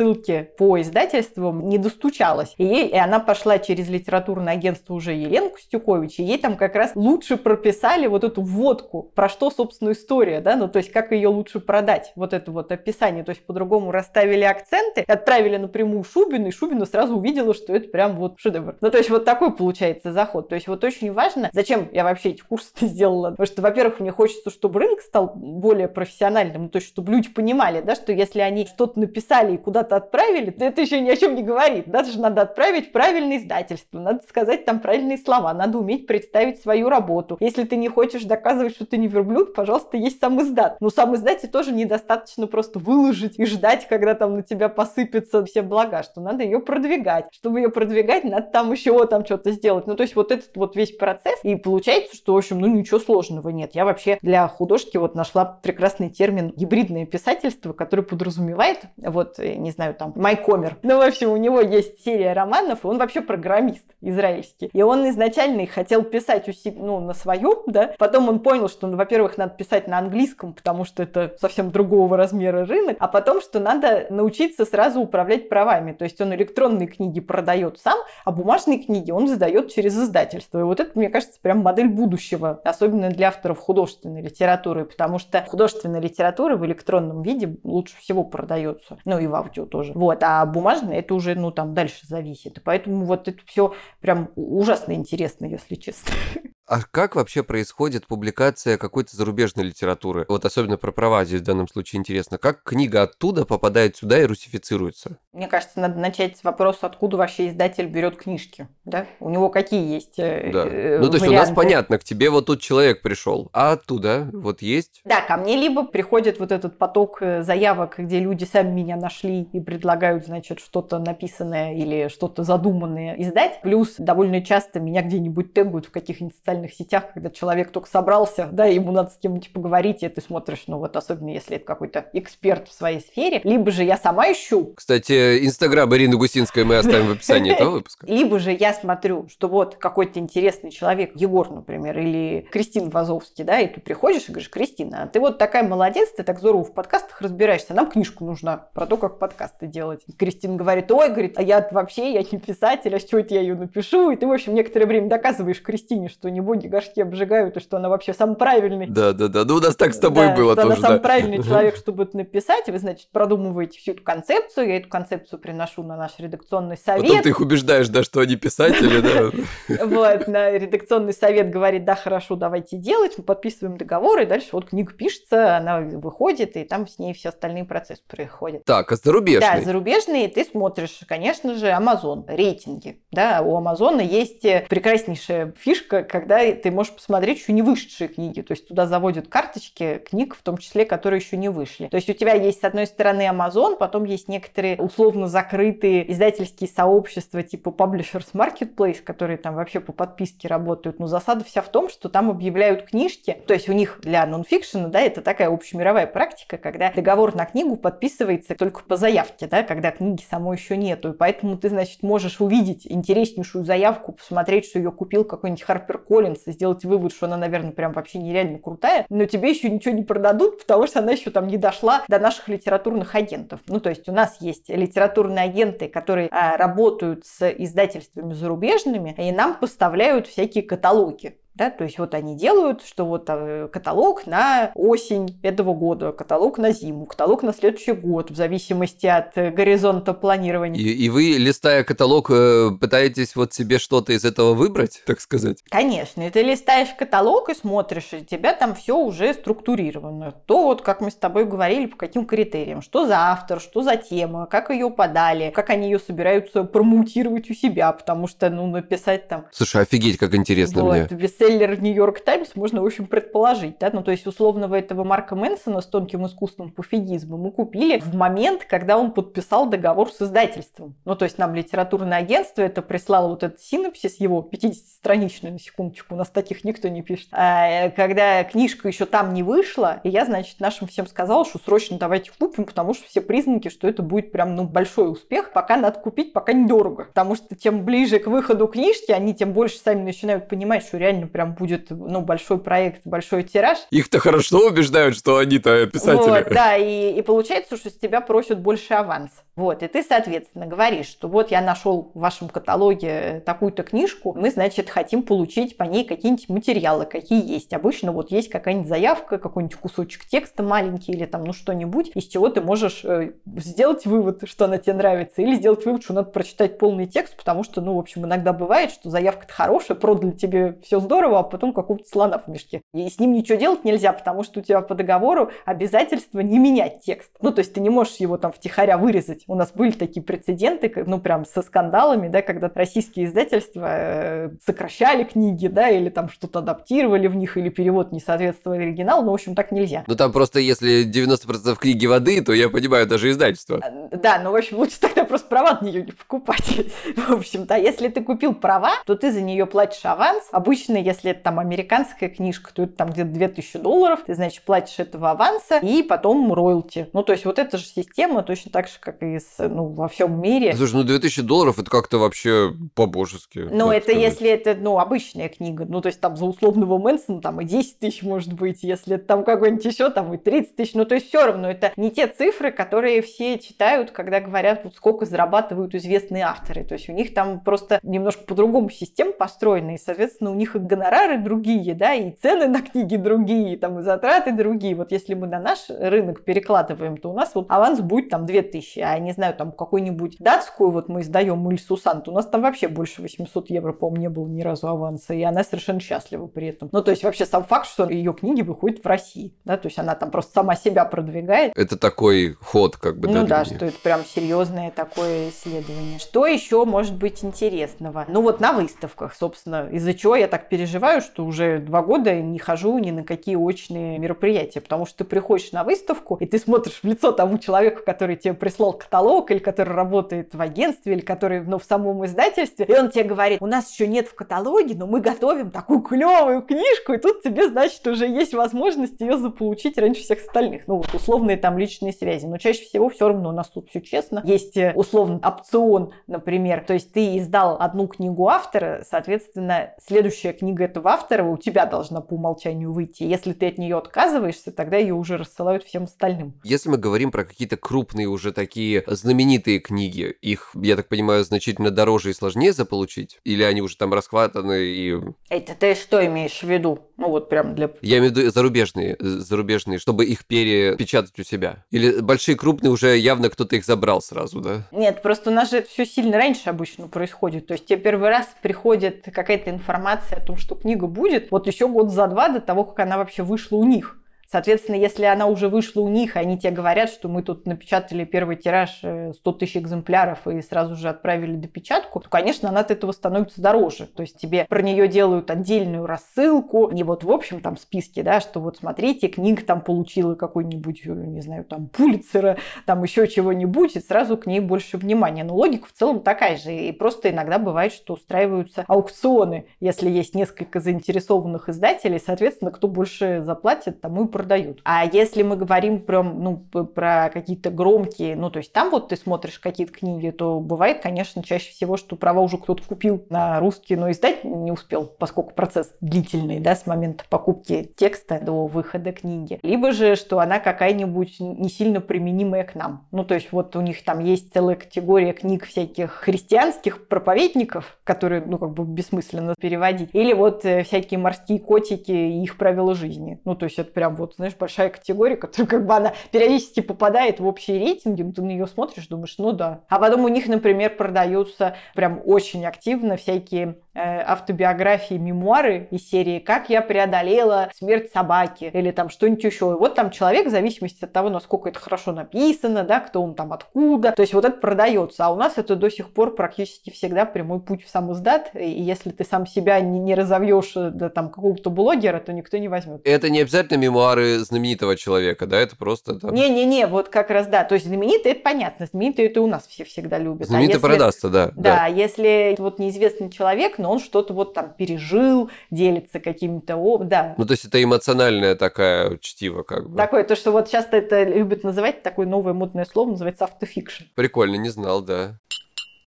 рассылки 0.08 0.49
по 0.58 0.80
издательствам 0.82 1.68
не 1.68 1.78
достучалась. 1.78 2.53
И, 2.58 2.66
ей, 2.66 2.88
и 2.88 2.95
она 2.95 3.20
пошла 3.20 3.60
через 3.60 3.89
литературное 3.89 4.53
агентство 4.53 4.93
уже 4.93 5.14
Елену 5.14 5.49
Костюкович, 5.49 6.20
и 6.20 6.24
ей 6.24 6.38
там 6.38 6.55
как 6.55 6.76
раз 6.76 6.91
лучше 6.95 7.38
прописали 7.38 8.08
вот 8.08 8.24
эту 8.24 8.41
вводку, 8.41 9.12
про 9.16 9.30
что, 9.30 9.49
собственно, 9.51 9.91
история, 9.91 10.41
да, 10.41 10.55
ну, 10.55 10.68
то 10.68 10.78
есть 10.78 10.91
как 10.91 11.12
ее 11.12 11.28
лучше 11.30 11.60
продать, 11.60 12.12
вот 12.16 12.34
это 12.34 12.51
вот 12.51 12.72
описание, 12.72 13.24
то 13.24 13.30
есть 13.30 13.45
по-другому 13.45 13.91
расставили 13.91 14.43
акценты, 14.43 15.03
отправили 15.08 15.58
напрямую 15.58 16.03
Шубину, 16.03 16.47
и 16.47 16.51
Шубина 16.51 16.86
сразу 16.86 17.18
увидела, 17.18 17.53
что 17.53 17.74
это 17.74 17.89
прям 17.89 18.16
вот 18.16 18.36
шедевр. 18.38 18.78
Ну, 18.82 18.91
то 18.91 18.97
есть 18.97 19.10
вот 19.10 19.26
такой 19.26 19.53
получается 19.53 20.12
заход. 20.12 20.49
То 20.49 20.55
есть 20.55 20.68
вот 20.68 20.84
очень 20.84 21.12
важно, 21.12 21.49
зачем 21.53 21.89
я 21.91 22.03
вообще 22.03 22.30
эти 22.30 22.41
курсы 22.41 22.70
сделала, 22.82 23.32
потому 23.32 23.47
что, 23.47 23.62
во-первых, 23.62 23.99
мне 23.99 24.12
хочется, 24.12 24.49
чтобы 24.49 24.80
рынок 24.80 25.01
стал 25.01 25.34
более 25.36 25.88
профессиональным, 25.88 26.64
ну, 26.64 26.70
то 26.70 26.78
есть 26.78 26.88
чтобы 26.88 27.12
люди 27.12 27.30
понимали, 27.30 27.82
да, 27.82 27.95
что 27.95 28.12
если 28.12 28.39
они 28.39 28.66
что-то 28.66 28.99
написали 28.99 29.55
и 29.55 29.58
куда-то 29.58 29.97
отправили, 29.98 30.52
то 30.52 30.66
это 30.66 30.82
еще 30.82 31.02
ни 31.02 31.10
о 31.10 31.16
чем 31.16 31.36
не 31.36 31.43
говорит. 31.43 31.88
Даже 31.88 32.20
надо 32.20 32.41
отправить 32.41 32.91
правильное 32.91 33.38
издательство, 33.38 34.00
надо 34.00 34.24
сказать 34.28 34.66
там 34.66 34.80
правильные 34.80 35.18
слова, 35.18 35.54
надо 35.54 35.78
уметь 35.78 36.08
представить 36.08 36.62
свою 36.62 36.89
работу. 36.89 37.38
Если 37.39 37.64
ты 37.64 37.76
не 37.76 37.89
хочешь 37.89 38.24
доказывать, 38.24 38.76
что 38.76 38.86
ты 38.86 38.98
не 38.98 39.08
верблюд, 39.08 39.54
пожалуйста, 39.54 39.98
есть 39.98 40.20
сам 40.20 40.41
издат. 40.41 40.80
Но 40.80 40.89
сам 40.89 41.16
издате 41.16 41.48
тоже 41.48 41.72
недостаточно 41.72 42.48
просто 42.48 42.80
выложить 42.80 43.38
и 43.38 43.45
ждать, 43.45 43.88
когда 43.88 44.14
там 44.14 44.36
на 44.36 44.43
тебя 44.43 44.70
посыпятся 44.70 45.43
все 45.45 45.62
блага, 45.62 46.04
что 46.04 46.22
надо 46.22 46.43
ее 46.43 46.60
продвигать. 46.60 47.26
Чтобы 47.32 47.60
ее 47.60 47.70
продвигать, 47.70 48.24
надо 48.24 48.48
там 48.52 48.72
еще 48.72 49.06
там 49.08 49.26
что-то 49.26 49.52
сделать. 49.52 49.88
Ну, 49.88 49.95
то 49.95 50.04
есть 50.04 50.16
вот 50.16 50.32
этот 50.32 50.56
вот 50.56 50.76
весь 50.76 50.91
процесс. 50.91 51.39
И 51.43 51.56
получается, 51.56 52.16
что, 52.16 52.34
в 52.34 52.38
общем, 52.38 52.60
ну, 52.60 52.68
ничего 52.68 53.00
сложного 53.00 53.50
нет. 53.50 53.76
Я 53.76 53.86
вообще 53.86 54.18
для 54.22 54.48
художки 54.48 54.98
вот 54.98 55.16
нашла 55.16 55.45
прекрасный 55.45 56.10
термин 56.10 56.54
гибридное 56.56 57.06
писательство, 57.06 57.74
который 57.74 58.06
подразумевает, 58.06 58.80
вот, 58.98 59.38
не 59.39 59.72
знаю, 59.72 59.86
знаю, 59.88 59.95
там, 59.95 60.13
Майкомер. 60.15 60.77
Ну, 60.83 60.97
в 60.97 61.01
общем, 61.01 61.31
у 61.31 61.38
него 61.38 61.61
есть 61.61 62.03
серия 62.03 62.33
романов, 62.33 62.83
и 62.83 62.88
он 62.88 62.97
вообще 62.97 63.21
программист 63.21 63.85
израильский. 64.01 64.69
И 64.73 64.81
он 64.81 65.07
изначально 65.09 65.61
их 65.61 65.71
хотел 65.71 66.03
писать 66.03 66.47
у 66.49 66.51
себя, 66.51 66.81
ну, 66.81 66.99
на 66.99 67.13
своем, 67.13 67.63
да. 67.67 67.93
Потом 67.97 68.29
он 68.29 68.39
понял, 68.39 68.69
что, 68.69 68.88
ну, 68.88 68.97
во-первых, 68.97 69.38
надо 69.38 69.53
писать 69.55 69.88
на 69.88 69.97
английском, 69.97 70.53
потому 70.53 70.85
что 70.85 71.03
это 71.03 71.35
совсем 71.39 71.71
другого 71.71 72.17
размера 72.17 72.65
рынок, 72.65 72.97
а 72.99 73.07
потом, 73.07 73.41
что 73.41 73.59
надо 73.59 74.07
научиться 74.09 74.65
сразу 74.65 75.01
управлять 75.01 75.49
правами. 75.49 75.93
То 75.93 76.03
есть 76.03 76.19
он 76.21 76.33
электронные 76.33 76.88
книги 76.88 77.19
продает 77.19 77.79
сам, 77.79 77.99
а 78.25 78.31
бумажные 78.31 78.79
книги 78.79 79.11
он 79.11 79.25
издает 79.25 79.71
через 79.71 79.97
издательство. 79.97 80.59
И 80.59 80.63
вот 80.63 80.79
это, 80.79 80.91
мне 80.95 81.09
кажется, 81.09 81.39
прям 81.41 81.59
модель 81.59 81.89
будущего, 81.89 82.61
особенно 82.63 83.09
для 83.09 83.29
авторов 83.29 83.59
художественной 83.59 84.21
литературы, 84.21 84.85
потому 84.85 85.19
что 85.19 85.45
художественная 85.47 86.01
литература 86.01 86.55
в 86.55 86.65
электронном 86.65 87.21
виде 87.21 87.57
лучше 87.63 87.97
всего 87.97 88.23
продается. 88.23 88.97
Ну 89.05 89.19
и 89.19 89.27
в 89.27 89.35
аудио 89.35 89.65
тоже. 89.78 89.91
Вот. 89.93 90.23
А 90.23 90.43
бумажная 90.47 90.97
это 90.97 91.13
уже, 91.13 91.36
ну, 91.36 91.51
там 91.51 91.75
дальше 91.75 92.07
зависит. 92.07 92.61
Поэтому 92.63 93.05
вот 93.05 93.28
это 93.28 93.38
все 93.45 93.75
прям 94.01 94.32
ужасно 94.36 94.93
интересно, 94.93 95.45
если 95.45 95.75
честно. 95.75 96.13
А 96.68 96.82
как 96.82 97.15
вообще 97.15 97.43
происходит 97.43 98.07
публикация 98.07 98.78
какой-то 98.78 99.15
зарубежной 99.15 99.63
литературы? 99.63 100.26
Вот 100.28 100.43
особенно 100.43 100.76
про 100.76 100.91
права 100.91 101.24
здесь 101.24 101.39
в 101.39 101.45
данном 101.45 101.70
случае 101.70 101.99
интересно. 101.99 102.38
Как 102.38 102.61
книга 102.61 103.03
оттуда 103.03 103.45
попадает 103.45 103.95
сюда 103.95 104.20
и 104.20 104.26
русифицируется? 104.26 105.18
Мне 105.32 105.47
кажется, 105.47 105.80
надо 105.80 105.97
начать 105.97 106.36
с 106.36 106.43
вопроса, 106.43 106.88
откуда 106.88 107.15
вообще 107.15 107.47
издатель 107.47 107.86
берет 107.86 108.18
книжки. 108.18 108.68
Да? 108.84 109.05
У 109.22 109.30
него 109.30 109.47
какие 109.47 109.93
есть 109.93 110.20
э, 110.20 110.51
да. 110.51 110.65
Ну, 110.65 111.07
то 111.07 111.13
есть 111.13 111.26
варианты? 111.26 111.28
у 111.28 111.32
нас 111.32 111.51
понятно, 111.51 111.99
к 111.99 112.03
тебе 112.03 112.30
вот 112.30 112.47
тут 112.47 112.59
человек 112.59 113.01
пришел, 113.01 113.49
а 113.53 113.72
оттуда 113.72 114.30
вот 114.34 114.61
есть? 114.61 115.01
Да, 115.05 115.22
ко 115.22 115.38
мне 115.38 115.55
либо 115.55 115.86
приходит 115.86 116.38
вот 116.38 116.51
этот 116.51 116.78
поток 116.78 117.22
э, 117.22 117.43
заявок, 117.43 117.95
где 117.97 118.20
люди 118.20 118.43
сами 118.43 118.72
меня 118.72 118.97
нашли 118.97 119.43
и 119.43 119.61
предлагают, 119.61 120.26
значит, 120.26 120.59
что-то 120.59 120.99
написанное 120.99 121.76
или 121.76 122.09
что-то 122.09 122.43
задуманное 122.43 123.15
издать. 123.20 123.61
Плюс 123.61 123.95
довольно 123.97 124.41
часто 124.41 124.82
меня 124.82 125.01
где-нибудь 125.01 125.53
тегают 125.53 125.86
в 125.86 125.91
каких-нибудь 125.91 126.36
социальных 126.58 126.74
сетях, 126.74 127.14
когда 127.14 127.30
человек 127.30 127.72
только 127.72 127.88
собрался, 127.89 128.49
да, 128.51 128.66
ему 128.66 128.91
надо 128.91 129.12
с 129.12 129.18
кем-нибудь 129.18 129.51
поговорить, 129.53 130.03
и 130.03 130.10
ты 130.10 130.22
смотришь, 130.22 130.64
ну 130.68 130.80
вот 130.80 130.95
особенно 130.95 131.30
если 131.30 131.58
это 131.58 131.66
какой-то 131.66 132.05
эксперт 132.14 132.68
в 132.68 132.74
своей 132.74 132.99
сфере, 132.99 133.41
либо 133.43 133.72
же 133.72 133.84
я 133.84 133.97
сама 133.97 134.32
ищу. 134.32 134.74
Кстати, 134.76 135.45
инстаграм 135.45 135.93
Ирины 135.95 136.18
Гусинской 136.18 136.64
мы 136.64 136.78
оставим 136.78 137.08
в 137.08 137.12
описании 137.12 137.53
этого 137.53 137.72
выпуска. 137.72 138.05
Либо 138.08 138.39
же 138.39 138.51
я 138.51 138.74
смотрю, 138.74 139.28
что 139.30 139.47
вот 139.47 139.76
какой-то 139.76 140.20
интересный 140.20 140.72
человек, 140.72 141.12
Егор, 141.16 141.49
например, 141.51 141.97
или 141.99 142.47
Кристина 142.51 142.89
Вазовский, 142.89 143.43
да, 143.43 143.60
и 143.60 143.68
ты 143.68 143.80
приходишь 143.80 144.24
и 144.28 144.32
говоришь, 144.32 144.49
Кристина, 144.49 145.10
ты 145.12 145.20
вот 145.20 145.38
такая 145.38 145.64
молодец, 145.64 146.10
ты 146.12 146.24
так 146.24 146.39
здорово 146.39 146.64
в 146.64 146.74
подкастах 146.74 147.22
разбираешься, 147.22 147.74
нам 147.74 147.89
книжку 147.89 148.26
нужна 148.26 148.58
про 148.74 148.86
то, 148.86 148.97
как 148.97 149.20
подкасты 149.20 149.68
делать. 149.68 150.01
И 150.08 150.12
Кристина 150.12 150.55
говорит, 150.55 150.91
ой, 150.91 151.10
говорит, 151.10 151.38
а 151.38 151.43
я 151.43 151.68
вообще, 151.72 152.14
я 152.14 152.22
не 152.22 152.39
писатель, 152.39 152.95
а 152.95 152.99
с 152.99 153.05
чего 153.05 153.20
я 153.30 153.41
ее 153.41 153.55
напишу? 153.55 154.12
И 154.12 154.16
ты, 154.16 154.26
в 154.26 154.32
общем, 154.32 154.53
некоторое 154.53 154.86
время 154.86 155.10
доказываешь 155.10 155.62
Кристине, 155.62 156.10
что 156.10 156.30
не 156.30 156.41
боги 156.48 156.68
горшки 156.68 157.02
обжигают, 157.02 157.58
и 157.58 157.60
что 157.60 157.78
она 157.78 157.89
вообще 157.89 158.14
самый 158.14 158.38
правильный. 158.38 158.88
Да, 158.88 159.12
да, 159.12 159.28
да. 159.28 159.43
Ну, 159.43 159.56
у 159.56 159.60
нас 159.60 159.76
так 159.76 159.93
с 159.93 160.00
тобой 160.00 160.28
да, 160.28 160.36
было 160.36 160.54
что 160.54 160.64
тоже. 160.64 160.78
Она 160.78 160.88
самый 160.88 161.00
правильный 161.02 161.43
человек, 161.43 161.76
чтобы 161.76 162.04
это 162.04 162.18
написать. 162.18 162.68
И 162.68 162.72
вы, 162.72 162.80
значит, 162.80 163.10
продумываете 163.12 163.78
всю 163.78 163.91
эту 163.91 164.04
концепцию. 164.04 164.70
Я 164.70 164.78
эту 164.78 164.89
концепцию 164.89 165.39
приношу 165.39 165.84
на 165.84 165.98
наш 165.98 166.18
редакционный 166.18 166.78
совет. 166.78 167.04
Потом 167.04 167.22
ты 167.22 167.30
их 167.30 167.39
убеждаешь, 167.41 167.89
да, 167.89 168.02
что 168.02 168.22
они 168.22 168.38
писатели, 168.38 169.02
да. 169.02 169.86
Вот, 169.86 170.28
на 170.28 170.52
редакционный 170.52 171.14
совет 171.14 171.50
говорит, 171.50 171.84
да, 171.84 171.95
хорошо, 171.95 172.36
давайте 172.36 172.78
делать. 172.78 173.16
Мы 173.18 173.24
подписываем 173.24 173.78
договор, 173.78 174.22
и 174.22 174.26
дальше 174.26 174.50
вот 174.54 174.70
книга 174.70 174.93
пишется, 174.93 175.58
она 175.58 175.82
выходит, 175.82 176.56
и 176.56 176.64
там 176.64 176.88
с 176.88 176.98
ней 176.98 177.14
все 177.14 177.30
остальные 177.30 177.66
процессы 177.66 178.02
происходят. 178.08 178.64
Так, 178.64 178.91
а 178.91 178.95
зарубежные? 178.95 179.52
Да, 179.52 179.62
зарубежные 179.62 180.30
ты 180.30 180.45
смотришь, 180.45 181.00
конечно 181.08 181.56
же, 181.56 181.68
Amazon, 181.68 182.24
рейтинги. 182.28 183.02
Да, 183.12 183.41
у 183.41 183.58
Амазона 183.58 184.02
есть 184.02 184.41
прекраснейшая 184.41 185.54
фишка, 185.58 186.04
когда 186.04 186.36
ты 186.38 186.71
можешь 186.71 186.93
посмотреть 186.93 187.39
еще 187.39 187.53
не 187.53 187.61
вышедшие 187.61 188.07
книги. 188.07 188.41
То 188.41 188.53
есть 188.53 188.67
туда 188.67 188.85
заводят 188.88 189.27
карточки 189.27 190.01
книг, 190.09 190.35
в 190.35 190.41
том 190.41 190.57
числе, 190.57 190.85
которые 190.85 191.19
еще 191.19 191.38
не 191.38 191.49
вышли. 191.49 191.88
То 191.88 191.95
есть 191.97 192.09
у 192.09 192.13
тебя 192.13 192.33
есть, 192.33 192.61
с 192.61 192.63
одной 192.63 192.88
стороны, 192.88 193.21
Amazon, 193.21 193.77
потом 193.77 194.05
есть 194.05 194.27
некоторые 194.27 194.77
условно 194.77 195.27
закрытые 195.27 196.11
издательские 196.11 196.69
сообщества 196.69 197.43
типа 197.43 197.69
Publishers 197.69 198.27
Marketplace, 198.33 199.01
которые 199.01 199.38
там 199.38 199.55
вообще 199.55 199.79
по 199.79 199.91
подписке 199.91 200.47
работают. 200.47 200.99
Но 200.99 201.07
засада 201.07 201.43
вся 201.43 201.61
в 201.61 201.69
том, 201.69 201.89
что 201.89 202.09
там 202.09 202.29
объявляют 202.29 202.83
книжки. 202.83 203.41
То 203.47 203.53
есть 203.53 203.69
у 203.69 203.73
них 203.73 203.99
для 204.01 204.25
нонфикшена, 204.25 204.88
да, 204.89 204.99
это 204.99 205.21
такая 205.21 205.49
общемировая 205.49 206.07
практика, 206.07 206.57
когда 206.57 206.91
договор 206.91 207.35
на 207.35 207.45
книгу 207.45 207.75
подписывается 207.75 208.55
только 208.55 208.83
по 208.83 208.97
заявке, 208.97 209.47
да, 209.47 209.63
когда 209.63 209.91
книги 209.91 210.23
самой 210.29 210.57
еще 210.57 210.77
нету. 210.77 211.09
И 211.09 211.17
поэтому 211.17 211.57
ты, 211.57 211.69
значит, 211.69 212.03
можешь 212.03 212.41
увидеть 212.41 212.85
интереснейшую 212.85 213.63
заявку, 213.63 214.13
посмотреть, 214.13 214.65
что 214.65 214.79
ее 214.79 214.91
купил 214.91 215.23
какой-нибудь 215.23 215.63
Харпер 215.63 215.97
Коллинс 216.28 216.47
и 216.47 216.51
сделать 216.51 216.84
вывод, 216.84 217.13
что 217.13 217.25
она, 217.25 217.38
наверное, 217.38 217.71
прям 217.71 217.93
вообще 217.93 218.19
нереально 218.19 218.59
крутая, 218.59 219.05
но 219.09 219.25
тебе 219.25 219.49
еще 219.49 219.69
ничего 219.69 219.93
не 219.93 220.03
продадут, 220.03 220.59
потому 220.59 220.88
что 220.88 220.99
она 220.99 221.11
еще 221.11 221.30
там 221.32 221.47
не 221.47 221.57
дошла 221.57 222.03
до 222.07 222.19
наших 222.19 222.49
литературных 222.49 223.15
агентов. 223.15 223.61
Ну, 223.67 223.80
то 223.80 223.89
есть 223.89 224.07
у 224.09 224.11
нас 224.11 224.38
есть 224.41 224.69
литературные 224.69 225.45
агенты, 225.45 225.88
которые 225.88 226.28
а, 226.32 226.57
работают 226.57 227.25
с 227.25 227.49
издательствами 227.49 228.34
зарубежными, 228.34 229.15
и 229.17 229.32
нам 229.32 229.55
поставляют 229.55 230.28
всякие 230.28 230.63
каталоги. 230.63 231.38
Да, 231.58 231.72
то 231.72 231.86
есть 231.86 231.97
вот 231.97 232.14
они 232.14 232.36
делают, 232.36 232.84
что 232.84 233.05
вот 233.05 233.26
э, 233.30 233.68
каталог 233.72 234.28
на 234.28 234.72
осень 234.76 235.39
этого 235.41 235.74
года, 235.74 236.12
каталог 236.12 236.60
на 236.60 236.72
зиму, 236.72 237.08
каталог 237.08 237.41
на 237.41 237.51
следующий 237.51 237.93
год, 237.93 238.30
в 238.30 238.36
зависимости 238.36 239.08
от 239.08 239.36
э, 239.38 239.49
горизонта 239.49 240.14
планирования. 240.14 240.80
И, 240.80 240.84
и 240.84 241.10
вы, 241.10 241.36
листая 241.39 241.84
каталог, 241.84 242.30
э, 242.30 242.70
пытаетесь 242.80 243.36
вот 243.36 243.53
себе 243.53 243.80
что-то 243.80 244.14
из 244.14 244.24
этого 244.24 244.53
выбрать, 244.53 245.01
так 245.08 245.20
сказать? 245.20 245.64
Конечно, 245.70 246.28
и 246.28 246.30
ты 246.30 246.43
листаешь 246.43 246.89
каталог 246.95 247.49
и 247.49 247.55
смотришь, 247.55 248.10
и 248.12 248.18
у 248.18 248.24
тебя 248.24 248.53
там 248.53 248.76
все 248.76 248.95
уже 248.95 249.34
структурировано. 249.34 250.34
То 250.45 250.66
вот, 250.66 250.84
как 250.84 251.01
мы 251.01 251.10
с 251.10 251.16
тобой 251.16 251.45
говорили, 251.45 251.88
по 251.88 251.97
каким 251.97 252.26
критериям, 252.26 252.84
что 252.84 253.08
за 253.08 253.32
автор, 253.32 253.60
что 253.60 253.82
за 253.82 253.95
тема, 253.95 254.45
как 254.45 254.70
ее 254.70 254.91
подали, 254.91 255.49
как 255.49 255.72
они 255.72 255.88
ее 255.88 255.97
собираются 255.97 256.66
промутировать 256.66 257.49
у 257.49 257.55
себя, 257.55 257.91
потому 257.91 258.28
что, 258.28 258.51
ну, 258.51 258.68
написать 258.68 259.28
там... 259.28 259.45
Слушай, 259.51 259.82
офигеть, 259.82 260.20
как 260.20 260.36
интересно 260.36 260.84
вот, 260.84 260.93
мне 260.93 261.08
бестселлер 261.48 261.82
Нью-Йорк 261.82 262.20
Таймс 262.22 262.56
можно, 262.56 262.82
в 262.82 262.86
общем, 262.86 263.08
предположить. 263.08 263.78
Да? 263.80 263.89
Ну, 263.91 264.04
то 264.04 264.12
есть, 264.12 264.28
условного 264.28 264.76
этого 264.76 265.04
Марка 265.04 265.36
Мэнсона 265.36 265.82
с 265.82 265.86
тонким 265.86 266.26
искусством 266.26 266.70
пофигизма 266.70 267.38
мы 267.38 267.52
купили 267.52 268.00
в 268.00 268.14
момент, 268.14 268.66
когда 268.66 268.98
он 268.98 269.12
подписал 269.12 269.70
договор 269.70 270.12
с 270.12 270.22
издательством. 270.22 270.95
Ну, 271.06 271.16
то 271.16 271.26
есть, 271.26 271.38
нам 271.38 271.56
литературное 271.56 272.18
агентство 272.18 272.62
это 272.62 272.82
прислало 272.82 273.30
вот 273.30 273.43
этот 273.43 273.62
синопсис 273.62 274.20
его, 274.20 274.48
50-страничный, 274.52 275.52
на 275.52 275.60
секундочку, 275.60 276.16
у 276.16 276.18
нас 276.18 276.30
таких 276.30 276.64
никто 276.64 276.88
не 276.88 277.02
пишет. 277.02 277.30
А, 277.32 277.89
когда 277.89 278.43
книжка 278.43 278.88
еще 278.88 279.06
там 279.06 279.34
не 279.34 279.43
вышла, 279.43 280.02
и 280.04 280.10
я, 280.10 280.26
значит, 280.26 280.60
нашим 280.60 280.88
всем 280.88 281.08
сказала, 281.08 281.45
что 281.45 281.60
срочно 281.60 281.98
давайте 281.98 282.32
купим, 282.38 282.66
потому 282.66 282.93
что 282.93 283.08
все 283.08 283.22
признаки, 283.22 283.70
что 283.70 283.88
это 283.88 284.02
будет 284.02 284.32
прям, 284.32 284.56
ну, 284.56 284.64
большой 284.64 285.12
успех. 285.12 285.52
Пока 285.54 285.78
надо 285.78 286.00
купить, 286.00 286.34
пока 286.34 286.54
недорого. 286.54 287.06
Потому 287.06 287.36
что 287.36 287.56
чем 287.56 287.86
ближе 287.86 288.20
к 288.20 288.28
выходу 288.28 288.68
книжки, 288.68 289.12
они 289.12 289.34
тем 289.34 289.54
больше 289.54 289.78
сами 289.78 290.04
начинают 290.04 290.50
понимать, 290.50 290.84
что 290.84 290.98
реально 290.98 291.28
прям 291.38 291.53
будет 291.53 291.91
ну, 291.91 292.21
большой 292.21 292.57
проект, 292.57 293.01
большой 293.05 293.43
тираж. 293.43 293.77
Их-то 293.91 294.17
хорошо 294.17 294.69
убеждают, 294.69 295.15
что 295.15 295.38
они-то 295.38 295.85
писатели. 295.85 296.29
Вот, 296.29 296.49
да, 296.49 296.75
и, 296.75 297.15
и 297.15 297.21
получается, 297.21 297.77
что 297.77 297.91
с 297.91 297.93
тебя 297.93 298.21
просят 298.21 298.59
больше 298.59 298.95
аванс. 298.95 299.29
Вот, 299.58 299.82
и 299.82 299.88
ты, 299.88 300.03
соответственно, 300.03 300.68
говоришь, 300.68 301.08
что 301.08 301.28
вот 301.28 301.49
я 301.49 301.62
нашел 301.62 302.12
в 302.14 302.20
вашем 302.20 302.47
каталоге 302.47 303.41
такую-то 303.43 303.82
книжку, 303.82 304.34
мы, 304.38 304.51
значит, 304.51 304.88
хотим 304.88 305.24
получить 305.24 305.78
по 305.78 305.84
ней 305.84 306.05
какие-нибудь 306.05 306.47
материалы, 306.47 307.05
какие 307.08 307.43
есть. 307.43 307.74
Обычно 307.74 308.12
вот 308.12 308.30
есть 308.30 308.49
какая-нибудь 308.49 308.88
заявка, 308.88 309.39
какой-нибудь 309.39 309.76
кусочек 309.78 310.26
текста 310.26 310.62
маленький 310.62 311.12
или 311.12 311.26
там, 311.26 311.43
ну, 311.43 311.53
что-нибудь, 311.53 312.12
из 312.14 312.26
чего 312.26 312.49
ты 312.49 312.62
можешь 312.62 313.03
э, 313.03 313.32
сделать 313.55 314.05
вывод, 314.05 314.43
что 314.45 314.66
она 314.66 314.78
тебе 314.78 314.93
нравится, 314.93 315.41
или 315.41 315.55
сделать 315.55 315.84
вывод, 315.86 316.03
что 316.03 316.14
надо 316.14 316.30
прочитать 316.30 316.78
полный 316.78 317.08
текст, 317.08 317.36
потому 317.36 317.64
что, 317.64 317.82
ну, 317.82 317.95
в 317.95 317.99
общем, 317.99 318.26
иногда 318.26 318.53
бывает, 318.53 318.91
что 318.91 319.10
заявка-то 319.10 319.51
хорошая, 319.51 319.97
продали 319.97 320.34
тебе 320.34 320.78
все 320.84 320.99
здорово, 320.99 321.39
а 321.39 321.43
потом 321.43 321.74
какого-то 321.74 322.08
слона 322.08 322.38
в 322.38 322.47
мешке. 322.47 322.84
И 322.93 323.10
с 323.10 323.20
ним 323.20 323.32
ничего 323.32 323.58
делать 323.58 323.84
нельзя, 323.84 324.14
потому 324.14 324.43
что 324.43 324.60
у 324.60 324.64
тебя 324.64 324.82
по 324.82 324.93
договору 324.93 325.49
обязательство 325.66 326.41
не 326.41 326.60
менять 326.60 327.01
текст. 327.01 327.32
Ну, 327.41 327.51
то 327.51 327.62
есть 327.62 327.74
ты 327.74 327.80
не 327.80 327.89
можешь 327.89 328.18
его 328.18 328.38
там 328.38 328.51
втихаря 328.51 328.99
вырезать 328.99 329.47
у 329.48 329.56
нас 329.56 329.72
были 329.74 329.91
такие 329.91 330.22
прецеденты, 330.22 330.91
ну, 331.06 331.20
прям 331.20 331.45
со 331.45 331.62
скандалами, 331.62 332.28
да, 332.28 332.41
когда 332.41 332.70
российские 332.74 333.26
издательства 333.26 333.88
э, 333.89 334.50
сокращали 334.66 335.24
книги, 335.24 335.68
да, 335.68 335.89
или 335.89 336.10
там 336.10 336.30
что-то 336.30 336.60
адаптировали 336.60 337.28
в 337.28 337.36
них, 337.36 337.58
или 337.58 337.70
перевод 337.70 338.12
не 338.12 338.20
соответствовал 338.20 338.78
оригиналу, 338.78 339.24
ну, 339.24 339.32
в 339.32 339.36
общем, 339.36 339.56
так 339.56 339.72
нельзя. 339.72 340.04
Ну, 340.08 340.16
там 340.16 340.34
просто, 340.34 340.60
если 340.60 341.10
90% 341.10 341.78
книги 341.80 342.06
воды, 342.06 342.41
то 342.41 342.54
я 342.54 342.70
понимаю, 342.70 343.08
даже 343.08 343.32
издательство. 343.32 343.82
Э, 343.84 344.18
да, 344.18 344.39
ну, 344.43 344.52
в 344.52 344.56
общем, 344.56 344.78
лучше 344.78 345.00
тогда 345.00 345.24
просто 345.24 345.48
права 345.48 345.78
на 345.80 345.86
нее 345.86 346.04
не 346.04 346.12
покупать. 346.12 346.82
в 347.16 347.32
общем, 347.32 347.66
да, 347.66 347.78
если 347.78 348.10
ты 348.10 348.22
купил 348.22 348.54
права, 348.54 348.91
то 349.06 349.16
ты 349.16 349.32
за 349.32 349.41
нее 349.41 349.66
платишь 349.66 350.04
аванс. 350.04 350.43
Обычно, 350.52 350.98
если 350.98 351.32
это 351.32 351.43
там 351.43 351.60
американская 351.60 352.30
книжка, 352.30 352.74
то 352.74 352.84
это 352.84 352.93
там 352.93 353.12
где-то 353.12 353.30
2000 353.30 353.80
долларов, 353.80 354.20
ты, 354.26 354.36
значит, 354.36 354.64
платишь 354.64 355.00
этого 355.00 355.32
аванса, 355.32 355.78
и 355.78 356.04
потом 356.04 356.52
роялти. 356.54 357.10
Ну, 357.14 357.24
то 357.24 357.32
есть 357.32 357.45
вот 357.45 357.60
эта 357.60 357.78
же 357.78 357.86
система 357.86 358.43
точно 358.43 358.72
так 358.72 358.88
же, 358.88 358.95
как 359.00 359.24
и 359.24 359.36
из, 359.38 359.45
ну, 359.57 359.88
во 359.88 360.07
всем 360.07 360.39
мире. 360.41 360.75
Слушай, 360.75 360.95
ну 360.95 361.03
2000 361.03 361.41
долларов 361.41 361.79
это 361.79 361.89
как-то 361.89 362.17
вообще 362.17 362.73
по-божески. 362.95 363.59
Ну, 363.71 363.91
это 363.91 364.11
сказать. 364.11 364.21
если 364.21 364.49
это, 364.49 364.75
ну, 364.75 364.99
обычная 364.99 365.49
книга. 365.49 365.85
Ну, 365.88 366.01
то 366.01 366.07
есть 366.07 366.19
там 366.19 366.35
за 366.35 366.45
условного 366.45 366.97
Мэнсона 366.97 367.41
там 367.41 367.61
и 367.61 367.65
10 367.65 367.99
тысяч 367.99 368.23
может 368.23 368.53
быть, 368.53 368.83
если 368.83 369.15
это 369.15 369.25
там 369.25 369.43
какой-нибудь 369.43 369.85
еще, 369.85 370.09
там 370.09 370.33
и 370.33 370.38
30 370.38 370.75
тысяч. 370.75 370.93
Ну, 370.93 371.05
то 371.05 371.15
есть 371.15 371.27
все 371.27 371.45
равно 371.45 371.69
это 371.69 371.91
не 371.95 372.11
те 372.11 372.27
цифры, 372.27 372.71
которые 372.71 373.21
все 373.21 373.57
читают, 373.59 374.11
когда 374.11 374.39
говорят, 374.39 374.81
вот 374.83 374.95
сколько 374.95 375.25
зарабатывают 375.25 375.95
известные 375.95 376.43
авторы. 376.43 376.83
То 376.83 376.93
есть 376.93 377.09
у 377.09 377.13
них 377.13 377.33
там 377.33 377.59
просто 377.59 377.99
немножко 378.03 378.43
по-другому 378.43 378.89
система 378.89 379.31
построена, 379.31 379.95
и, 379.95 379.97
соответственно, 379.97 380.51
у 380.51 380.55
них 380.55 380.75
и 380.75 380.79
гонорары 380.79 381.38
другие, 381.38 381.93
да, 381.93 382.13
и 382.13 382.31
цены 382.31 382.67
на 382.67 382.81
книги 382.81 383.15
другие, 383.15 383.73
и, 383.73 383.77
там 383.77 383.99
и 383.99 384.03
затраты 384.03 384.51
другие. 384.51 384.95
Вот 384.95 385.11
если 385.11 385.33
мы 385.33 385.47
на 385.47 385.59
наш 385.59 385.89
рынок 385.89 386.43
перекладываем, 386.43 387.17
то 387.17 387.29
у 387.29 387.33
нас 387.33 387.51
вот 387.53 387.67
аванс 387.69 387.99
будет 387.99 388.29
там 388.29 388.45
2000, 388.45 388.99
а 388.99 389.17
не 389.28 389.34
знаю, 389.34 389.53
там 389.53 389.71
какой-нибудь 389.71 390.38
датскую 390.39 390.91
вот 390.91 391.09
мы 391.09 391.21
издаем 391.21 391.69
Иль 391.69 391.80
Сусант, 391.80 392.28
у 392.28 392.32
нас 392.32 392.47
там 392.47 392.61
вообще 392.61 392.88
больше 392.88 393.21
800 393.21 393.69
евро, 393.69 393.91
по-моему, 393.91 394.21
не 394.21 394.30
было 394.30 394.47
ни 394.47 394.61
разу 394.61 394.88
аванса, 394.88 395.34
и 395.34 395.43
она 395.43 395.63
совершенно 395.63 395.99
счастлива 395.99 396.47
при 396.47 396.67
этом. 396.67 396.89
Ну, 396.91 397.03
то 397.03 397.11
есть 397.11 397.23
вообще 397.23 397.45
сам 397.45 397.65
факт, 397.65 397.88
что 397.88 398.09
ее 398.09 398.34
книги 398.34 398.61
выходят 398.61 399.03
в 399.03 399.07
России, 399.07 399.53
да, 399.65 399.78
то 399.78 399.88
есть 399.88 399.99
она 399.99 400.15
там 400.15 400.32
просто 400.32 400.53
сама 400.53 400.75
себя 400.75 401.05
продвигает. 401.05 401.73
Это 401.75 401.97
такой 401.97 402.53
ход, 402.53 402.97
как 402.97 403.19
бы, 403.19 403.28
Ну 403.28 403.45
да, 403.45 403.65
что 403.65 403.86
это 403.86 403.99
прям 404.01 404.23
серьезное 404.23 404.91
такое 404.91 405.49
исследование. 405.49 406.19
Что 406.19 406.47
еще 406.47 406.86
может 406.86 407.15
быть 407.15 407.43
интересного? 407.43 408.25
Ну 408.30 408.41
вот 408.41 408.61
на 408.61 408.71
выставках, 408.71 409.36
собственно, 409.36 409.89
из-за 409.91 410.13
чего 410.13 410.36
я 410.36 410.47
так 410.47 410.69
переживаю, 410.69 411.21
что 411.21 411.45
уже 411.45 411.80
два 411.80 412.01
года 412.01 412.34
не 412.36 412.59
хожу 412.59 412.97
ни 412.97 413.11
на 413.11 413.23
какие 413.23 413.55
очные 413.55 414.17
мероприятия, 414.19 414.80
потому 414.80 415.05
что 415.05 415.19
ты 415.19 415.23
приходишь 415.25 415.73
на 415.73 415.84
выставку, 415.84 416.38
и 416.38 416.45
ты 416.45 416.57
смотришь 416.59 416.99
в 417.03 417.03
лицо 417.03 417.34
тому 417.34 417.57
человеку, 417.57 418.01
который 418.05 418.38
тебе 418.38 418.53
прислал 418.53 418.93
каталог, 418.93 419.16
или 419.51 419.59
который 419.59 419.93
работает 419.93 420.53
в 420.53 420.61
агентстве, 420.61 421.13
или 421.13 421.22
который 421.22 421.61
ну, 421.61 421.78
в 421.78 421.84
самом 421.84 422.26
издательстве, 422.26 422.86
и 422.86 422.93
он 422.93 423.09
тебе 423.09 423.24
говорит, 423.24 423.61
у 423.61 423.65
нас 423.65 423.91
еще 423.91 424.07
нет 424.07 424.28
в 424.28 424.36
каталоге, 424.36 424.95
но 424.95 425.07
мы 425.07 425.22
готовим 425.22 425.72
такую 425.72 426.01
клевую 426.01 426.61
книжку, 426.61 427.13
и 427.13 427.18
тут 427.18 427.41
тебе, 427.41 427.70
значит, 427.70 428.05
уже 428.07 428.28
есть 428.28 428.53
возможность 428.53 429.20
ее 429.20 429.38
заполучить 429.38 429.97
раньше 429.97 430.22
всех 430.22 430.39
остальных. 430.39 430.88
Ну 430.88 430.97
вот 430.97 431.13
условные 431.13 431.57
там 431.57 431.78
личные 431.78 432.13
связи. 432.13 432.45
Но 432.45 432.57
чаще 432.57 432.84
всего 432.84 433.09
все 433.09 433.28
равно 433.28 433.49
у 433.49 433.51
нас 433.51 433.68
тут 433.70 433.89
все 433.89 434.01
честно. 434.01 434.41
Есть 434.45 434.78
э, 434.78 434.93
условно 434.95 435.39
опцион, 435.43 436.13
например. 436.28 436.84
То 436.86 436.93
есть 436.93 437.11
ты 437.13 437.38
издал 437.38 437.78
одну 437.80 438.07
книгу 438.07 438.47
автора, 438.47 439.03
соответственно, 439.09 439.93
следующая 440.05 440.53
книга 440.53 440.86
этого 440.86 441.11
автора 441.11 441.43
у 441.43 441.57
тебя 441.57 441.86
должна 441.86 442.22
по 442.22 442.34
умолчанию 442.34 442.91
выйти. 442.91 443.24
Если 443.24 443.53
ты 443.53 443.68
от 443.68 443.78
нее 443.78 443.97
отказываешься, 443.97 444.72
тогда 444.72 444.97
ее 444.97 445.13
уже 445.13 445.38
рассылают 445.38 445.84
всем 445.84 446.03
остальным. 446.03 446.53
Если 446.63 446.89
мы 446.89 446.97
говорим 446.97 447.32
про 447.32 447.43
какие-то 447.43 447.78
крупные 447.78 448.28
уже 448.28 448.51
такие 448.51 448.97
знаменитые 449.08 449.80
книги, 449.80 450.36
их, 450.41 450.72
я 450.76 450.95
так 450.95 451.08
понимаю, 451.08 451.43
значительно 451.43 451.91
дороже 451.91 452.32
и 452.32 452.34
сложнее 452.34 452.74
заполучить? 452.74 453.39
Или 453.43 453.64
они 453.64 453.82
уже 453.82 453.98
там 453.98 454.14
расхватаны 454.14 454.86
и... 454.86 455.16
Это 455.50 455.76
ты 455.76 455.95
что 455.95 456.26
имеешь 456.26 456.62
в 456.62 456.70
виду? 456.70 457.00
Ну 457.18 457.30
вот 457.30 457.50
прям 457.50 457.76
для... 457.76 457.89
Я 458.02 458.20
имею 458.20 458.34
в 458.34 458.38
виду 458.38 458.52
зарубежные, 458.52 459.18
зарубежные, 459.20 460.00
чтобы 460.00 460.26
их 460.26 460.45
перепечатать 460.45 461.38
у 461.39 461.43
себя. 461.43 461.86
Или 461.91 462.22
большие, 462.22 462.56
крупные 462.56 462.91
уже 462.91 463.18
явно 463.18 463.50
кто-то 463.50 463.76
их 463.76 463.86
забрал 463.86 464.22
сразу, 464.22 464.62
да? 464.62 464.88
Нет, 464.91 465.22
просто 465.22 465.50
у 465.50 465.54
нас 465.54 465.72
же 465.72 465.78
это 465.78 465.89
все 465.89 466.06
сильно 466.06 466.38
раньше 466.38 466.70
обычно 466.70 467.08
происходит. 467.08 467.68
То 467.68 467.74
есть 467.74 467.86
тебе 467.86 468.00
первый 468.00 468.30
раз 468.30 468.48
приходит 468.62 469.26
какая-то 469.34 469.70
информация 469.70 470.39
о 470.39 470.45
том, 470.45 470.58
что 470.58 470.76
книга 470.76 471.08
будет, 471.08 471.52
вот 471.52 471.68
еще 471.68 471.88
год 471.88 472.12
за 472.12 472.28
два 472.28 472.50
до 472.50 472.60
того, 472.60 472.84
как 472.84 473.00
она 473.00 473.18
вообще 473.18 473.43
вышла 473.43 473.78
у 473.78 473.84
них. 473.84 474.18
Соответственно, 474.50 474.95
если 474.95 475.26
она 475.26 475.48
уже 475.48 475.68
вышла 475.68 476.02
у 476.02 476.08
них, 476.08 476.38
они 476.38 476.58
тебе 476.58 476.72
говорят, 476.72 477.10
что 477.10 477.28
мы 477.28 477.43
тут 477.43 477.66
напечатали 477.66 478.24
первый 478.24 478.56
тираж 478.56 478.98
100 478.98 479.04
э, 479.34 479.54
тысяч 479.60 479.76
экземпляров 479.76 480.48
и 480.48 480.62
сразу 480.62 480.95
же 480.95 481.10
отправили 481.10 481.58
допечатку, 481.58 482.22
то, 482.22 482.30
конечно, 482.30 482.70
она 482.70 482.80
от 482.80 482.91
этого 482.91 483.12
становится 483.12 483.62
дороже. 483.62 484.06
То 484.06 484.22
есть 484.22 484.38
тебе 484.38 484.66
про 484.70 484.82
нее 484.82 485.10
делают 485.10 485.52
отдельную 485.52 486.06
рассылку, 486.06 486.89
не 486.91 487.04
вот 487.04 487.26
в 487.26 487.32
общем 487.32 487.60
там 487.60 487.76
списке, 487.76 488.24
да, 488.24 488.39
что 488.39 488.62
вот 488.62 488.78
смотрите, 488.78 489.28
книга 489.28 489.64
там 489.64 489.82
получила 489.82 490.36
какой-нибудь, 490.36 491.02
э, 491.06 491.10
не 491.10 491.41
знаю, 491.41 491.66
там 491.66 491.88
Пулицера, 491.88 492.58
там 492.86 493.04
еще 493.04 493.28
чего-нибудь, 493.28 493.98
и 493.98 494.00
сразу 494.00 494.38
к 494.38 494.45
ней 494.45 494.62
больше 494.62 494.98
внимания. 494.98 495.43
Но 495.43 495.56
логика 495.56 495.88
в 495.88 495.91
целом 495.91 496.22
такая 496.22 496.56
же. 496.56 496.74
И 496.74 496.93
просто 496.93 497.32
иногда 497.32 497.60
бывает, 497.60 497.91
что 497.91 498.14
устраиваются 498.14 498.86
аукционы, 498.88 499.68
если 499.82 500.10
есть 500.10 500.36
несколько 500.36 500.80
заинтересованных 500.80 501.68
издателей, 501.68 502.22
соответственно, 502.26 502.72
кто 502.72 502.88
больше 502.88 503.41
заплатит, 503.43 504.00
тому 504.00 504.24
и 504.24 504.36
продают. 504.38 504.81
А 504.83 505.03
если 505.03 505.41
мы 505.41 505.55
говорим 505.55 505.99
прям, 505.99 506.43
ну, 506.43 506.57
про 506.57 507.31
какие-то 507.33 507.71
громкие, 507.71 508.35
ну, 508.35 508.51
то 508.51 508.59
есть 508.59 508.71
там 508.71 508.91
вот 508.91 509.09
ты 509.09 509.17
смотришь 509.17 509.57
какие-то 509.57 509.91
книги, 509.91 510.29
то 510.29 510.59
бывает, 510.59 511.01
конечно, 511.01 511.41
чаще 511.41 511.71
всего, 511.71 511.97
что 511.97 512.15
права 512.15 512.41
уже 512.41 512.59
кто-то 512.59 512.83
купил 512.83 513.25
на 513.31 513.59
русский, 513.59 513.95
но 513.95 514.11
издать 514.11 514.43
не 514.43 514.71
успел, 514.71 515.05
поскольку 515.05 515.55
процесс 515.55 515.91
длительный, 516.01 516.59
да, 516.59 516.75
с 516.75 516.85
момента 516.85 517.23
покупки 517.27 517.91
текста 517.95 518.39
до 518.39 518.67
выхода 518.67 519.11
книги. 519.11 519.59
Либо 519.63 519.91
же, 519.91 520.15
что 520.15 520.39
она 520.39 520.59
какая-нибудь 520.59 521.39
не 521.39 521.69
сильно 521.69 521.99
применимая 521.99 522.63
к 522.63 522.75
нам. 522.75 523.07
Ну, 523.11 523.23
то 523.23 523.33
есть 523.33 523.51
вот 523.51 523.75
у 523.75 523.81
них 523.81 524.03
там 524.03 524.19
есть 524.19 524.53
целая 524.53 524.75
категория 524.75 525.33
книг 525.33 525.65
всяких 525.65 526.11
христианских 526.11 527.07
проповедников, 527.07 527.97
которые, 528.03 528.43
ну, 528.45 528.59
как 528.59 528.73
бы 528.73 528.83
бессмысленно 528.83 529.55
переводить. 529.59 530.09
Или 530.13 530.33
вот 530.33 530.63
э, 530.63 530.83
всякие 530.83 531.19
морские 531.19 531.59
котики 531.59 532.11
и 532.11 532.43
их 532.43 532.57
правила 532.57 532.93
жизни. 532.93 533.39
Ну, 533.45 533.55
то 533.55 533.65
есть 533.65 533.79
это 533.79 533.91
прям 533.91 534.15
вот 534.15 534.26
вот, 534.28 534.36
знаешь, 534.36 534.55
большая 534.55 534.89
категория, 534.89 535.38
которая 535.38 535.67
как 535.67 535.86
бы 535.86 535.93
она 535.93 536.13
периодически 536.32 536.82
попадает 536.82 537.39
в 537.39 537.47
общие 537.47 537.80
рейтинги, 537.80 538.21
ну, 538.21 538.34
ты 538.34 538.41
на 538.41 538.47
нее 538.47 538.67
смотришь, 538.67 539.07
думаешь, 539.07 539.36
ну 539.38 539.51
да. 539.53 539.82
А 539.88 539.99
потом 539.99 540.25
у 540.25 540.28
них, 540.28 540.47
например, 540.47 540.95
продаются 540.95 541.75
прям 541.95 542.21
очень 542.25 542.65
активно 542.65 543.17
всякие 543.17 543.80
автобиографии, 543.98 545.16
мемуары 545.16 545.88
из 545.91 546.10
серии 546.10 546.39
«Как 546.39 546.70
я 546.70 546.82
преодолела 546.82 547.70
смерть 547.76 548.12
собаки» 548.12 548.70
или 548.74 548.91
там 548.91 549.10
что-нибудь 549.10 549.43
еще. 549.43 549.72
И 549.72 549.80
вот 549.80 549.95
там 549.95 550.12
человек, 550.12 550.48
в 550.48 550.52
зависимости 550.52 551.06
от 551.06 551.12
того, 551.12 551.30
насколько 551.30 551.70
это 551.70 551.80
хорошо 551.80 552.12
написано, 552.12 552.84
да, 552.84 553.00
кто 553.00 553.22
он 553.22 553.36
там 553.36 553.54
откуда, 553.54 554.12
то 554.12 554.22
есть 554.22 554.34
вот 554.34 554.45
это 554.45 554.58
продается. 554.58 555.26
А 555.26 555.32
у 555.32 555.36
нас 555.36 555.54
это 555.58 555.76
до 555.76 555.89
сих 555.89 556.14
пор 556.14 556.36
практически 556.36 556.89
всегда 556.89 557.26
прямой 557.26 557.60
путь 557.60 557.84
в 557.84 557.89
сам 557.89 558.12
издат. 558.14 558.52
И 558.54 558.70
если 558.70 559.10
ты 559.10 559.24
сам 559.24 559.48
себя 559.48 559.80
не, 559.80 560.00
не 560.00 560.16
разовьешь 560.16 560.74
до 560.74 561.10
там 561.10 561.30
какого-то 561.30 561.70
блогера, 561.70 562.20
то 562.20 562.34
никто 562.34 562.58
не 562.58 562.68
возьмет. 562.68 563.02
Это 563.06 563.30
не 563.30 563.41
обязательно 563.41 563.78
мемуары 563.78 564.39
знаменитого 564.39 564.95
человека, 564.95 565.48
да, 565.48 565.60
это 565.60 565.76
просто 565.76 566.20
там... 566.20 566.34
Не-не-не, 566.34 566.88
вот 566.88 567.10
как 567.10 567.30
раз, 567.30 567.48
да. 567.48 567.64
То 567.64 567.76
есть 567.76 567.88
знаменитый, 567.88 568.34
это 568.34 568.41
понятно, 568.41 568.86
знаменитый 568.86 569.26
это 569.26 569.41
у 569.41 569.48
нас 569.48 569.68
все 569.68 569.84
всегда 569.84 570.18
любят. 570.18 570.43
А 570.43 570.45
знаменитый 570.45 570.76
а 570.76 570.78
если... 570.78 570.88
продастся, 570.88 571.30
да. 571.30 571.52
Да, 571.56 571.76
да, 571.76 571.86
если 571.88 572.56
вот 572.58 572.80
неизвестный 572.80 573.30
человек, 573.30 573.78
но 573.78 573.86
но 573.88 573.93
он 573.93 573.99
что-то 573.99 574.33
вот 574.33 574.53
там 574.53 574.73
пережил, 574.77 575.49
делится 575.71 576.19
какими-то... 576.19 576.75
Да. 577.05 577.35
Ну, 577.38 577.45
то 577.45 577.53
есть 577.53 577.63
это 577.63 577.81
эмоциональная 577.81 578.55
такая 578.55 579.17
чтиво 579.17 579.63
как 579.63 579.89
бы. 579.89 579.95
Такое, 579.95 580.25
то, 580.25 580.35
что 580.35 580.51
вот 580.51 580.69
часто 580.69 580.97
это 580.97 581.23
любят 581.23 581.63
называть, 581.63 582.03
такое 582.03 582.27
новое 582.27 582.53
модное 582.53 582.83
слово, 582.83 583.11
называется 583.11 583.45
автофикшн. 583.45 584.03
Прикольно, 584.13 584.57
не 584.57 584.67
знал, 584.67 585.01
да. 585.01 585.39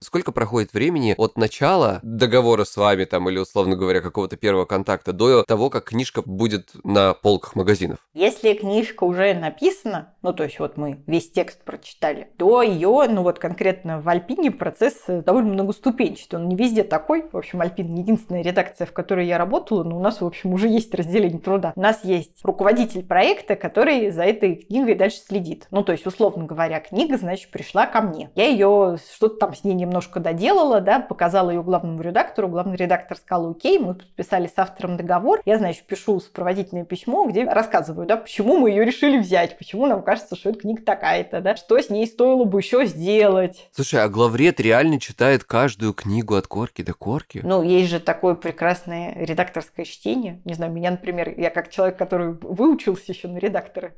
Сколько 0.07 0.31
проходит 0.31 0.73
времени 0.73 1.17
от 1.19 1.37
начала 1.37 1.99
договора 2.05 2.63
с 2.63 2.77
вами, 2.77 3.07
там, 3.07 3.29
или, 3.29 3.41
условно 3.41 3.75
говоря, 3.75 4.01
какого-то 4.01 4.37
первого 4.37 4.65
контакта, 4.65 5.13
до 5.13 5.43
того, 5.43 5.69
как 5.69 5.87
книжка 5.87 6.23
будет 6.25 6.71
на 6.85 7.13
полках 7.13 7.57
магазинов? 7.57 7.99
Если 8.15 8.55
книжка 8.55 9.03
уже 9.03 9.35
написана, 9.35 10.15
ну, 10.23 10.33
то 10.33 10.45
есть 10.45 10.61
вот 10.61 10.77
мы 10.77 11.03
весь 11.09 11.33
текст 11.33 11.65
прочитали, 11.65 12.29
то 12.37 12.63
ее, 12.63 13.07
ну, 13.11 13.25
вот 13.25 13.41
конкретно 13.41 14.01
в 14.01 14.09
Альпине 14.09 14.53
процесс 14.53 14.95
довольно 15.09 15.55
многоступенчатый. 15.55 16.39
Он 16.39 16.47
не 16.47 16.55
везде 16.55 16.85
такой. 16.85 17.25
В 17.29 17.37
общем, 17.37 17.61
Альпин 17.61 17.93
единственная 17.93 18.43
редакция, 18.43 18.87
в 18.87 18.93
которой 18.93 19.27
я 19.27 19.39
работала, 19.39 19.83
но 19.83 19.99
у 19.99 20.01
нас, 20.01 20.21
в 20.21 20.25
общем, 20.25 20.53
уже 20.53 20.69
есть 20.69 20.95
разделение 20.95 21.41
труда. 21.41 21.73
У 21.75 21.81
нас 21.81 22.05
есть 22.05 22.45
руководитель 22.45 23.05
проекта, 23.05 23.57
который 23.57 24.13
за 24.13 24.23
этой 24.23 24.55
книгой 24.55 24.95
дальше 24.95 25.19
следит. 25.19 25.67
Ну, 25.73 25.83
то 25.83 25.91
есть, 25.91 26.07
условно 26.07 26.45
говоря, 26.45 26.79
книга, 26.79 27.19
значит, 27.19 27.51
пришла 27.51 27.87
ко 27.87 28.03
мне. 28.03 28.31
Я 28.37 28.47
ее 28.47 28.99
что-то 29.13 29.35
там 29.39 29.53
с 29.53 29.65
ней 29.65 29.75
немножко 29.97 30.21
доделала, 30.21 30.81
да, 30.83 31.01
показала 31.01 31.51
ее 31.51 31.63
главному 31.63 32.03
редактору, 32.03 32.49
главный 32.49 32.77
редактор 32.77 33.17
сказал, 33.17 33.53
окей, 33.53 33.79
мы 33.79 33.95
подписали 33.95 34.47
с 34.47 34.59
автором 34.59 34.99
договор, 34.99 35.41
я, 35.47 35.57
значит, 35.57 35.85
пишу 35.85 36.21
сопроводительное 36.21 36.85
письмо, 36.85 37.27
где 37.27 37.45
рассказываю, 37.45 38.07
да, 38.07 38.19
почему 38.19 38.59
мы 38.59 38.71
ее 38.71 38.85
решили 38.85 39.19
взять, 39.19 39.57
почему 39.57 39.87
нам 39.87 40.03
кажется, 40.03 40.37
что 40.37 40.51
эта 40.51 40.61
книга 40.61 40.83
такая-то, 40.83 41.41
да, 41.41 41.57
что 41.57 41.79
с 41.81 41.89
ней 41.89 42.07
стоило 42.07 42.45
бы 42.45 42.61
еще 42.61 42.85
сделать. 42.85 43.71
Слушай, 43.73 44.03
а 44.03 44.09
главред 44.09 44.61
реально 44.61 45.01
читает 45.01 45.45
каждую 45.45 45.95
книгу 45.95 46.35
от 46.35 46.47
корки 46.47 46.83
до 46.83 46.93
корки? 46.93 47.41
Ну, 47.43 47.63
есть 47.63 47.91
же 47.91 47.99
такое 47.99 48.35
прекрасное 48.35 49.15
редакторское 49.17 49.87
чтение. 49.87 50.43
Не 50.45 50.53
знаю, 50.53 50.73
меня, 50.73 50.91
например, 50.91 51.33
я 51.39 51.49
как 51.49 51.71
человек, 51.71 51.97
который 51.97 52.35
выучился 52.35 53.05
еще 53.09 53.29
на 53.29 53.39
редактора, 53.39 53.93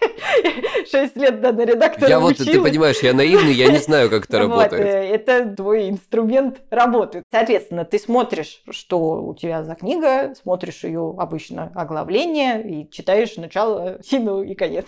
шесть 0.90 1.16
лет 1.16 1.40
да, 1.40 1.52
на 1.52 1.64
редактора 1.64 2.08
Я 2.08 2.20
вот, 2.20 2.36
ты 2.36 2.60
понимаешь, 2.60 2.98
я 3.02 3.12
наивный, 3.12 3.52
я 3.52 3.72
не 3.72 3.78
знаю, 3.78 4.08
как 4.08 4.24
это 4.26 4.38
работает. 4.38 4.86
Это 4.86 5.31
это 5.38 5.56
твой 5.56 5.90
инструмент 5.90 6.62
работы. 6.70 7.22
Соответственно, 7.30 7.84
ты 7.84 7.98
смотришь, 7.98 8.62
что 8.70 9.22
у 9.22 9.34
тебя 9.34 9.62
за 9.64 9.74
книга, 9.74 10.34
смотришь 10.34 10.84
ее 10.84 11.14
обычно 11.18 11.72
оглавление 11.74 12.62
и 12.62 12.90
читаешь 12.90 13.36
начало, 13.36 13.98
сину 14.04 14.42
и 14.42 14.54
конец. 14.54 14.86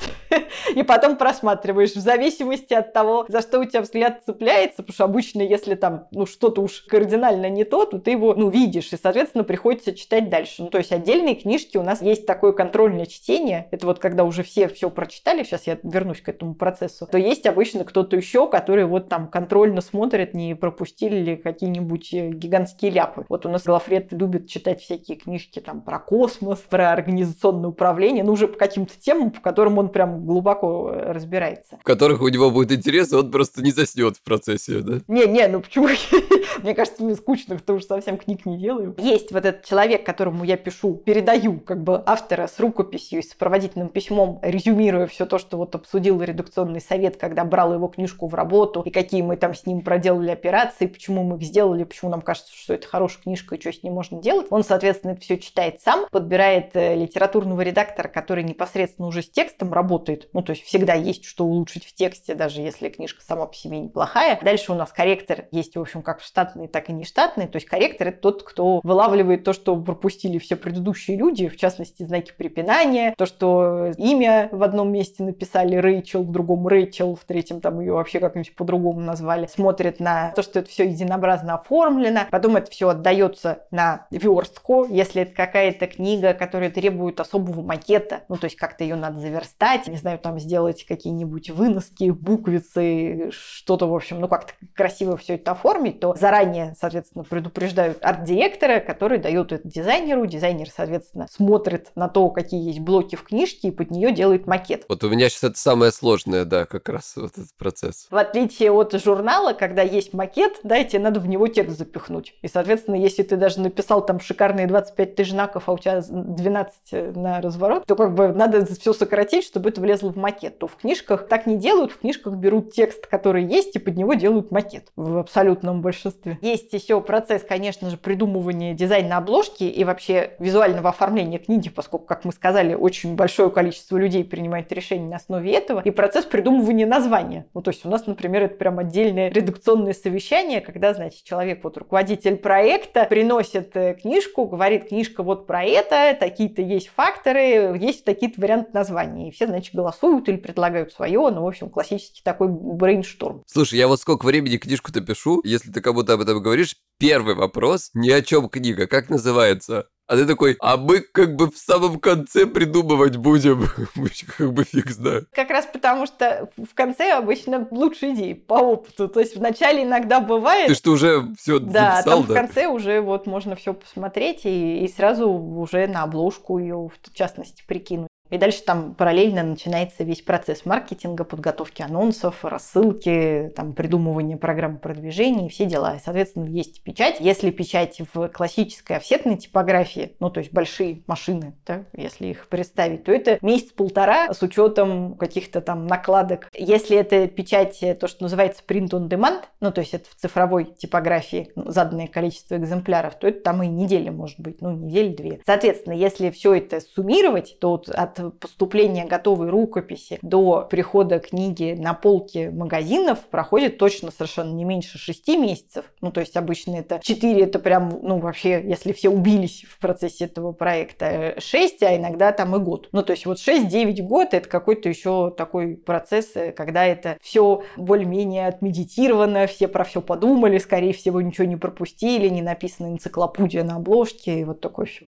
И 0.74 0.82
потом 0.82 1.16
просматриваешь 1.16 1.92
в 1.92 2.00
зависимости 2.00 2.74
от 2.74 2.92
того, 2.92 3.26
за 3.28 3.40
что 3.42 3.60
у 3.60 3.64
тебя 3.64 3.82
взгляд 3.82 4.22
цепляется, 4.24 4.82
потому 4.82 4.94
что 4.94 5.04
обычно, 5.04 5.42
если 5.42 5.74
там, 5.74 6.08
ну, 6.10 6.26
что-то 6.26 6.62
уж 6.62 6.82
кардинально 6.82 7.48
не 7.48 7.64
то, 7.64 7.84
то 7.84 7.98
ты 7.98 8.12
его, 8.12 8.34
ну, 8.34 8.48
видишь, 8.48 8.92
и, 8.92 8.96
соответственно, 9.00 9.44
приходится 9.44 9.94
читать 9.94 10.28
дальше. 10.28 10.62
Ну, 10.62 10.70
то 10.70 10.78
есть 10.78 10.92
отдельные 10.92 11.34
книжки 11.34 11.76
у 11.76 11.82
нас 11.82 12.02
есть 12.02 12.26
такое 12.26 12.52
контрольное 12.52 13.06
чтение, 13.06 13.68
это 13.70 13.86
вот 13.86 13.98
когда 13.98 14.24
уже 14.24 14.42
все 14.42 14.68
все 14.68 14.90
прочитали, 14.90 15.42
сейчас 15.42 15.66
я 15.66 15.78
вернусь 15.82 16.20
к 16.20 16.28
этому 16.28 16.54
процессу, 16.54 17.06
то 17.06 17.18
есть 17.18 17.46
обычно 17.46 17.84
кто-то 17.84 18.16
еще, 18.16 18.48
который 18.48 18.84
вот 18.84 19.08
там 19.08 19.28
контрольно 19.28 19.80
смотрит, 19.80 20.33
не 20.34 20.54
пропустили 20.54 21.16
ли 21.16 21.36
какие-нибудь 21.36 22.12
э, 22.12 22.30
гигантские 22.30 22.90
ляпы. 22.90 23.24
Вот 23.28 23.46
у 23.46 23.48
нас 23.48 23.64
Глафред 23.64 24.12
любит 24.12 24.48
читать 24.48 24.82
всякие 24.82 25.16
книжки 25.16 25.60
там 25.60 25.80
про 25.80 25.98
космос, 25.98 26.58
про 26.58 26.92
организационное 26.92 27.70
управление, 27.70 28.24
ну 28.24 28.32
уже 28.32 28.48
по 28.48 28.58
каким-то 28.58 28.92
темам, 28.98 29.30
по 29.30 29.40
которым 29.40 29.78
он 29.78 29.88
прям 29.88 30.26
глубоко 30.26 30.90
э, 30.92 31.12
разбирается. 31.12 31.78
В 31.80 31.84
которых 31.84 32.20
у 32.20 32.28
него 32.28 32.50
будет 32.50 32.72
интерес, 32.72 33.12
он 33.12 33.30
просто 33.30 33.62
не 33.62 33.70
заснет 33.70 34.16
в 34.16 34.22
процессе, 34.22 34.80
да? 34.80 35.00
Не-не, 35.08 35.48
ну 35.48 35.60
почему? 35.60 35.88
Мне 36.62 36.74
кажется, 36.74 37.02
мне 37.02 37.14
скучно, 37.14 37.56
потому 37.56 37.78
что 37.80 37.94
совсем 37.94 38.16
книг 38.16 38.46
не 38.46 38.58
делаю. 38.58 38.94
Есть 38.98 39.32
вот 39.32 39.44
этот 39.44 39.64
человек, 39.64 40.04
которому 40.04 40.44
я 40.44 40.56
пишу, 40.56 40.94
передаю 40.94 41.60
как 41.60 41.82
бы 41.82 42.02
автора 42.06 42.46
с 42.46 42.58
рукописью 42.60 43.20
и 43.20 43.22
сопроводительным 43.22 43.88
письмом, 43.88 44.38
резюмируя 44.42 45.06
все 45.06 45.26
то, 45.26 45.38
что 45.38 45.56
вот 45.56 45.74
обсудил 45.74 46.22
редакционный 46.22 46.80
совет, 46.80 47.16
когда 47.16 47.44
брал 47.44 47.74
его 47.74 47.88
книжку 47.88 48.26
в 48.26 48.34
работу, 48.34 48.82
и 48.82 48.90
какие 48.90 49.22
мы 49.22 49.36
там 49.36 49.54
с 49.54 49.66
ним 49.66 49.82
проделали 49.82 50.30
операции, 50.30 50.86
почему 50.86 51.22
мы 51.24 51.36
их 51.36 51.42
сделали, 51.42 51.84
почему 51.84 52.10
нам 52.10 52.22
кажется, 52.22 52.52
что 52.54 52.74
это 52.74 52.86
хорошая 52.86 53.22
книжка, 53.22 53.54
и 53.54 53.60
что 53.60 53.72
с 53.72 53.82
ней 53.82 53.90
можно 53.90 54.20
делать. 54.20 54.46
Он, 54.50 54.64
соответственно, 54.64 55.12
это 55.12 55.20
все 55.20 55.38
читает 55.38 55.80
сам, 55.80 56.06
подбирает 56.10 56.70
э, 56.74 56.94
литературного 56.94 57.60
редактора, 57.62 58.08
который 58.08 58.44
непосредственно 58.44 59.08
уже 59.08 59.22
с 59.22 59.30
текстом 59.30 59.72
работает. 59.72 60.28
Ну, 60.32 60.42
то 60.42 60.50
есть 60.50 60.64
всегда 60.64 60.94
есть 60.94 61.24
что 61.24 61.44
улучшить 61.44 61.84
в 61.84 61.94
тексте, 61.94 62.34
даже 62.34 62.60
если 62.60 62.88
книжка 62.88 63.22
сама 63.22 63.46
по 63.46 63.54
себе 63.54 63.78
неплохая. 63.78 64.38
Дальше 64.42 64.72
у 64.72 64.74
нас 64.74 64.92
корректор 64.92 65.46
есть, 65.50 65.76
в 65.76 65.80
общем, 65.80 66.02
как 66.02 66.20
в 66.20 66.26
штатный, 66.44 66.68
так 66.68 66.90
и 66.90 66.92
не 66.92 67.04
штатный. 67.04 67.46
То 67.46 67.56
есть 67.56 67.66
корректор– 67.66 68.08
это 68.08 68.20
тот, 68.20 68.42
кто 68.42 68.80
вылавливает 68.82 69.44
то, 69.44 69.52
что 69.52 69.76
пропустили 69.76 70.38
все 70.38 70.56
предыдущие 70.56 71.16
люди, 71.16 71.48
в 71.48 71.56
частности, 71.56 72.02
знаки 72.02 72.32
препинания, 72.36 73.14
то, 73.16 73.26
что 73.26 73.92
имя 73.96 74.48
в 74.52 74.62
одном 74.62 74.92
месте 74.92 75.22
написали 75.22 75.76
Рэйчел, 75.76 76.22
в 76.22 76.30
другом 76.30 76.66
Рэйчел, 76.66 77.14
в 77.16 77.24
третьем 77.24 77.60
там 77.60 77.80
ее 77.80 77.92
вообще 77.92 78.20
как-нибудь 78.20 78.54
по-другому 78.54 79.00
назвали. 79.00 79.46
Смотрит 79.46 80.00
на 80.00 80.32
то, 80.32 80.42
что 80.42 80.60
это 80.60 80.68
все 80.68 80.84
единообразно 80.84 81.54
оформлено. 81.54 82.20
Потом 82.30 82.56
это 82.56 82.70
все 82.70 82.88
отдается 82.88 83.64
на 83.70 84.06
верстку. 84.10 84.86
Если 84.88 85.22
это 85.22 85.34
какая-то 85.34 85.86
книга, 85.86 86.34
которая 86.34 86.70
требует 86.70 87.20
особого 87.20 87.62
макета, 87.62 88.22
ну, 88.28 88.36
то 88.36 88.44
есть 88.44 88.56
как-то 88.56 88.84
ее 88.84 88.96
надо 88.96 89.18
заверстать, 89.20 89.86
не 89.88 89.96
знаю, 89.96 90.18
там 90.18 90.38
сделать 90.38 90.84
какие-нибудь 90.84 91.50
выноски, 91.50 92.10
буквицы, 92.10 93.30
что-то, 93.30 93.86
в 93.88 93.94
общем, 93.94 94.20
ну, 94.20 94.28
как-то 94.28 94.52
красиво 94.74 95.16
все 95.16 95.34
это 95.34 95.52
оформить, 95.52 96.00
то 96.00 96.14
заранее, 96.34 96.74
соответственно, 96.78 97.24
предупреждают 97.24 97.98
арт-директора, 98.00 98.80
который 98.80 99.18
дает 99.18 99.52
это 99.52 99.66
дизайнеру. 99.66 100.26
Дизайнер, 100.26 100.68
соответственно, 100.74 101.28
смотрит 101.30 101.90
на 101.94 102.08
то, 102.08 102.28
какие 102.30 102.66
есть 102.66 102.80
блоки 102.80 103.16
в 103.16 103.22
книжке, 103.22 103.68
и 103.68 103.70
под 103.70 103.90
нее 103.90 104.12
делает 104.12 104.46
макет. 104.46 104.84
Вот 104.88 105.04
у 105.04 105.08
меня 105.08 105.28
сейчас 105.28 105.44
это 105.44 105.58
самое 105.58 105.92
сложное, 105.92 106.44
да, 106.44 106.64
как 106.64 106.88
раз 106.88 107.14
вот 107.16 107.32
этот 107.32 107.54
процесс. 107.56 108.08
В 108.10 108.16
отличие 108.16 108.72
от 108.72 108.92
журнала, 109.00 109.52
когда 109.52 109.82
есть 109.82 110.12
макет, 110.12 110.60
да, 110.64 110.76
и 110.78 110.84
тебе 110.84 111.00
надо 111.00 111.20
в 111.20 111.28
него 111.28 111.46
текст 111.46 111.78
запихнуть. 111.78 112.34
И, 112.42 112.48
соответственно, 112.48 112.96
если 112.96 113.22
ты 113.22 113.36
даже 113.36 113.60
написал 113.60 114.04
там 114.04 114.18
шикарные 114.18 114.66
25 114.66 115.14
тысяч 115.14 115.30
знаков, 115.30 115.64
а 115.66 115.72
у 115.72 115.78
тебя 115.78 116.02
12 116.08 117.16
на 117.16 117.40
разворот, 117.40 117.86
то 117.86 117.94
как 117.94 118.14
бы 118.14 118.28
надо 118.28 118.66
все 118.66 118.92
сократить, 118.92 119.44
чтобы 119.44 119.68
это 119.68 119.80
влезло 119.80 120.10
в 120.12 120.16
макет. 120.16 120.58
То 120.58 120.66
в 120.66 120.76
книжках 120.76 121.28
так 121.28 121.46
не 121.46 121.56
делают, 121.56 121.92
в 121.92 121.98
книжках 121.98 122.34
берут 122.34 122.72
текст, 122.72 123.06
который 123.06 123.44
есть, 123.44 123.76
и 123.76 123.78
под 123.78 123.96
него 123.96 124.14
делают 124.14 124.50
макет 124.50 124.88
в 124.96 125.18
абсолютном 125.18 125.80
большинстве. 125.80 126.13
Есть 126.40 126.72
еще 126.72 127.00
процесс, 127.00 127.42
конечно 127.42 127.90
же, 127.90 127.96
придумывания 127.96 128.74
дизайна 128.74 129.18
обложки 129.18 129.64
и 129.64 129.84
вообще 129.84 130.32
визуального 130.38 130.90
оформления 130.90 131.38
книги, 131.38 131.68
поскольку, 131.68 132.06
как 132.06 132.24
мы 132.24 132.32
сказали, 132.32 132.74
очень 132.74 133.14
большое 133.14 133.50
количество 133.50 133.96
людей 133.96 134.24
принимает 134.24 134.72
решения 134.72 135.08
на 135.08 135.16
основе 135.16 135.52
этого, 135.52 135.80
и 135.80 135.90
процесс 135.90 136.24
придумывания 136.24 136.86
названия. 136.86 137.46
Ну, 137.54 137.62
то 137.62 137.70
есть 137.70 137.84
у 137.84 137.88
нас, 137.88 138.06
например, 138.06 138.42
это 138.42 138.56
прям 138.56 138.78
отдельное 138.78 139.30
редакционное 139.30 139.94
совещание, 139.94 140.60
когда, 140.60 140.94
значит, 140.94 141.24
человек, 141.24 141.62
вот 141.64 141.76
руководитель 141.76 142.36
проекта, 142.36 143.04
приносит 143.04 143.76
э, 143.76 143.94
книжку, 143.94 144.46
говорит, 144.46 144.88
книжка 144.88 145.22
вот 145.22 145.46
про 145.46 145.64
это, 145.64 146.16
такие-то 146.18 146.62
есть 146.62 146.88
факторы, 146.88 147.76
есть 147.78 148.04
такие-то 148.04 148.40
варианты 148.40 148.70
названия. 148.72 149.28
И 149.28 149.30
все, 149.30 149.46
значит, 149.46 149.74
голосуют 149.74 150.28
или 150.28 150.36
предлагают 150.36 150.92
свое, 150.92 151.20
ну, 151.30 151.42
в 151.42 151.46
общем, 151.46 151.70
классический 151.70 152.22
такой 152.22 152.48
брейншторм. 152.48 153.43
Слушай, 153.46 153.78
я 153.78 153.88
вот 153.88 154.00
сколько 154.00 154.24
времени 154.24 154.56
книжку-то 154.56 155.00
пишу, 155.00 155.40
если 155.44 155.70
ты 155.70 155.80
кому-то 155.80 156.14
об 156.14 156.20
этом 156.20 156.42
говоришь, 156.42 156.76
первый 156.98 157.34
вопрос, 157.34 157.90
не 157.94 158.10
о 158.10 158.22
чем 158.22 158.48
книга, 158.48 158.86
как 158.86 159.10
называется? 159.10 159.88
А 160.06 160.16
ты 160.16 160.26
такой, 160.26 160.56
а 160.60 160.76
мы 160.76 161.00
как 161.00 161.34
бы 161.34 161.50
в 161.50 161.56
самом 161.56 161.98
конце 161.98 162.46
придумывать 162.46 163.16
будем. 163.16 163.66
как 164.36 164.52
бы 164.52 164.64
фиг 164.64 164.90
знает. 164.90 165.28
Как 165.32 165.48
раз 165.48 165.66
потому, 165.72 166.06
что 166.06 166.50
в 166.58 166.74
конце 166.74 167.12
обычно 167.12 167.66
лучшие 167.70 168.14
идеи 168.14 168.34
по 168.34 168.54
опыту. 168.54 169.08
То 169.08 169.20
есть 169.20 169.34
вначале 169.36 169.84
иногда 169.84 170.20
бывает... 170.20 170.68
Ты 170.68 170.74
что, 170.74 170.92
уже 170.92 171.32
все 171.38 171.58
да, 171.58 171.96
записал, 171.96 172.18
там 172.18 172.26
да? 172.26 172.32
в 172.32 172.36
конце 172.36 172.66
уже 172.66 173.00
вот 173.00 173.26
можно 173.26 173.56
все 173.56 173.72
посмотреть 173.72 174.44
и, 174.44 174.84
и 174.84 174.88
сразу 174.88 175.30
уже 175.30 175.86
на 175.86 176.02
обложку 176.02 176.58
ее, 176.58 176.90
в 177.02 177.12
частности, 177.14 177.62
прикинуть. 177.66 178.08
И 178.34 178.38
дальше 178.38 178.64
там 178.64 178.94
параллельно 178.94 179.44
начинается 179.44 180.02
весь 180.02 180.20
процесс 180.20 180.66
маркетинга, 180.66 181.22
подготовки 181.22 181.82
анонсов, 181.82 182.44
рассылки, 182.44 183.52
там, 183.54 183.74
придумывания 183.74 184.36
программы 184.36 184.78
продвижения 184.78 185.46
и 185.46 185.48
все 185.48 185.66
дела. 185.66 185.94
И, 185.94 186.00
соответственно, 186.04 186.46
есть 186.46 186.82
печать. 186.82 187.18
Если 187.20 187.52
печать 187.52 188.00
в 188.12 188.26
классической 188.30 188.96
офсетной 188.96 189.36
типографии, 189.36 190.16
ну, 190.18 190.30
то 190.30 190.40
есть 190.40 190.52
большие 190.52 191.04
машины, 191.06 191.54
да, 191.64 191.84
если 191.92 192.26
их 192.26 192.48
представить, 192.48 193.04
то 193.04 193.12
это 193.12 193.38
месяц-полтора 193.40 194.34
с 194.34 194.42
учетом 194.42 195.14
каких-то 195.14 195.60
там 195.60 195.86
накладок. 195.86 196.48
Если 196.54 196.96
это 196.96 197.28
печать, 197.28 197.78
то, 198.00 198.08
что 198.08 198.24
называется 198.24 198.64
print 198.66 198.90
on 198.90 199.08
demand, 199.08 199.44
ну, 199.60 199.70
то 199.70 199.80
есть 199.80 199.94
это 199.94 200.10
в 200.10 200.16
цифровой 200.16 200.64
типографии 200.64 201.52
ну, 201.54 201.70
заданное 201.70 202.08
количество 202.08 202.56
экземпляров, 202.56 203.14
то 203.14 203.28
это 203.28 203.44
там 203.44 203.62
и 203.62 203.68
недели 203.68 204.10
может 204.10 204.40
быть, 204.40 204.60
ну, 204.60 204.72
недели-две. 204.72 205.40
Соответственно, 205.46 205.94
если 205.94 206.30
все 206.30 206.54
это 206.54 206.80
суммировать, 206.80 207.58
то 207.60 207.70
вот 207.70 207.88
от 207.88 208.23
поступления 208.30 209.04
готовой 209.04 209.50
рукописи 209.50 210.18
до 210.22 210.66
прихода 210.70 211.18
книги 211.18 211.76
на 211.78 211.94
полки 211.94 212.50
магазинов 212.52 213.20
проходит 213.30 213.78
точно 213.78 214.10
совершенно 214.10 214.52
не 214.52 214.64
меньше 214.64 214.98
6 214.98 215.28
месяцев. 215.28 215.84
Ну, 216.00 216.10
то 216.10 216.20
есть 216.20 216.36
обычно 216.36 216.76
это 216.76 217.00
4, 217.02 217.42
это 217.42 217.58
прям, 217.58 217.98
ну, 218.02 218.18
вообще, 218.18 218.62
если 218.62 218.92
все 218.92 219.08
убились 219.08 219.64
в 219.68 219.78
процессе 219.78 220.24
этого 220.24 220.52
проекта, 220.52 221.34
6, 221.38 221.82
а 221.82 221.96
иногда 221.96 222.32
там 222.32 222.56
и 222.56 222.58
год. 222.58 222.88
Ну, 222.92 223.02
то 223.02 223.12
есть 223.12 223.26
вот 223.26 223.38
6-9 223.38 224.02
год 224.02 224.34
это 224.34 224.48
какой-то 224.48 224.88
еще 224.88 225.32
такой 225.36 225.76
процесс, 225.76 226.32
когда 226.56 226.84
это 226.84 227.16
все 227.20 227.62
более-менее 227.76 228.48
отмедитировано, 228.48 229.46
все 229.46 229.68
про 229.68 229.84
все 229.84 230.00
подумали, 230.00 230.58
скорее 230.58 230.92
всего, 230.92 231.20
ничего 231.20 231.46
не 231.46 231.56
пропустили, 231.56 232.28
не 232.28 232.42
написана 232.42 232.88
энциклопедия 232.88 233.64
на 233.64 233.76
обложке, 233.76 234.40
и 234.40 234.44
вот 234.44 234.60
такой 234.60 234.86
все. 234.86 235.06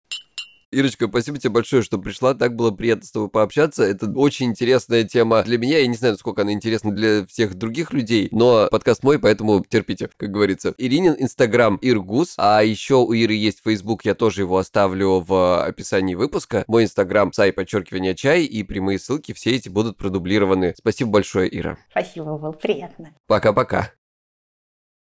Ирочка, 0.72 1.06
спасибо 1.06 1.38
тебе 1.38 1.50
большое, 1.50 1.82
что 1.82 1.98
пришла. 1.98 2.34
Так 2.34 2.56
было 2.56 2.72
приятно 2.72 3.06
с 3.06 3.12
тобой 3.12 3.28
пообщаться. 3.28 3.84
Это 3.84 4.10
очень 4.10 4.46
интересная 4.46 5.04
тема 5.04 5.42
для 5.44 5.58
меня. 5.58 5.78
Я 5.78 5.86
не 5.86 5.94
знаю, 5.94 6.14
насколько 6.14 6.42
она 6.42 6.52
интересна 6.52 6.90
для 6.90 7.24
всех 7.26 7.54
других 7.54 7.92
людей, 7.92 8.28
но 8.32 8.66
подкаст 8.70 9.04
мой, 9.04 9.18
поэтому 9.18 9.64
терпите, 9.64 10.08
как 10.16 10.30
говорится. 10.30 10.74
Иринин 10.76 11.14
Инстаграм 11.18 11.76
Иргус, 11.76 12.34
а 12.36 12.62
еще 12.62 12.96
у 12.96 13.12
Иры 13.12 13.34
есть 13.34 13.62
Фейсбук, 13.62 14.04
я 14.04 14.14
тоже 14.14 14.42
его 14.42 14.58
оставлю 14.58 15.20
в 15.20 15.64
описании 15.64 16.16
выпуска. 16.16 16.64
Мой 16.66 16.84
Инстаграм, 16.84 17.32
сай, 17.32 17.52
подчеркивание, 17.52 18.14
чай, 18.16 18.42
и 18.42 18.62
прямые 18.64 18.98
ссылки, 18.98 19.32
все 19.32 19.52
эти 19.52 19.68
будут 19.68 19.96
продублированы. 19.96 20.74
Спасибо 20.76 21.10
большое, 21.10 21.54
Ира. 21.56 21.78
Спасибо, 21.90 22.36
было 22.36 22.52
приятно. 22.52 23.14
Пока-пока. 23.26 23.92